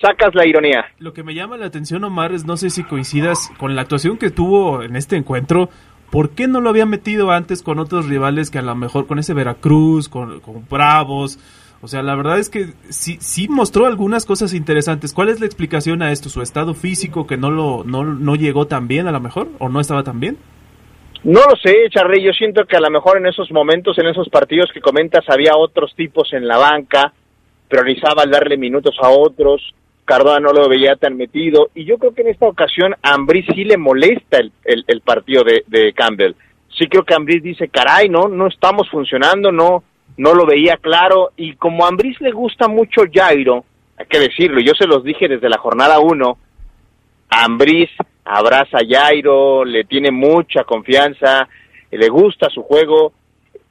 sacas 0.00 0.34
la 0.34 0.46
ironía. 0.46 0.86
Lo 0.98 1.12
que 1.12 1.22
me 1.22 1.34
llama 1.34 1.56
la 1.56 1.66
atención, 1.66 2.04
Omar, 2.04 2.32
es 2.32 2.44
no 2.44 2.56
sé 2.56 2.70
si 2.70 2.84
coincidas 2.84 3.50
con 3.58 3.74
la 3.74 3.82
actuación 3.82 4.18
que 4.18 4.30
tuvo 4.30 4.82
en 4.82 4.96
este 4.96 5.16
encuentro. 5.16 5.68
¿Por 6.10 6.30
qué 6.30 6.48
no 6.48 6.60
lo 6.60 6.70
había 6.70 6.86
metido 6.86 7.30
antes 7.30 7.62
con 7.62 7.78
otros 7.78 8.08
rivales 8.08 8.50
que 8.50 8.58
a 8.58 8.62
lo 8.62 8.74
mejor 8.74 9.06
con 9.06 9.18
ese 9.18 9.34
Veracruz, 9.34 10.08
con, 10.08 10.40
con 10.40 10.66
Bravos? 10.68 11.38
O 11.82 11.88
sea, 11.88 12.02
la 12.02 12.14
verdad 12.14 12.38
es 12.38 12.50
que 12.50 12.74
sí, 12.90 13.16
sí 13.20 13.48
mostró 13.48 13.86
algunas 13.86 14.26
cosas 14.26 14.52
interesantes. 14.52 15.14
¿Cuál 15.14 15.30
es 15.30 15.40
la 15.40 15.46
explicación 15.46 16.02
a 16.02 16.12
esto? 16.12 16.28
¿Su 16.28 16.42
estado 16.42 16.74
físico 16.74 17.26
que 17.26 17.38
no 17.38 17.50
lo 17.50 17.84
no, 17.84 18.04
no 18.04 18.34
llegó 18.34 18.66
tan 18.66 18.86
bien 18.86 19.06
a 19.06 19.12
lo 19.12 19.20
mejor? 19.20 19.48
¿O 19.58 19.68
no 19.68 19.80
estaba 19.80 20.02
tan 20.02 20.20
bien? 20.20 20.36
No 21.22 21.40
lo 21.40 21.56
sé, 21.62 21.88
Charly. 21.90 22.22
Yo 22.22 22.32
siento 22.32 22.64
que 22.66 22.76
a 22.76 22.80
lo 22.80 22.90
mejor 22.90 23.16
en 23.16 23.26
esos 23.26 23.50
momentos, 23.50 23.98
en 23.98 24.08
esos 24.08 24.28
partidos 24.28 24.70
que 24.74 24.80
comentas, 24.80 25.24
había 25.28 25.56
otros 25.56 25.94
tipos 25.94 26.32
en 26.32 26.46
la 26.46 26.58
banca. 26.58 27.12
Priorizaba 27.68 28.24
el 28.24 28.30
darle 28.30 28.58
minutos 28.58 28.96
a 29.00 29.08
otros. 29.08 29.74
Cardona 30.10 30.40
no 30.40 30.52
lo 30.52 30.68
veía 30.68 30.96
tan 30.96 31.16
metido. 31.16 31.70
Y 31.74 31.84
yo 31.84 31.96
creo 31.98 32.12
que 32.12 32.22
en 32.22 32.28
esta 32.28 32.46
ocasión 32.48 32.94
a 33.00 33.14
Ambrí 33.14 33.44
sí 33.54 33.64
le 33.64 33.76
molesta 33.76 34.38
el, 34.38 34.50
el- 34.64 34.84
el 34.88 35.00
partido 35.02 35.44
de, 35.44 35.62
de 35.68 35.92
Campbell. 35.92 36.34
Sí 36.76 36.88
creo 36.88 37.04
que 37.04 37.14
Ambrí 37.14 37.38
dice, 37.38 37.68
caray, 37.68 38.08
no, 38.08 38.26
no 38.26 38.48
estamos 38.48 38.90
funcionando, 38.90 39.52
no, 39.52 39.84
no 40.16 40.34
lo 40.34 40.46
veía 40.46 40.76
claro. 40.78 41.30
Y 41.36 41.54
como 41.54 41.84
a 41.84 41.88
Ambriz 41.88 42.20
le 42.20 42.32
gusta 42.32 42.66
mucho 42.66 43.02
Jairo, 43.12 43.64
hay 43.96 44.06
que 44.06 44.18
decirlo, 44.18 44.60
yo 44.60 44.72
se 44.74 44.86
los 44.88 45.04
dije 45.04 45.28
desde 45.28 45.48
la 45.48 45.58
jornada 45.58 46.00
1, 46.00 46.38
Ambriz 47.28 47.90
abraza 48.24 48.78
a 48.78 48.86
Jairo, 48.88 49.64
le 49.64 49.84
tiene 49.84 50.10
mucha 50.10 50.64
confianza, 50.64 51.48
le 51.90 52.08
gusta 52.08 52.48
su 52.50 52.62
juego. 52.62 53.12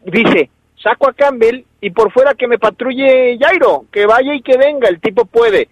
Dice, 0.05 0.49
saco 0.81 1.09
a 1.09 1.13
Campbell 1.13 1.63
y 1.81 1.89
por 1.89 2.11
fuera 2.13 2.33
que 2.33 2.47
me 2.47 2.57
patrulle 2.59 3.37
Jairo, 3.39 3.85
que 3.91 4.05
vaya 4.05 4.33
y 4.33 4.41
que 4.41 4.57
venga, 4.57 4.87
el 4.87 4.99
tipo 5.01 5.25
puede. 5.25 5.67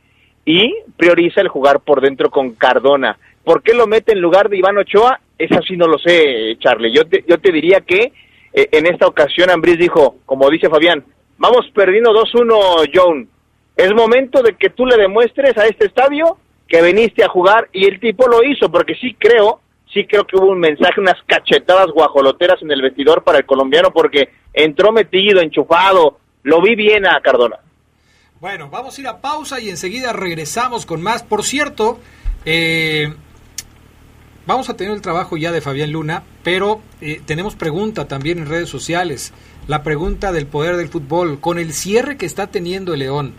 Y 0.48 0.76
prioriza 0.96 1.42
el 1.42 1.50
jugar 1.50 1.82
por 1.82 2.00
dentro 2.00 2.32
con 2.32 2.52
Cardona. 2.52 3.20
¿Por 3.44 3.62
qué 3.62 3.74
lo 3.74 3.86
mete 3.86 4.14
en 4.14 4.22
lugar 4.22 4.48
de 4.48 4.56
Iván 4.56 4.78
Ochoa? 4.78 5.20
Eso 5.38 5.60
sí 5.68 5.76
no 5.76 5.88
lo 5.88 5.98
sé, 5.98 6.56
Charlie. 6.60 6.94
Yo 6.94 7.06
te, 7.06 7.26
yo 7.28 7.38
te 7.38 7.52
diría 7.52 7.82
que 7.82 8.14
eh, 8.54 8.70
en 8.72 8.88
esta 8.88 9.08
ocasión 9.08 9.50
Ambriz 9.50 9.78
dijo, 9.78 10.20
como 10.26 10.50
dice 10.50 10.70
Fabián, 10.70 11.04
vamos 11.38 11.70
perdiendo 11.74 12.14
2-1, 12.14 12.90
John. 12.96 13.28
Es 13.76 13.94
momento 13.94 14.42
de 14.42 14.54
que 14.54 14.70
tú 14.70 14.86
le 14.86 14.96
demuestres 14.96 15.58
a 15.58 15.66
este 15.66 15.88
estadio 15.88 16.38
que 16.66 16.82
viniste 16.82 17.26
a 17.26 17.30
jugar 17.30 17.68
y 17.74 17.86
el 17.86 18.00
tipo 18.00 18.26
lo 18.30 18.42
hizo, 18.42 18.72
porque 18.72 18.96
sí 18.96 19.18
creo, 19.20 19.60
sí 19.94 20.06
creo 20.06 20.26
que 20.26 20.38
hubo 20.38 20.48
un 20.48 20.62
mensaje, 20.62 21.02
unas 21.02 21.22
cachetadas 21.26 21.88
guajoloteras 21.88 22.62
en 22.62 22.72
el 22.72 22.82
vestidor 22.82 23.22
para 23.22 23.40
el 23.40 23.46
colombiano, 23.46 23.92
porque 23.92 24.30
entró 24.54 24.94
metido, 24.94 25.42
enchufado, 25.42 26.20
lo 26.44 26.62
vi 26.62 26.76
bien 26.76 27.06
a 27.06 27.20
Cardona. 27.20 27.58
Bueno, 28.40 28.70
vamos 28.70 28.96
a 28.96 29.02
ir 29.02 29.08
a 29.08 29.20
pausa 29.20 29.60
y 29.60 29.70
enseguida 29.72 30.14
regresamos 30.14 30.86
con 30.86 31.02
más. 31.02 31.24
Por 31.24 31.44
cierto, 31.44 32.00
eh, 32.46 33.12
vamos 34.46 34.70
a 34.70 34.76
tener 34.76 34.94
el 34.94 35.02
trabajo 35.02 35.38
ya 35.38 35.52
de 35.52 35.60
Fabián 35.60 35.92
Luna, 35.92 36.22
pero 36.44 36.80
eh, 37.02 37.20
tenemos 37.26 37.56
pregunta 37.56 38.08
también 38.08 38.38
en 38.38 38.46
redes 38.46 38.70
sociales. 38.70 39.34
La 39.66 39.82
pregunta 39.82 40.32
del 40.32 40.46
poder 40.46 40.78
del 40.78 40.90
fútbol. 40.90 41.40
Con 41.40 41.58
el 41.58 41.74
cierre 41.74 42.18
que 42.18 42.28
está 42.28 42.46
teniendo 42.46 42.94
el 42.94 43.00
León, 43.00 43.34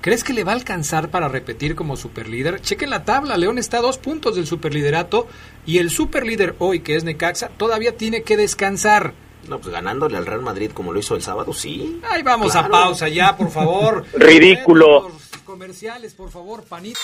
¿crees 0.00 0.24
que 0.24 0.32
le 0.32 0.44
va 0.44 0.52
a 0.52 0.54
alcanzar 0.54 1.10
para 1.10 1.28
repetir 1.28 1.74
como 1.74 1.98
superlíder? 1.98 2.62
Chequen 2.62 2.88
la 2.88 3.04
tabla, 3.04 3.36
León 3.36 3.58
está 3.58 3.78
a 3.78 3.82
dos 3.82 3.98
puntos 3.98 4.36
del 4.36 4.46
superliderato 4.46 5.26
y 5.66 5.76
el 5.76 5.90
superlíder 5.90 6.56
hoy, 6.58 6.80
que 6.80 6.96
es 6.96 7.04
Necaxa, 7.04 7.50
todavía 7.50 7.98
tiene 7.98 8.22
que 8.22 8.38
descansar. 8.38 9.12
No, 9.48 9.58
pues 9.58 9.72
ganándole 9.72 10.16
al 10.16 10.26
Real 10.26 10.42
Madrid 10.42 10.70
como 10.72 10.92
lo 10.92 11.00
hizo 11.00 11.14
el 11.14 11.22
sábado, 11.22 11.52
sí. 11.52 12.00
Ahí 12.08 12.22
vamos 12.22 12.54
a 12.54 12.68
pausa 12.68 13.08
ya, 13.08 13.36
por 13.36 13.50
favor. 13.50 14.04
Ridículo. 14.14 15.08
Los 15.08 15.22
Comerciales, 15.44 16.14
por 16.14 16.30
favor, 16.30 16.62
panito. 16.64 16.98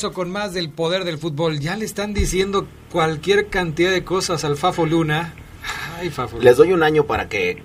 Regreso 0.00 0.12
con 0.14 0.30
más 0.30 0.54
del 0.54 0.70
poder 0.70 1.04
del 1.04 1.18
fútbol. 1.18 1.60
Ya 1.60 1.76
le 1.76 1.84
están 1.84 2.14
diciendo 2.14 2.66
cualquier 2.90 3.48
cantidad 3.48 3.90
de 3.90 4.02
cosas 4.02 4.44
al 4.44 4.56
Fafo 4.56 4.86
Luna. 4.86 5.34
Ay, 5.98 6.08
Fafo. 6.08 6.38
Les 6.40 6.56
doy 6.56 6.72
un 6.72 6.82
año 6.82 7.04
para 7.04 7.28
que 7.28 7.62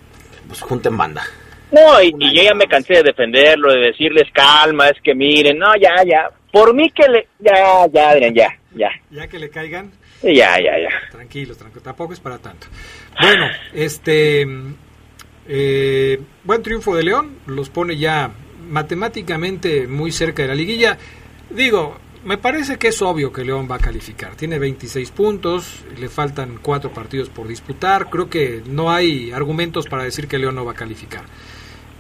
pues, 0.48 0.60
junten 0.60 0.98
banda. 0.98 1.24
No, 1.72 2.02
y, 2.02 2.14
y 2.20 2.36
yo 2.36 2.44
ya 2.44 2.54
me 2.54 2.68
cansé 2.68 2.96
de 2.96 3.04
defenderlo, 3.04 3.72
de 3.72 3.88
decirles 3.88 4.26
calma, 4.34 4.90
es 4.90 5.02
que 5.02 5.16
miren, 5.16 5.58
no, 5.58 5.76
ya, 5.76 6.04
ya. 6.06 6.30
Por 6.52 6.74
mí 6.74 6.90
que 6.92 7.08
le... 7.08 7.28
Ya, 7.40 7.88
ya, 7.94 8.10
Adrián, 8.10 8.34
ya. 8.34 8.50
ya. 8.76 8.90
Ya 9.12 9.28
que 9.28 9.40
le 9.40 9.50
caigan. 9.50 9.92
Ya, 10.22 10.60
ya, 10.60 10.78
ya. 10.78 11.10
Tranquilos, 11.12 11.58
tranquilos. 11.58 11.84
Tampoco 11.84 12.14
es 12.14 12.20
para 12.20 12.38
tanto. 12.38 12.68
Bueno, 13.22 13.46
este. 13.74 14.46
Eh, 15.48 16.20
buen 16.44 16.64
triunfo 16.64 16.96
de 16.96 17.04
León. 17.04 17.38
Los 17.46 17.70
pone 17.70 17.96
ya 17.98 18.32
matemáticamente 18.68 19.88
muy 19.88 20.12
cerca 20.12 20.42
de 20.42 20.48
la 20.50 20.56
liguilla. 20.56 20.98
Digo, 21.50 21.98
me 22.26 22.40
parece 22.40 22.78
que 22.78 22.88
es 22.88 23.02
obvio 23.04 23.32
que 23.32 23.46
León 23.46 23.68
va 23.70 23.76
a 23.76 23.80
calificar. 23.80 24.36
Tiene 24.36 24.58
26 24.58 25.12
puntos, 25.12 25.86
le 25.98 26.10
faltan 26.10 26.58
cuatro 26.60 26.92
partidos 26.92 27.30
por 27.30 27.48
disputar. 27.48 28.10
Creo 28.10 28.32
que 28.32 28.64
no 28.66 28.92
hay 28.92 29.32
argumentos 29.32 29.86
para 29.86 30.04
decir 30.04 30.28
que 30.28 30.40
León 30.40 30.56
no 30.56 30.66
va 30.66 30.72
a 30.72 30.76
calificar. 30.76 31.24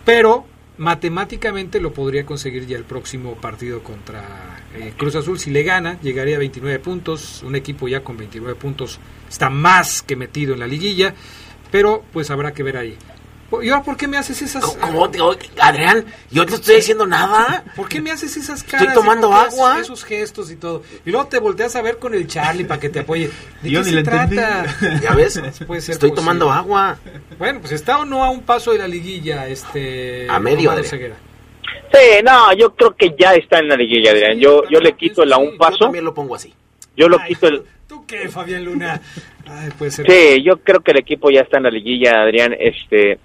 Pero 0.04 0.46
matemáticamente 0.80 1.80
lo 1.80 1.94
podría 1.94 2.26
conseguir 2.26 2.66
ya 2.66 2.76
el 2.76 2.86
próximo 2.86 3.36
partido 3.36 3.84
contra 3.84 4.66
eh, 4.74 4.94
Cruz 4.98 5.16
Azul. 5.16 5.38
Si 5.38 5.52
le 5.52 5.62
gana, 5.62 6.02
llegaría 6.02 6.38
a 6.38 6.40
29 6.40 6.80
puntos. 6.80 7.44
Un 7.44 7.56
equipo 7.56 7.88
ya 7.88 8.04
con 8.04 8.18
29 8.18 8.60
puntos 8.60 9.00
está 9.30 9.52
más 9.52 10.02
que 10.02 10.16
metido 10.16 10.56
en 10.56 10.60
la 10.60 10.68
liguilla. 10.68 11.14
Pero 11.72 12.04
pues 12.12 12.32
habrá 12.32 12.52
que 12.52 12.64
ver 12.64 12.78
ahí. 12.78 12.98
¿Y 13.62 13.70
ahora 13.70 13.84
por 13.84 13.96
qué 13.96 14.08
me 14.08 14.18
haces 14.18 14.42
esas... 14.42 14.66
¿Cómo, 14.66 15.06
Adrián, 15.62 16.06
yo 16.32 16.44
no 16.44 16.46
te 16.48 16.56
estoy 16.56 16.78
diciendo 16.78 17.06
nada. 17.06 17.64
¿Por 17.76 17.88
qué 17.88 18.02
me 18.02 18.12
haces 18.12 18.36
esas 18.38 18.64
caras? 18.64 18.88
Estoy 18.88 19.04
tomando 19.04 19.32
agua. 19.34 19.80
Esos 19.80 20.04
gestos 20.04 20.52
y 20.52 20.56
todo. 20.56 20.84
Y 21.06 21.12
luego 21.12 21.28
te 21.28 21.40
volteas 21.40 21.76
a 21.76 21.82
ver 21.82 21.98
con 21.98 22.14
el 22.16 22.28
Charlie 22.28 22.66
para 22.66 22.80
que 22.80 22.90
te 22.90 23.00
apoye. 23.00 23.30
¿De 23.62 23.70
yo 23.70 23.84
qué 23.84 23.92
se 23.92 24.04
trata? 24.04 24.66
¿Ya 25.02 25.14
ves? 25.14 25.38
estoy 25.38 26.14
tomando 26.14 26.52
agua. 26.52 26.98
Bueno, 27.38 27.60
pues 27.62 27.74
está 27.74 28.00
o 28.00 28.06
no 28.06 28.24
a 28.24 28.30
un 28.30 28.42
paso 28.42 28.72
de 28.72 28.80
la 28.80 28.88
liguilla, 28.88 29.48
este... 29.48 30.28
A 30.30 30.40
medio, 30.40 30.72
Ceguera. 30.84 31.16
Sí, 31.94 32.24
no, 32.24 32.52
yo 32.54 32.76
creo 32.76 32.96
que 32.96 33.16
ya 33.18 33.36
está 33.36 33.60
en 33.60 33.70
la 33.70 33.76
liguilla, 33.76 34.12
Adrián. 34.12 34.40
Yo, 34.40 34.64
yo 34.70 34.80
le 34.80 34.94
quito 34.94 35.24
el 35.24 35.32
a 35.32 35.38
un 35.38 35.58
paso. 35.58 35.78
Yo 35.78 35.86
también 35.86 36.04
lo 36.04 36.14
pongo 36.14 36.36
así. 36.36 36.54
Yo 36.98 37.08
lo 37.08 37.20
quito 37.20 37.48
el... 37.48 37.64
¿Tú 37.88 38.06
qué, 38.08 38.28
Fabián 38.28 38.66
Luna? 38.66 39.00
Ay, 39.48 39.70
puede 39.78 39.92
ser. 39.92 40.08
Sí, 40.10 40.44
yo 40.44 40.58
creo 40.58 40.82
que 40.82 40.92
el 40.92 40.98
equipo 40.98 41.30
ya 41.30 41.42
está 41.42 41.58
en 41.58 41.64
la 41.64 41.70
liguilla, 41.70 42.24
Adrián. 42.24 42.56
Este 42.60 43.20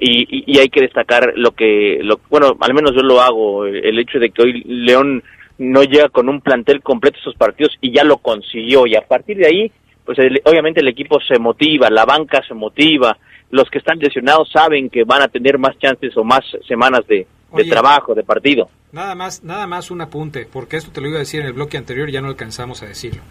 y, 0.00 0.58
hay 0.58 0.68
que 0.68 0.82
destacar 0.82 1.32
lo 1.36 1.52
que, 1.52 1.98
lo, 2.02 2.20
bueno, 2.30 2.56
al 2.60 2.74
menos 2.74 2.92
yo 2.94 3.02
lo 3.02 3.20
hago, 3.20 3.66
el 3.66 3.98
hecho 3.98 4.18
de 4.18 4.30
que 4.30 4.42
hoy 4.42 4.62
León 4.64 5.22
no 5.58 5.82
llega 5.82 6.08
con 6.08 6.28
un 6.28 6.40
plantel 6.40 6.82
completo 6.82 7.18
esos 7.18 7.34
partidos 7.34 7.76
y 7.80 7.92
ya 7.92 8.04
lo 8.04 8.18
consiguió 8.18 8.86
y 8.86 8.94
a 8.94 9.02
partir 9.02 9.38
de 9.38 9.46
ahí, 9.46 9.72
pues 10.04 10.18
obviamente 10.44 10.80
el 10.80 10.88
equipo 10.88 11.20
se 11.20 11.38
motiva, 11.38 11.90
la 11.90 12.04
banca 12.04 12.42
se 12.46 12.54
motiva, 12.54 13.18
los 13.50 13.68
que 13.70 13.78
están 13.78 13.98
lesionados 13.98 14.50
saben 14.50 14.88
que 14.88 15.04
van 15.04 15.22
a 15.22 15.28
tener 15.28 15.58
más 15.58 15.76
chances 15.78 16.16
o 16.16 16.24
más 16.24 16.44
semanas 16.66 17.06
de, 17.06 17.26
de 17.54 17.64
trabajo, 17.64 18.14
de 18.14 18.22
partido. 18.22 18.70
Nada 18.92 19.14
más, 19.14 19.42
nada 19.42 19.66
más 19.66 19.90
un 19.90 20.00
apunte, 20.00 20.46
porque 20.50 20.76
esto 20.76 20.92
te 20.92 21.00
lo 21.00 21.08
iba 21.08 21.16
a 21.16 21.20
decir 21.20 21.40
en 21.40 21.46
el 21.46 21.52
bloque 21.52 21.76
anterior 21.76 22.08
y 22.08 22.12
ya 22.12 22.20
no 22.20 22.28
alcanzamos 22.28 22.82
a 22.82 22.86
decirlo. 22.86 23.22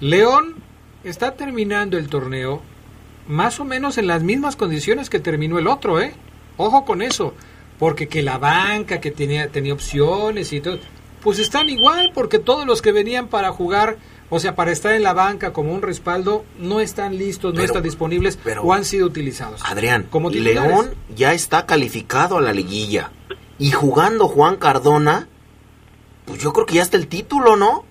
León 0.00 0.56
está 1.04 1.36
terminando 1.36 1.96
el 1.96 2.08
torneo 2.08 2.62
más 3.26 3.60
o 3.60 3.64
menos 3.64 3.98
en 3.98 4.06
las 4.06 4.22
mismas 4.22 4.56
condiciones 4.56 5.10
que 5.10 5.20
terminó 5.20 5.58
el 5.58 5.66
otro, 5.66 6.00
¿eh? 6.00 6.14
Ojo 6.56 6.84
con 6.84 7.02
eso, 7.02 7.34
porque 7.78 8.08
que 8.08 8.22
la 8.22 8.38
banca 8.38 9.00
que 9.00 9.10
tenía, 9.10 9.48
tenía 9.48 9.72
opciones 9.72 10.52
y 10.52 10.60
todo, 10.60 10.78
pues 11.22 11.38
están 11.38 11.68
igual, 11.68 12.10
porque 12.14 12.38
todos 12.38 12.66
los 12.66 12.82
que 12.82 12.92
venían 12.92 13.28
para 13.28 13.52
jugar, 13.52 13.96
o 14.28 14.40
sea, 14.40 14.54
para 14.54 14.72
estar 14.72 14.94
en 14.94 15.02
la 15.02 15.12
banca 15.12 15.52
como 15.52 15.72
un 15.72 15.82
respaldo, 15.82 16.44
no 16.58 16.80
están 16.80 17.16
listos, 17.16 17.54
no 17.54 17.62
están 17.62 17.82
disponibles 17.82 18.38
o 18.62 18.72
han 18.72 18.84
sido 18.84 19.06
utilizados. 19.06 19.62
Adrián, 19.64 20.06
como 20.10 20.30
León 20.30 20.94
ya 21.14 21.32
está 21.32 21.66
calificado 21.66 22.38
a 22.38 22.40
la 22.40 22.52
liguilla 22.52 23.12
y 23.58 23.70
jugando 23.70 24.28
Juan 24.28 24.56
Cardona, 24.56 25.28
pues 26.24 26.40
yo 26.40 26.52
creo 26.52 26.66
que 26.66 26.74
ya 26.74 26.82
está 26.82 26.96
el 26.96 27.06
título, 27.06 27.56
¿no? 27.56 27.84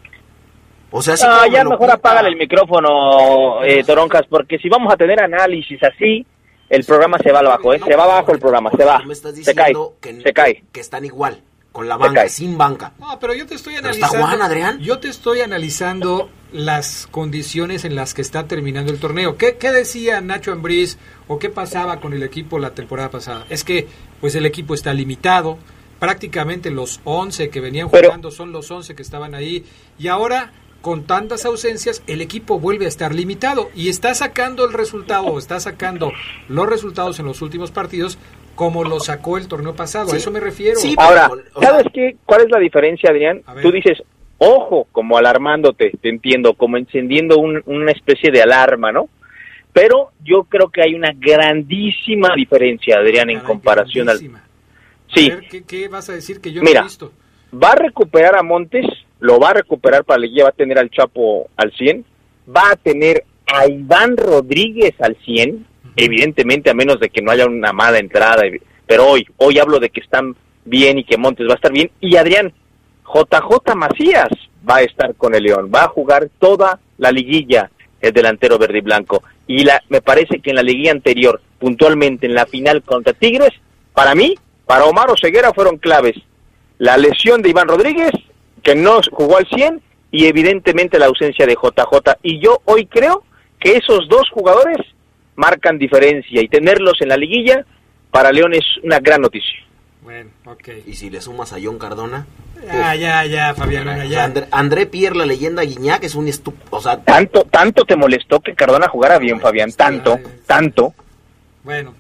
O 0.91 1.01
sea, 1.01 1.15
ya 1.47 1.63
mejor 1.63 1.89
apaga 1.89 2.27
el 2.27 2.35
micrófono, 2.35 3.63
eh, 3.63 3.83
Toroncas, 3.83 4.23
porque 4.29 4.57
si 4.57 4.67
vamos 4.67 4.93
a 4.93 4.97
tener 4.97 5.21
análisis 5.21 5.81
así, 5.83 6.25
el 6.69 6.83
programa 6.83 7.17
se 7.19 7.31
va 7.31 7.39
abajo, 7.39 7.73
¿eh? 7.73 7.79
se 7.85 7.95
va 7.95 8.03
abajo 8.03 8.33
el 8.33 8.39
programa, 8.39 8.71
se 8.71 8.83
va, 8.83 9.01
se 9.41 9.55
cae, 9.55 9.73
que, 10.01 10.21
se 10.21 10.33
cae. 10.33 10.63
Que 10.71 10.81
están 10.81 11.05
igual, 11.05 11.41
con 11.71 11.87
la 11.87 11.95
banca, 11.95 12.27
sin 12.27 12.57
banca. 12.57 12.91
No, 12.99 13.17
pero 13.19 13.33
yo 13.33 13.45
te 13.45 13.55
estoy 13.55 13.75
analizando. 13.75 14.15
¿Está 14.15 14.27
Juan, 14.27 14.41
Adrián? 14.41 14.79
Yo 14.79 14.99
te 14.99 15.07
estoy 15.07 15.39
analizando 15.39 16.29
las 16.51 17.07
condiciones 17.07 17.85
en 17.85 17.95
las 17.95 18.13
que 18.13 18.21
está 18.21 18.47
terminando 18.47 18.91
el 18.91 18.99
torneo. 18.99 19.37
¿Qué, 19.37 19.55
qué 19.55 19.71
decía 19.71 20.19
Nacho 20.19 20.51
Ambriz 20.51 20.97
o 21.29 21.39
qué 21.39 21.49
pasaba 21.49 22.01
con 22.01 22.13
el 22.13 22.23
equipo 22.23 22.59
la 22.59 22.71
temporada 22.71 23.09
pasada? 23.09 23.45
Es 23.49 23.63
que, 23.63 23.87
pues 24.19 24.35
el 24.35 24.45
equipo 24.45 24.73
está 24.73 24.93
limitado, 24.93 25.57
prácticamente 25.99 26.71
los 26.71 26.99
11 27.03 27.49
que 27.49 27.61
venían 27.61 27.87
jugando 27.87 28.31
son 28.31 28.51
los 28.51 28.71
11 28.71 28.95
que 28.95 29.03
estaban 29.03 29.35
ahí 29.35 29.63
y 29.99 30.07
ahora 30.07 30.51
con 30.81 31.05
tantas 31.05 31.45
ausencias, 31.45 32.03
el 32.07 32.21
equipo 32.21 32.59
vuelve 32.59 32.85
a 32.85 32.87
estar 32.87 33.13
limitado 33.13 33.69
y 33.75 33.89
está 33.89 34.13
sacando 34.13 34.65
el 34.65 34.73
resultado 34.73 35.25
o 35.25 35.39
está 35.39 35.59
sacando 35.59 36.11
los 36.49 36.67
resultados 36.67 37.19
en 37.19 37.27
los 37.27 37.41
últimos 37.41 37.71
partidos 37.71 38.17
como 38.55 38.83
lo 38.83 38.99
sacó 38.99 39.37
el 39.37 39.47
torneo 39.47 39.75
pasado. 39.75 40.11
A 40.11 40.17
eso 40.17 40.31
me 40.31 40.39
refiero. 40.39 40.79
Ahora, 40.97 41.29
¿sabes 41.59 41.85
qué? 41.93 42.17
¿Cuál 42.25 42.41
es 42.41 42.51
la 42.51 42.59
diferencia, 42.59 43.09
Adrián? 43.09 43.41
Tú 43.61 43.71
dices, 43.71 44.03
ojo, 44.37 44.87
como 44.91 45.17
alarmándote, 45.17 45.91
te 46.01 46.09
entiendo, 46.09 46.53
como 46.53 46.77
encendiendo 46.77 47.37
una 47.39 47.91
especie 47.91 48.31
de 48.31 48.41
alarma, 48.41 48.91
¿no? 48.91 49.09
Pero 49.73 50.11
yo 50.23 50.43
creo 50.43 50.69
que 50.69 50.81
hay 50.81 50.95
una 50.95 51.11
grandísima 51.15 52.33
diferencia, 52.35 52.97
Adrián, 52.97 53.29
en 53.29 53.39
comparación 53.39 54.09
al... 54.09 54.19
Sí. 55.13 55.31
¿qué, 55.67 55.87
vas 55.87 56.09
a 56.09 56.13
decir 56.13 56.41
que 56.41 56.51
yo 56.51 56.61
no 56.61 56.69
he 56.69 56.83
visto? 56.83 57.13
Va 57.53 57.71
a 57.71 57.75
recuperar 57.75 58.35
a 58.35 58.43
Montes 58.43 58.85
lo 59.21 59.39
va 59.39 59.51
a 59.51 59.53
recuperar 59.53 60.03
para 60.03 60.19
la 60.19 60.25
Liga, 60.25 60.43
va 60.43 60.49
a 60.49 60.53
tener 60.53 60.77
al 60.77 60.89
Chapo 60.89 61.49
al 61.55 61.71
100, 61.71 62.03
va 62.53 62.71
a 62.71 62.75
tener 62.75 63.23
a 63.45 63.67
Iván 63.67 64.17
Rodríguez 64.17 64.93
al 64.99 65.15
100, 65.23 65.65
evidentemente 65.95 66.69
a 66.69 66.73
menos 66.73 66.99
de 66.99 67.09
que 67.09 67.21
no 67.21 67.31
haya 67.31 67.45
una 67.45 67.71
mala 67.71 67.99
entrada, 67.99 68.43
pero 68.87 69.07
hoy, 69.07 69.25
hoy 69.37 69.59
hablo 69.59 69.79
de 69.79 69.89
que 69.89 70.01
están 70.01 70.35
bien 70.65 70.97
y 70.97 71.03
que 71.03 71.17
Montes 71.17 71.47
va 71.47 71.53
a 71.53 71.55
estar 71.55 71.71
bien, 71.71 71.91
y 71.99 72.15
Adrián, 72.15 72.51
JJ 73.05 73.75
Macías 73.75 74.29
va 74.67 74.77
a 74.77 74.81
estar 74.81 75.13
con 75.15 75.35
el 75.35 75.43
León, 75.43 75.71
va 75.73 75.83
a 75.83 75.89
jugar 75.89 76.29
toda 76.39 76.79
la 76.97 77.11
liguilla 77.11 77.69
el 78.01 78.13
delantero 78.13 78.57
verde 78.57 78.79
y 78.79 78.81
blanco, 78.81 79.21
y 79.45 79.63
la, 79.63 79.83
me 79.89 80.01
parece 80.01 80.39
que 80.39 80.49
en 80.49 80.55
la 80.55 80.63
liguilla 80.63 80.91
anterior, 80.91 81.39
puntualmente 81.59 82.25
en 82.25 82.33
la 82.33 82.47
final 82.47 82.81
contra 82.81 83.13
Tigres, 83.13 83.51
para 83.93 84.15
mí, 84.15 84.33
para 84.65 84.85
Omar 84.85 85.09
Ceguera 85.19 85.53
fueron 85.53 85.77
claves. 85.77 86.15
La 86.79 86.97
lesión 86.97 87.43
de 87.43 87.49
Iván 87.49 87.67
Rodríguez 87.67 88.11
que 88.63 88.75
no 88.75 88.99
jugó 89.11 89.37
al 89.37 89.47
100 89.47 89.81
y 90.11 90.25
evidentemente 90.25 90.99
la 90.99 91.07
ausencia 91.07 91.45
de 91.45 91.53
JJ. 91.55 92.17
Y 92.23 92.39
yo 92.39 92.61
hoy 92.65 92.85
creo 92.85 93.23
que 93.59 93.77
esos 93.77 94.07
dos 94.09 94.29
jugadores 94.31 94.77
marcan 95.35 95.77
diferencia 95.77 96.41
y 96.41 96.47
tenerlos 96.47 97.01
en 97.01 97.09
la 97.09 97.17
liguilla 97.17 97.65
para 98.11 98.31
León 98.31 98.53
es 98.53 98.65
una 98.83 98.99
gran 98.99 99.21
noticia. 99.21 99.59
Bueno, 100.03 100.31
ok. 100.45 100.69
¿Y 100.87 100.93
si 100.93 101.09
le 101.09 101.21
sumas 101.21 101.53
a 101.53 101.57
John 101.61 101.77
Cardona? 101.77 102.25
Ya, 102.65 102.95
ya, 102.95 103.25
ya, 103.25 103.53
Fabián, 103.55 104.07
ya. 104.07 104.31
André, 104.51 104.85
Pierre, 104.85 105.15
la 105.15 105.25
leyenda 105.25 105.63
Guiñac, 105.63 106.03
es 106.03 106.15
un 106.15 106.27
estúpido. 106.27 106.65
O 106.71 106.81
sea, 106.81 106.97
tanto, 106.97 107.43
tanto 107.43 107.85
te 107.85 107.95
molestó 107.95 108.39
que 108.39 108.53
Cardona 108.53 108.87
jugara 108.87 109.17
bien, 109.17 109.39
Fabián, 109.39 109.71
tanto, 109.71 110.19
tanto. 110.45 110.93
Bueno, 111.63 111.95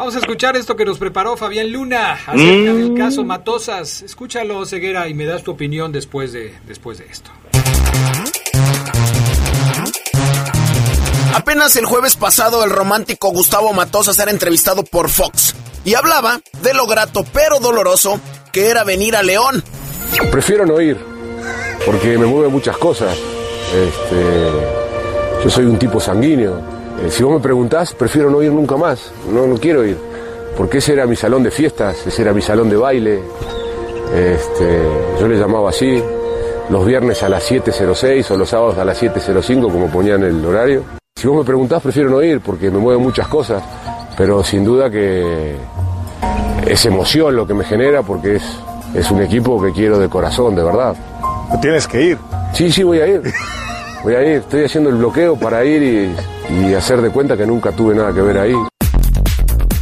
Vamos 0.00 0.16
a 0.16 0.20
escuchar 0.20 0.56
esto 0.56 0.76
que 0.76 0.86
nos 0.86 0.98
preparó 0.98 1.36
Fabián 1.36 1.70
Luna 1.70 2.12
acerca 2.14 2.72
del 2.72 2.92
mm. 2.92 2.96
caso 2.96 3.22
Matosas. 3.22 4.00
Escúchalo, 4.00 4.64
Ceguera, 4.64 5.06
y 5.08 5.12
me 5.12 5.26
das 5.26 5.42
tu 5.42 5.50
opinión 5.50 5.92
después 5.92 6.32
de, 6.32 6.58
después 6.66 6.96
de 6.96 7.04
esto. 7.04 7.30
Apenas 11.34 11.76
el 11.76 11.84
jueves 11.84 12.16
pasado 12.16 12.64
el 12.64 12.70
romántico 12.70 13.30
Gustavo 13.30 13.74
Matosas 13.74 14.18
era 14.18 14.30
entrevistado 14.30 14.84
por 14.84 15.10
Fox 15.10 15.54
y 15.84 15.92
hablaba 15.92 16.40
de 16.62 16.72
lo 16.72 16.86
grato 16.86 17.22
pero 17.34 17.60
doloroso 17.60 18.22
que 18.54 18.70
era 18.70 18.84
venir 18.84 19.14
a 19.16 19.22
León. 19.22 19.62
Prefiero 20.30 20.64
no 20.64 20.80
ir 20.80 20.96
porque 21.84 22.16
me 22.16 22.24
mueven 22.24 22.50
muchas 22.50 22.78
cosas. 22.78 23.18
Este, 23.74 24.50
yo 25.44 25.50
soy 25.50 25.66
un 25.66 25.78
tipo 25.78 26.00
sanguíneo 26.00 26.79
eh, 27.02 27.10
si 27.10 27.22
vos 27.22 27.34
me 27.34 27.40
preguntás, 27.40 27.94
prefiero 27.94 28.30
no 28.30 28.42
ir 28.42 28.52
nunca 28.52 28.76
más, 28.76 29.12
no, 29.30 29.46
no 29.46 29.56
quiero 29.56 29.84
ir, 29.84 29.96
porque 30.56 30.78
ese 30.78 30.92
era 30.92 31.06
mi 31.06 31.16
salón 31.16 31.42
de 31.42 31.50
fiestas, 31.50 32.06
ese 32.06 32.22
era 32.22 32.32
mi 32.32 32.42
salón 32.42 32.68
de 32.68 32.76
baile, 32.76 33.20
este, 34.14 34.82
yo 35.18 35.28
le 35.28 35.38
llamaba 35.38 35.70
así, 35.70 36.02
los 36.68 36.86
viernes 36.86 37.22
a 37.22 37.28
las 37.28 37.50
7.06 37.50 38.30
o 38.30 38.36
los 38.36 38.48
sábados 38.48 38.78
a 38.78 38.84
las 38.84 39.02
7.05 39.02 39.72
como 39.72 39.90
ponían 39.90 40.22
el 40.22 40.44
horario. 40.44 40.84
Si 41.16 41.26
vos 41.26 41.36
me 41.38 41.44
preguntás, 41.44 41.82
prefiero 41.82 42.10
no 42.10 42.22
ir 42.22 42.40
porque 42.40 42.70
me 42.70 42.78
mueven 42.78 43.02
muchas 43.02 43.26
cosas, 43.28 43.62
pero 44.16 44.42
sin 44.44 44.64
duda 44.64 44.90
que 44.90 45.56
es 46.66 46.86
emoción 46.86 47.34
lo 47.34 47.46
que 47.46 47.54
me 47.54 47.64
genera 47.64 48.02
porque 48.02 48.36
es, 48.36 48.42
es 48.94 49.10
un 49.10 49.20
equipo 49.20 49.60
que 49.60 49.72
quiero 49.72 49.98
de 49.98 50.08
corazón, 50.08 50.54
de 50.54 50.62
verdad. 50.62 50.94
¿Tienes 51.60 51.86
que 51.88 52.02
ir? 52.02 52.18
Sí, 52.52 52.70
sí, 52.70 52.82
voy 52.82 53.00
a 53.00 53.06
ir. 53.06 53.22
Voy 54.02 54.14
a 54.14 54.22
ir, 54.22 54.36
estoy 54.36 54.64
haciendo 54.64 54.88
el 54.88 54.96
bloqueo 54.96 55.36
para 55.36 55.62
ir 55.62 55.82
y 55.82 56.16
y 56.50 56.74
hacer 56.74 57.00
de 57.00 57.10
cuenta 57.10 57.36
que 57.36 57.46
nunca 57.46 57.72
tuve 57.72 57.94
nada 57.94 58.12
que 58.12 58.20
ver 58.20 58.38
ahí. 58.38 58.54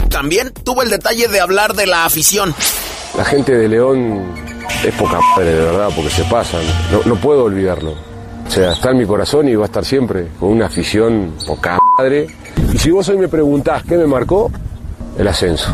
También 0.08 0.52
tuvo 0.64 0.82
el 0.82 0.90
detalle 0.90 1.28
de 1.28 1.40
hablar 1.40 1.74
de 1.74 1.86
la 1.86 2.04
afición. 2.04 2.54
La 3.16 3.24
gente 3.24 3.56
de 3.56 3.68
León 3.68 4.34
es 4.84 4.94
poca 4.94 5.20
madre, 5.20 5.54
de 5.54 5.64
verdad, 5.64 5.88
porque 5.94 6.10
se 6.10 6.24
pasan. 6.24 6.62
No, 6.92 7.00
no 7.04 7.20
puedo 7.20 7.44
olvidarlo. 7.44 7.92
O 8.46 8.50
sea, 8.50 8.72
está 8.72 8.90
en 8.90 8.98
mi 8.98 9.06
corazón 9.06 9.48
y 9.48 9.54
va 9.54 9.64
a 9.64 9.66
estar 9.66 9.84
siempre, 9.84 10.28
con 10.40 10.50
una 10.50 10.66
afición 10.66 11.34
poca 11.46 11.78
madre. 11.98 12.28
Y 12.72 12.78
si 12.78 12.90
vos 12.90 13.08
hoy 13.08 13.18
me 13.18 13.28
preguntás 13.28 13.82
qué 13.84 13.96
me 13.96 14.06
marcó, 14.06 14.50
el 15.18 15.28
ascenso. 15.28 15.68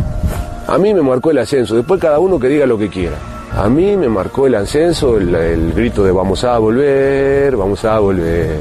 A 0.67 0.79
mí 0.79 0.93
me 0.95 1.03
marcó 1.03 1.31
el 1.31 1.39
ascenso, 1.39 1.77
después 1.77 2.01
cada 2.01 2.19
uno 2.19 2.39
que 2.39 2.49
diga 2.49 2.67
lo 2.67 2.79
que 2.79 2.89
quiera. 2.89 3.17
A 3.57 3.69
mí 3.69 3.97
me 3.97 4.09
marcó 4.09 4.47
el 4.47 4.55
ascenso, 4.57 5.17
el, 5.17 5.35
el 5.35 5.73
grito 5.73 6.03
de 6.03 6.11
vamos 6.11 6.43
a 6.45 6.59
volver, 6.59 7.57
vamos 7.57 7.85
a 7.85 7.99
volver. 8.01 8.61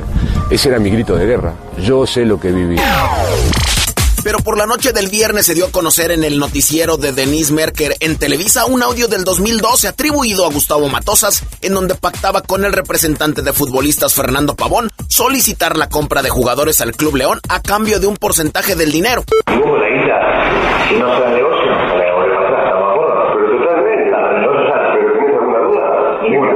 Ese 0.49 0.69
era 0.69 0.79
mi 0.79 0.91
grito 0.91 1.15
de 1.15 1.25
guerra. 1.25 1.53
Yo 1.79 2.05
sé 2.05 2.25
lo 2.25 2.39
que 2.39 2.51
viví. 2.51 2.75
Pero 4.23 4.37
por 4.39 4.57
la 4.57 4.65
noche 4.65 4.93
del 4.93 5.09
viernes 5.09 5.45
se 5.45 5.53
dio 5.53 5.65
a 5.65 5.71
conocer 5.71 6.11
en 6.11 6.23
el 6.23 6.39
noticiero 6.39 6.95
de 6.95 7.11
Denise 7.11 7.51
Merker 7.51 7.95
en 7.99 8.17
Televisa 8.17 8.65
un 8.65 8.81
audio 8.81 9.09
del 9.09 9.25
2012 9.25 9.89
atribuido 9.89 10.45
a 10.45 10.49
Gustavo 10.49 10.87
Matosas, 10.87 11.43
en 11.61 11.73
donde 11.73 11.95
pactaba 11.95 12.41
con 12.41 12.63
el 12.63 12.71
representante 12.71 13.41
de 13.41 13.51
futbolistas 13.51 14.13
Fernando 14.13 14.55
Pavón 14.55 14.89
solicitar 15.09 15.75
la 15.75 15.89
compra 15.89 16.21
de 16.21 16.29
jugadores 16.29 16.79
al 16.79 16.93
Club 16.93 17.17
León 17.17 17.39
a 17.49 17.61
cambio 17.61 17.99
de 17.99 18.07
un 18.07 18.15
porcentaje 18.15 18.75
del 18.75 18.91
dinero. 18.91 19.23
si 20.87 20.95
no 20.95 21.07
negocio, 21.35 21.65
la 21.65 22.05
devolver 22.05 22.33
para 22.33 22.47
atrás, 22.47 22.63
estamos 22.63 22.87
de 22.87 22.93
acuerdo. 22.93 23.13
Pero 23.35 23.59
totalmente, 23.59 24.07
el 24.07 24.41
negocio 24.41 24.63
sale, 24.71 24.99
pero 25.01 25.13
¿tienes 25.13 25.35
alguna 25.35 25.59
duda? 25.59 25.83
Ninguna, 26.23 26.51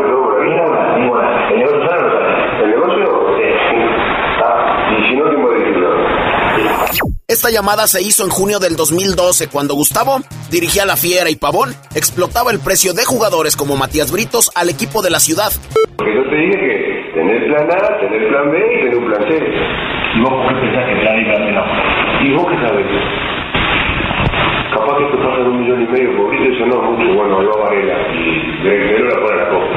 ninguna, 0.48 0.98
ninguna. 1.00 1.50
¿El 1.52 1.60
negocio 1.60 1.80
sale 1.88 2.02
o 2.02 2.08
no 2.08 2.12
sale? 2.16 2.64
¿El 2.64 2.70
negocio? 2.72 3.06
Sí. 3.38 3.48
Ah, 4.42 4.88
y 4.94 5.10
si 5.10 5.16
no, 5.18 5.24
tiempo 5.30 5.50
de 5.52 5.60
decirlo. 5.60 5.90
Esta 7.48 7.64
llamada 7.64 7.88
se 7.88 8.04
hizo 8.04 8.26
en 8.26 8.30
junio 8.30 8.60
del 8.60 8.76
2012 8.76 9.48
cuando 9.48 9.74
Gustavo 9.74 10.20
dirigía 10.52 10.84
la 10.84 11.00
Fiera 11.00 11.32
y 11.32 11.40
Pavón 11.40 11.72
explotaba 11.96 12.52
el 12.52 12.60
precio 12.60 12.92
de 12.92 13.08
jugadores 13.08 13.56
como 13.56 13.80
Matías 13.80 14.12
Britos 14.12 14.52
al 14.52 14.68
equipo 14.68 15.00
de 15.00 15.12
la 15.12 15.24
ciudad. 15.24 15.48
Porque 15.96 16.12
yo 16.12 16.28
te 16.28 16.36
dije 16.36 16.60
que 16.60 16.76
tener 17.16 17.48
plan 17.48 17.72
A, 17.72 18.00
tener 18.04 18.28
plan 18.28 18.52
B 18.52 18.60
y 18.60 18.84
tener 18.84 19.00
un 19.00 19.08
plan 19.08 19.24
C. 19.32 19.40
¿Y 19.40 20.20
vos 20.28 20.36
por 20.36 20.44
qué 20.44 20.60
pensás 20.60 20.84
que 20.92 20.96
plan 21.00 21.16
A 21.16 21.22
y 21.22 21.24
plan 21.24 21.40
B 21.48 21.52
no? 21.56 21.64
¿Y 22.20 22.36
vos 22.36 22.46
qué 22.52 22.58
sabés? 22.68 22.88
Capaz 24.76 24.98
que 25.00 25.04
esto 25.08 25.18
pasa 25.24 25.40
de 25.40 25.48
un 25.48 25.58
millón 25.64 25.80
y 25.84 25.88
medio 25.88 26.20
por 26.20 26.28
litro, 26.28 26.52
eso 26.52 26.66
no 26.68 26.84
mucho, 26.84 27.16
bueno, 27.16 27.48
lo 27.48 27.64
Varela 27.64 28.12
y 28.12 28.60
de 28.60 28.76
de 28.76 29.08
la 29.08 29.24
pone 29.24 29.40
la 29.40 29.48
copa. 29.48 29.72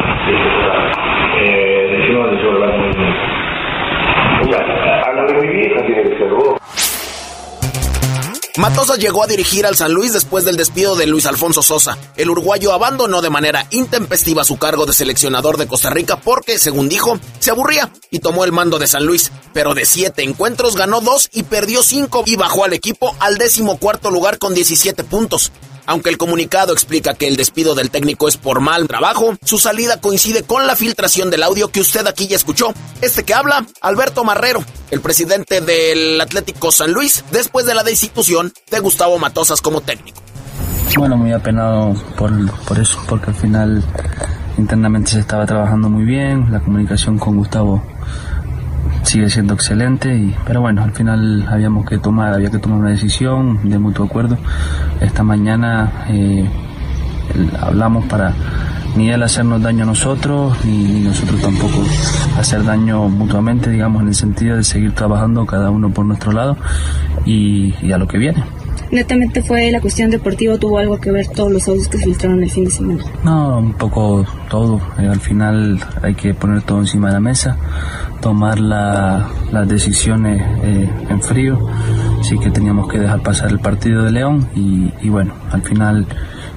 Eh, 1.39 1.87
decimos 1.87 2.35
de 2.35 2.43
sobre 2.43 2.59
la 2.67 2.67
a 5.07 5.13
la 5.13 5.25
de 5.25 5.35
mi 5.35 5.55
vieja 5.55 5.87
tiene 5.87 6.03
que 6.03 6.19
ser 6.19 6.31
vos. 6.35 6.59
Matosas 8.61 8.99
llegó 8.99 9.23
a 9.23 9.27
dirigir 9.27 9.65
al 9.65 9.75
San 9.75 9.95
Luis 9.95 10.13
después 10.13 10.45
del 10.45 10.59
despido 10.59 10.95
de 10.95 11.07
Luis 11.07 11.25
Alfonso 11.25 11.63
Sosa. 11.63 11.97
El 12.15 12.29
uruguayo 12.29 12.75
abandonó 12.75 13.23
de 13.23 13.31
manera 13.31 13.67
intempestiva 13.71 14.45
su 14.45 14.59
cargo 14.59 14.85
de 14.85 14.93
seleccionador 14.93 15.57
de 15.57 15.67
Costa 15.67 15.89
Rica 15.89 16.21
porque, 16.21 16.59
según 16.59 16.91
dijo, 16.91 17.19
se 17.39 17.51
aburría 17.51 17.91
y 18.11 18.19
tomó 18.19 18.45
el 18.45 18.53
mando 18.53 18.79
de 18.79 18.87
San 18.87 19.07
Luis. 19.07 19.33
Pero 19.55 19.73
de 19.73 19.87
siete 19.87 20.25
encuentros 20.25 20.77
ganó 20.77 21.01
dos 21.01 21.31
y 21.33 21.45
perdió 21.45 21.83
cinco 21.83 22.23
y 22.27 22.37
bajó 22.37 22.67
al 22.67 22.75
equipo 22.75 23.17
al 23.19 23.39
décimo 23.39 23.79
cuarto 23.79 24.11
lugar 24.11 24.37
con 24.37 24.53
17 24.53 25.05
puntos. 25.05 25.53
Aunque 25.87 26.11
el 26.11 26.19
comunicado 26.19 26.73
explica 26.73 27.15
que 27.15 27.27
el 27.27 27.37
despido 27.37 27.75
del 27.75 27.91
técnico 27.91 28.29
es 28.29 28.37
por 28.37 28.61
mal 28.61 28.89
trabajo, 28.89 29.37
su 29.45 29.59
salida 29.59 30.01
coincide 30.01 30.43
con 30.43 30.67
la 30.67 30.77
filtración 30.77 31.31
del 31.31 31.43
audio 31.43 31.69
que 31.69 31.81
usted 31.81 32.07
aquí 32.07 32.29
ya 32.29 32.37
escuchó. 32.37 32.73
Este 33.01 33.25
que 33.25 33.35
habla, 33.35 33.67
Alberto 33.81 34.25
Marrero, 34.25 34.65
el 34.91 35.01
presidente 35.01 35.61
del 35.61 36.21
Atlético 36.21 36.73
San 36.73 36.93
Luis, 36.93 37.25
después 37.31 37.67
de 37.67 37.75
la 37.75 37.83
destitución 37.83 38.53
de 38.71 38.81
Gustavo 38.81 39.19
Matosas 39.19 39.61
como 39.61 39.81
técnico. 39.81 40.21
Bueno, 40.97 41.17
muy 41.17 41.33
apenado 41.33 41.95
por, 42.17 42.33
por 42.65 42.79
eso, 42.79 42.99
porque 43.09 43.31
al 43.31 43.37
final 43.37 43.85
internamente 44.59 45.13
se 45.13 45.21
estaba 45.21 45.47
trabajando 45.47 45.89
muy 45.89 46.05
bien, 46.05 46.51
la 46.51 46.61
comunicación 46.61 47.19
con 47.19 47.37
Gustavo 47.37 47.83
sigue 49.03 49.31
siendo 49.31 49.55
excelente, 49.55 50.15
y, 50.15 50.35
pero 50.47 50.61
bueno, 50.61 50.83
al 50.83 50.93
final 50.93 51.47
habíamos 51.49 51.87
que 51.87 51.99
tomar, 51.99 52.35
había 52.35 52.51
que 52.51 52.59
tomar 52.59 52.79
una 52.79 52.91
decisión 52.91 53.69
de 53.69 53.79
mutuo 53.79 54.07
acuerdo. 54.07 54.39
Esta 55.01 55.23
mañana 55.23 56.05
eh, 56.09 56.49
hablamos 57.61 58.05
para 58.07 58.35
ni 58.97 59.11
él 59.11 59.23
hacernos 59.23 59.63
daño 59.63 59.85
a 59.85 59.87
nosotros, 59.87 60.57
ni, 60.65 61.01
nosotros 61.01 61.41
tampoco 61.41 61.83
hacer 62.39 62.65
daño 62.65 63.09
mutuamente, 63.09 63.71
digamos, 63.71 64.03
en 64.03 64.09
el 64.09 64.15
sentido 64.15 64.57
de 64.57 64.65
seguir 64.65 64.95
trabajando 64.95 65.47
cada 65.47 65.71
uno 65.71 65.91
por 65.91 66.05
nuestro 66.05 66.33
lado 66.33 66.57
y 67.25 67.93
a 67.93 67.99
lo 67.99 68.07
que 68.09 68.19
viene. 68.19 68.45
Netamente 68.91 69.43
fue 69.43 69.71
la 69.71 69.81
cuestión 69.81 70.11
deportiva, 70.11 70.59
tuvo 70.59 70.79
algo 70.79 70.99
que 70.99 71.13
ver 71.13 71.29
todos 71.29 71.53
los 71.53 71.69
audios 71.69 71.87
que 71.89 71.99
filtraron 71.99 72.43
el 72.43 72.51
fin 72.51 72.65
de 72.65 72.71
semana. 72.71 73.05
No, 73.23 73.59
un 73.59 73.73
poco 73.75 74.25
todo. 74.49 74.81
Eh, 74.99 75.07
al 75.09 75.21
final 75.21 75.79
hay 76.03 76.15
que 76.15 76.35
poner 76.35 76.63
todo 76.63 76.81
encima 76.81 77.07
de 77.09 77.15
la 77.15 77.21
mesa, 77.21 77.57
tomar 78.21 78.59
la- 78.59 79.29
las 79.53 79.69
decisiones 79.69 80.43
eh, 80.65 80.91
en 81.09 81.23
frío. 81.23 81.69
Sí 82.23 82.37
que 82.39 82.51
teníamos 82.51 82.89
que 82.89 82.99
dejar 82.99 83.23
pasar 83.23 83.51
el 83.51 83.61
partido 83.61 84.03
de 84.03 84.11
León 84.11 84.49
y, 84.57 85.09
bueno, 85.09 85.35
al 85.53 85.63
final, 85.63 86.07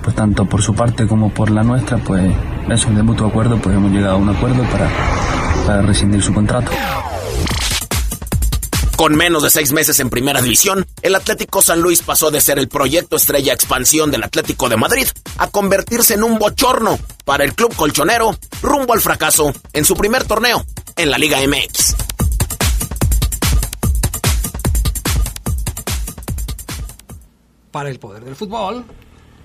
pues 0.01 0.15
tanto 0.15 0.45
por 0.45 0.61
su 0.61 0.73
parte 0.73 1.05
como 1.07 1.29
por 1.29 1.51
la 1.51 1.63
nuestra, 1.63 1.97
pues 1.99 2.31
eso, 2.69 2.89
de 2.89 3.03
mutuo 3.03 3.27
acuerdo, 3.27 3.57
pues 3.57 3.75
hemos 3.75 3.91
llegado 3.91 4.15
a 4.15 4.17
un 4.17 4.29
acuerdo 4.29 4.63
para 4.63 5.81
rescindir 5.83 6.21
su 6.23 6.33
contrato. 6.33 6.71
Con 8.95 9.15
menos 9.15 9.43
de 9.43 9.49
seis 9.49 9.73
meses 9.73 9.99
en 9.99 10.09
primera 10.09 10.41
división, 10.41 10.85
el 11.01 11.15
Atlético 11.15 11.61
San 11.61 11.81
Luis 11.81 12.01
pasó 12.03 12.31
de 12.31 12.39
ser 12.41 12.59
el 12.59 12.67
proyecto 12.69 13.15
estrella 13.17 13.51
expansión 13.53 14.11
del 14.11 14.23
Atlético 14.23 14.69
de 14.69 14.77
Madrid 14.77 15.07
a 15.37 15.49
convertirse 15.49 16.13
en 16.13 16.23
un 16.23 16.37
bochorno 16.37 16.97
para 17.25 17.43
el 17.43 17.53
club 17.55 17.75
colchonero 17.75 18.37
rumbo 18.61 18.93
al 18.93 19.01
fracaso 19.01 19.51
en 19.73 19.83
su 19.85 19.95
primer 19.95 20.23
torneo 20.25 20.63
en 20.95 21.09
la 21.11 21.17
Liga 21.17 21.39
MX. 21.45 21.95
Para 27.71 27.89
el 27.89 27.99
poder 27.99 28.23
del 28.23 28.35
fútbol, 28.35 28.85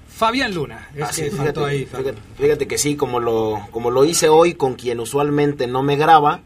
Fabián 0.08 0.52
Luna. 0.54 0.90
Es 0.94 1.02
Ah, 1.02 1.12
sí, 1.12 1.22
que 1.22 1.30
fíjate, 1.30 1.44
faltó 1.46 1.64
ahí. 1.66 1.86
fíjate, 1.86 2.14
fíjate 2.36 2.68
que 2.68 2.78
sí, 2.78 2.96
como 2.96 3.20
lo, 3.20 3.66
como 3.70 3.90
lo 3.90 4.04
hice 4.04 4.28
hoy 4.28 4.54
con 4.54 4.74
quien 4.74 5.00
usualmente 5.00 5.66
no 5.66 5.82
me 5.82 5.96
graba, 5.96 6.40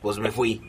pues 0.00 0.18
me 0.18 0.32
fui. 0.32 0.62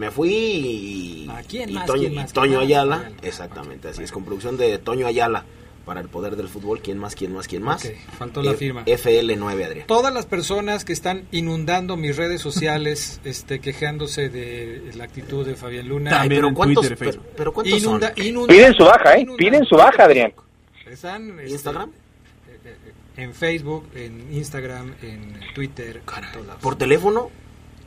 Me 0.00 0.10
fui 0.10 0.30
y, 0.32 1.28
¿A 1.30 1.42
quién 1.42 1.68
y 1.68 1.72
más, 1.74 1.84
Toño, 1.84 2.00
quién 2.00 2.12
y 2.12 2.16
más, 2.16 2.32
Toño 2.32 2.54
más? 2.54 2.62
Ayala, 2.64 3.12
exactamente, 3.22 3.88
así 3.88 4.02
es, 4.02 4.10
con 4.12 4.24
producción 4.24 4.56
de 4.56 4.78
Toño 4.78 5.06
Ayala 5.06 5.44
para 5.84 6.00
el 6.00 6.08
poder 6.08 6.36
del 6.36 6.48
fútbol, 6.48 6.80
¿quién 6.80 6.96
más, 6.96 7.14
quién 7.14 7.34
más, 7.34 7.46
quién 7.46 7.62
más? 7.62 7.86
Faltó 8.18 8.42
la 8.42 8.52
F- 8.52 8.58
firma. 8.60 8.82
FL9, 8.86 9.62
Adrián. 9.62 9.86
Todas 9.86 10.14
las 10.14 10.24
personas 10.24 10.86
que 10.86 10.94
están 10.94 11.26
inundando 11.32 11.98
mis 11.98 12.16
redes 12.16 12.40
sociales, 12.40 13.20
este, 13.24 13.60
quejándose 13.60 14.30
de 14.30 14.90
la 14.94 15.04
actitud 15.04 15.44
de 15.44 15.54
Fabián 15.54 15.86
Luna. 15.88 16.10
También 16.12 16.38
pero 16.38 16.48
en 16.48 16.54
¿cuántos, 16.54 16.86
Twitter 16.88 17.20
pero, 17.36 17.52
cuántos 17.52 17.82
Inunda- 17.82 18.14
son? 18.16 18.24
inunda- 18.26 18.54
Piden 18.54 18.72
su 18.74 18.84
baja, 18.84 19.14
¿eh? 19.16 19.20
inundan- 19.20 19.36
Piden 19.36 19.64
su 19.66 19.76
baja, 19.76 20.04
Adrián. 20.04 20.32
Están 20.90 21.30
este, 21.40 21.50
¿Instagram? 21.50 21.90
en 23.18 23.34
Facebook, 23.34 23.84
en 23.94 24.32
Instagram, 24.32 24.94
en 25.02 25.40
Twitter, 25.54 26.00
en 26.06 26.46
lados. 26.46 26.62
¿Por 26.62 26.76
teléfono? 26.76 27.30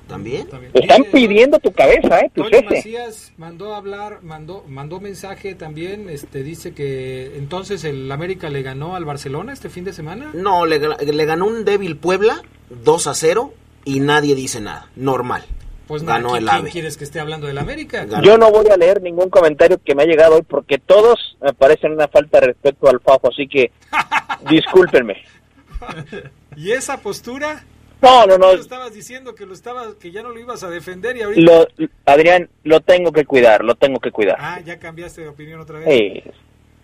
¿También? 0.07 0.47
También. 0.47 0.71
Están 0.75 1.05
pidiendo 1.05 1.59
tu 1.59 1.71
cabeza, 1.71 2.19
¿eh? 2.19 2.31
Tu 2.35 2.43
Toño 2.43 2.57
cese. 2.59 2.75
Macías 2.75 3.31
mandó 3.37 3.73
a 3.73 3.77
hablar, 3.77 4.19
mandó, 4.21 4.63
mandó 4.67 4.99
mensaje 4.99 5.55
también, 5.55 6.09
este, 6.09 6.43
dice 6.43 6.73
que 6.73 7.37
entonces 7.37 7.83
el 7.85 8.11
América 8.11 8.49
le 8.49 8.61
ganó 8.63 8.95
al 8.95 9.05
Barcelona 9.05 9.53
este 9.53 9.69
fin 9.69 9.85
de 9.85 9.93
semana. 9.93 10.31
No, 10.33 10.65
le, 10.65 10.79
le 10.79 11.25
ganó 11.25 11.45
un 11.45 11.63
débil 11.65 11.95
Puebla 11.97 12.41
2 12.83 13.07
a 13.07 13.13
0 13.13 13.53
y 13.85 14.01
nadie 14.01 14.35
dice 14.35 14.59
nada, 14.59 14.89
normal. 14.95 15.43
Pues 15.87 16.03
nada, 16.03 16.17
ganó 16.17 16.29
¿quién, 16.31 16.43
el 16.43 16.49
quién 16.49 16.61
AVE. 16.61 16.69
quieres 16.71 16.97
que 16.97 17.03
esté 17.03 17.19
hablando 17.19 17.47
del 17.47 17.57
América? 17.57 18.05
Ganó. 18.05 18.23
Yo 18.23 18.37
no 18.37 18.51
voy 18.51 18.67
a 18.69 18.77
leer 18.77 19.01
ningún 19.01 19.29
comentario 19.29 19.79
que 19.83 19.95
me 19.95 20.03
ha 20.03 20.05
llegado 20.05 20.35
hoy 20.35 20.41
porque 20.43 20.77
todos 20.79 21.37
me 21.41 21.53
parecen 21.53 21.91
una 21.93 22.07
falta 22.07 22.39
de 22.39 22.47
respeto 22.47 22.87
al 22.89 22.99
Fafo, 22.99 23.29
así 23.29 23.47
que 23.47 23.71
discúlpenme. 24.49 25.23
¿Y 26.55 26.71
esa 26.71 26.97
postura? 26.97 27.65
No, 28.03 28.25
no, 28.27 28.37
no. 28.37 28.51
Tú 28.51 28.61
estabas 28.61 28.93
diciendo 28.93 29.33
que 29.33 29.45
lo 29.45 29.53
estabas, 29.53 29.95
que 29.95 30.11
ya 30.11 30.21
no 30.21 30.29
lo 30.29 30.39
ibas 30.39 30.61
a 30.63 30.69
defender 30.69 31.15
y 31.17 31.21
ahorita. 31.21 31.41
Lo, 31.41 31.67
Adrián, 32.05 32.49
lo 32.63 32.81
tengo 32.81 33.11
que 33.11 33.25
cuidar, 33.25 33.63
lo 33.63 33.75
tengo 33.75 33.99
que 33.99 34.11
cuidar. 34.11 34.35
Ah, 34.39 34.59
ya 34.59 34.77
cambiaste 34.77 35.21
de 35.21 35.29
opinión 35.29 35.59
otra 35.61 35.79
vez. 35.79 35.87
Sí. 35.89 36.23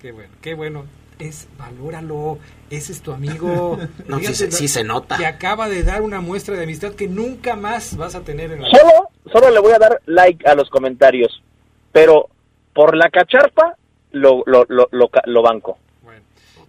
Qué 0.02 0.12
bueno, 0.14 0.34
qué 0.42 0.54
bueno. 0.54 0.86
Es, 1.20 1.50
valóralo, 1.58 2.40
ese 2.70 2.94
es 2.94 3.02
tu 3.02 3.12
amigo. 3.12 3.78
No, 4.08 4.20
sí 4.20 4.28
Fíjate, 4.28 4.36
se- 4.36 4.52
sí 4.52 4.68
se 4.70 4.84
nota. 4.86 5.18
Te 5.18 5.26
acaba 5.26 5.68
de 5.68 5.84
dar 5.84 6.02
una 6.02 6.22
muestra 6.22 6.56
de 6.56 6.64
amistad 6.64 6.94
que 6.94 7.10
nunca 7.10 7.58
más 7.58 7.98
vas 7.98 8.16
a 8.16 8.22
tener 8.22 8.52
en 8.54 8.62
la 8.62 8.70
Solo, 8.70 9.10
solo 9.32 9.50
le 9.52 9.60
voy 9.60 9.74
a 9.74 9.80
dar 9.80 10.02
like 10.06 10.48
a 10.48 10.56
los 10.56 10.70
comentarios, 10.70 11.44
pero 11.92 12.30
por 12.74 12.96
la 12.96 13.10
cacharpa 13.10 13.76
lo, 14.12 14.44
lo, 14.46 14.66
lo, 14.70 14.88
lo, 14.92 15.10
ca- 15.10 15.24
lo 15.26 15.42
banco. 15.42 15.78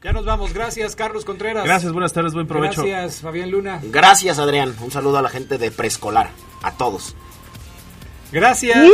Ya 0.03 0.13
nos 0.13 0.25
vamos. 0.25 0.55
Gracias, 0.55 0.97
Carlos 0.97 1.25
Contreras. 1.25 1.65
Gracias, 1.65 1.93
buenas 1.93 2.13
tardes, 2.13 2.33
buen 2.33 2.47
provecho. 2.47 2.83
Gracias, 2.83 3.21
Fabián 3.21 3.51
Luna. 3.51 3.81
Gracias, 3.83 4.39
Adrián. 4.39 4.75
Un 4.81 4.91
saludo 4.91 5.19
a 5.19 5.23
la 5.23 5.29
gente 5.29 5.59
de 5.59 5.71
preescolar, 5.71 6.31
a 6.63 6.73
todos. 6.73 7.15
Gracias. 8.33 8.79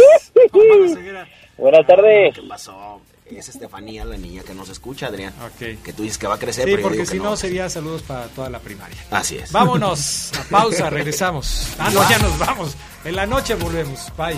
Buenas 1.58 1.86
tardes. 1.86 2.34
¿Qué 2.34 2.42
pasó? 2.48 3.00
Es 3.26 3.48
Estefanía, 3.48 4.04
la 4.04 4.16
niña 4.16 4.42
que 4.42 4.54
nos 4.54 4.68
escucha, 4.68 5.06
Adrián. 5.06 5.32
Ok. 5.44 5.82
Que 5.82 5.92
tú 5.92 6.02
dices 6.02 6.16
que 6.18 6.26
va 6.26 6.34
a 6.34 6.38
crecer, 6.38 6.64
Sí, 6.64 6.70
pero 6.76 6.88
porque 6.88 7.06
si 7.06 7.18
no 7.18 7.36
sería 7.36 7.68
saludos 7.68 8.02
para 8.02 8.26
toda 8.28 8.48
la 8.50 8.60
primaria. 8.60 8.96
Así 9.10 9.36
es. 9.36 9.50
Vámonos, 9.50 10.32
a 10.38 10.42
pausa, 10.44 10.90
regresamos. 10.90 11.68
Ah, 11.78 11.90
no, 11.92 12.08
ya 12.08 12.18
nos 12.18 12.38
vamos. 12.38 12.76
En 13.04 13.16
la 13.16 13.26
noche 13.26 13.54
volvemos. 13.54 14.12
Bye. 14.16 14.36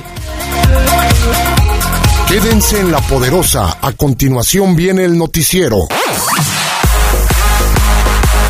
Quédense 2.29 2.81
en 2.81 2.91
la 2.91 3.01
poderosa. 3.01 3.79
A 3.81 3.93
continuación 3.93 4.75
viene 4.77 5.05
el 5.05 5.19
noticiero. 5.19 5.87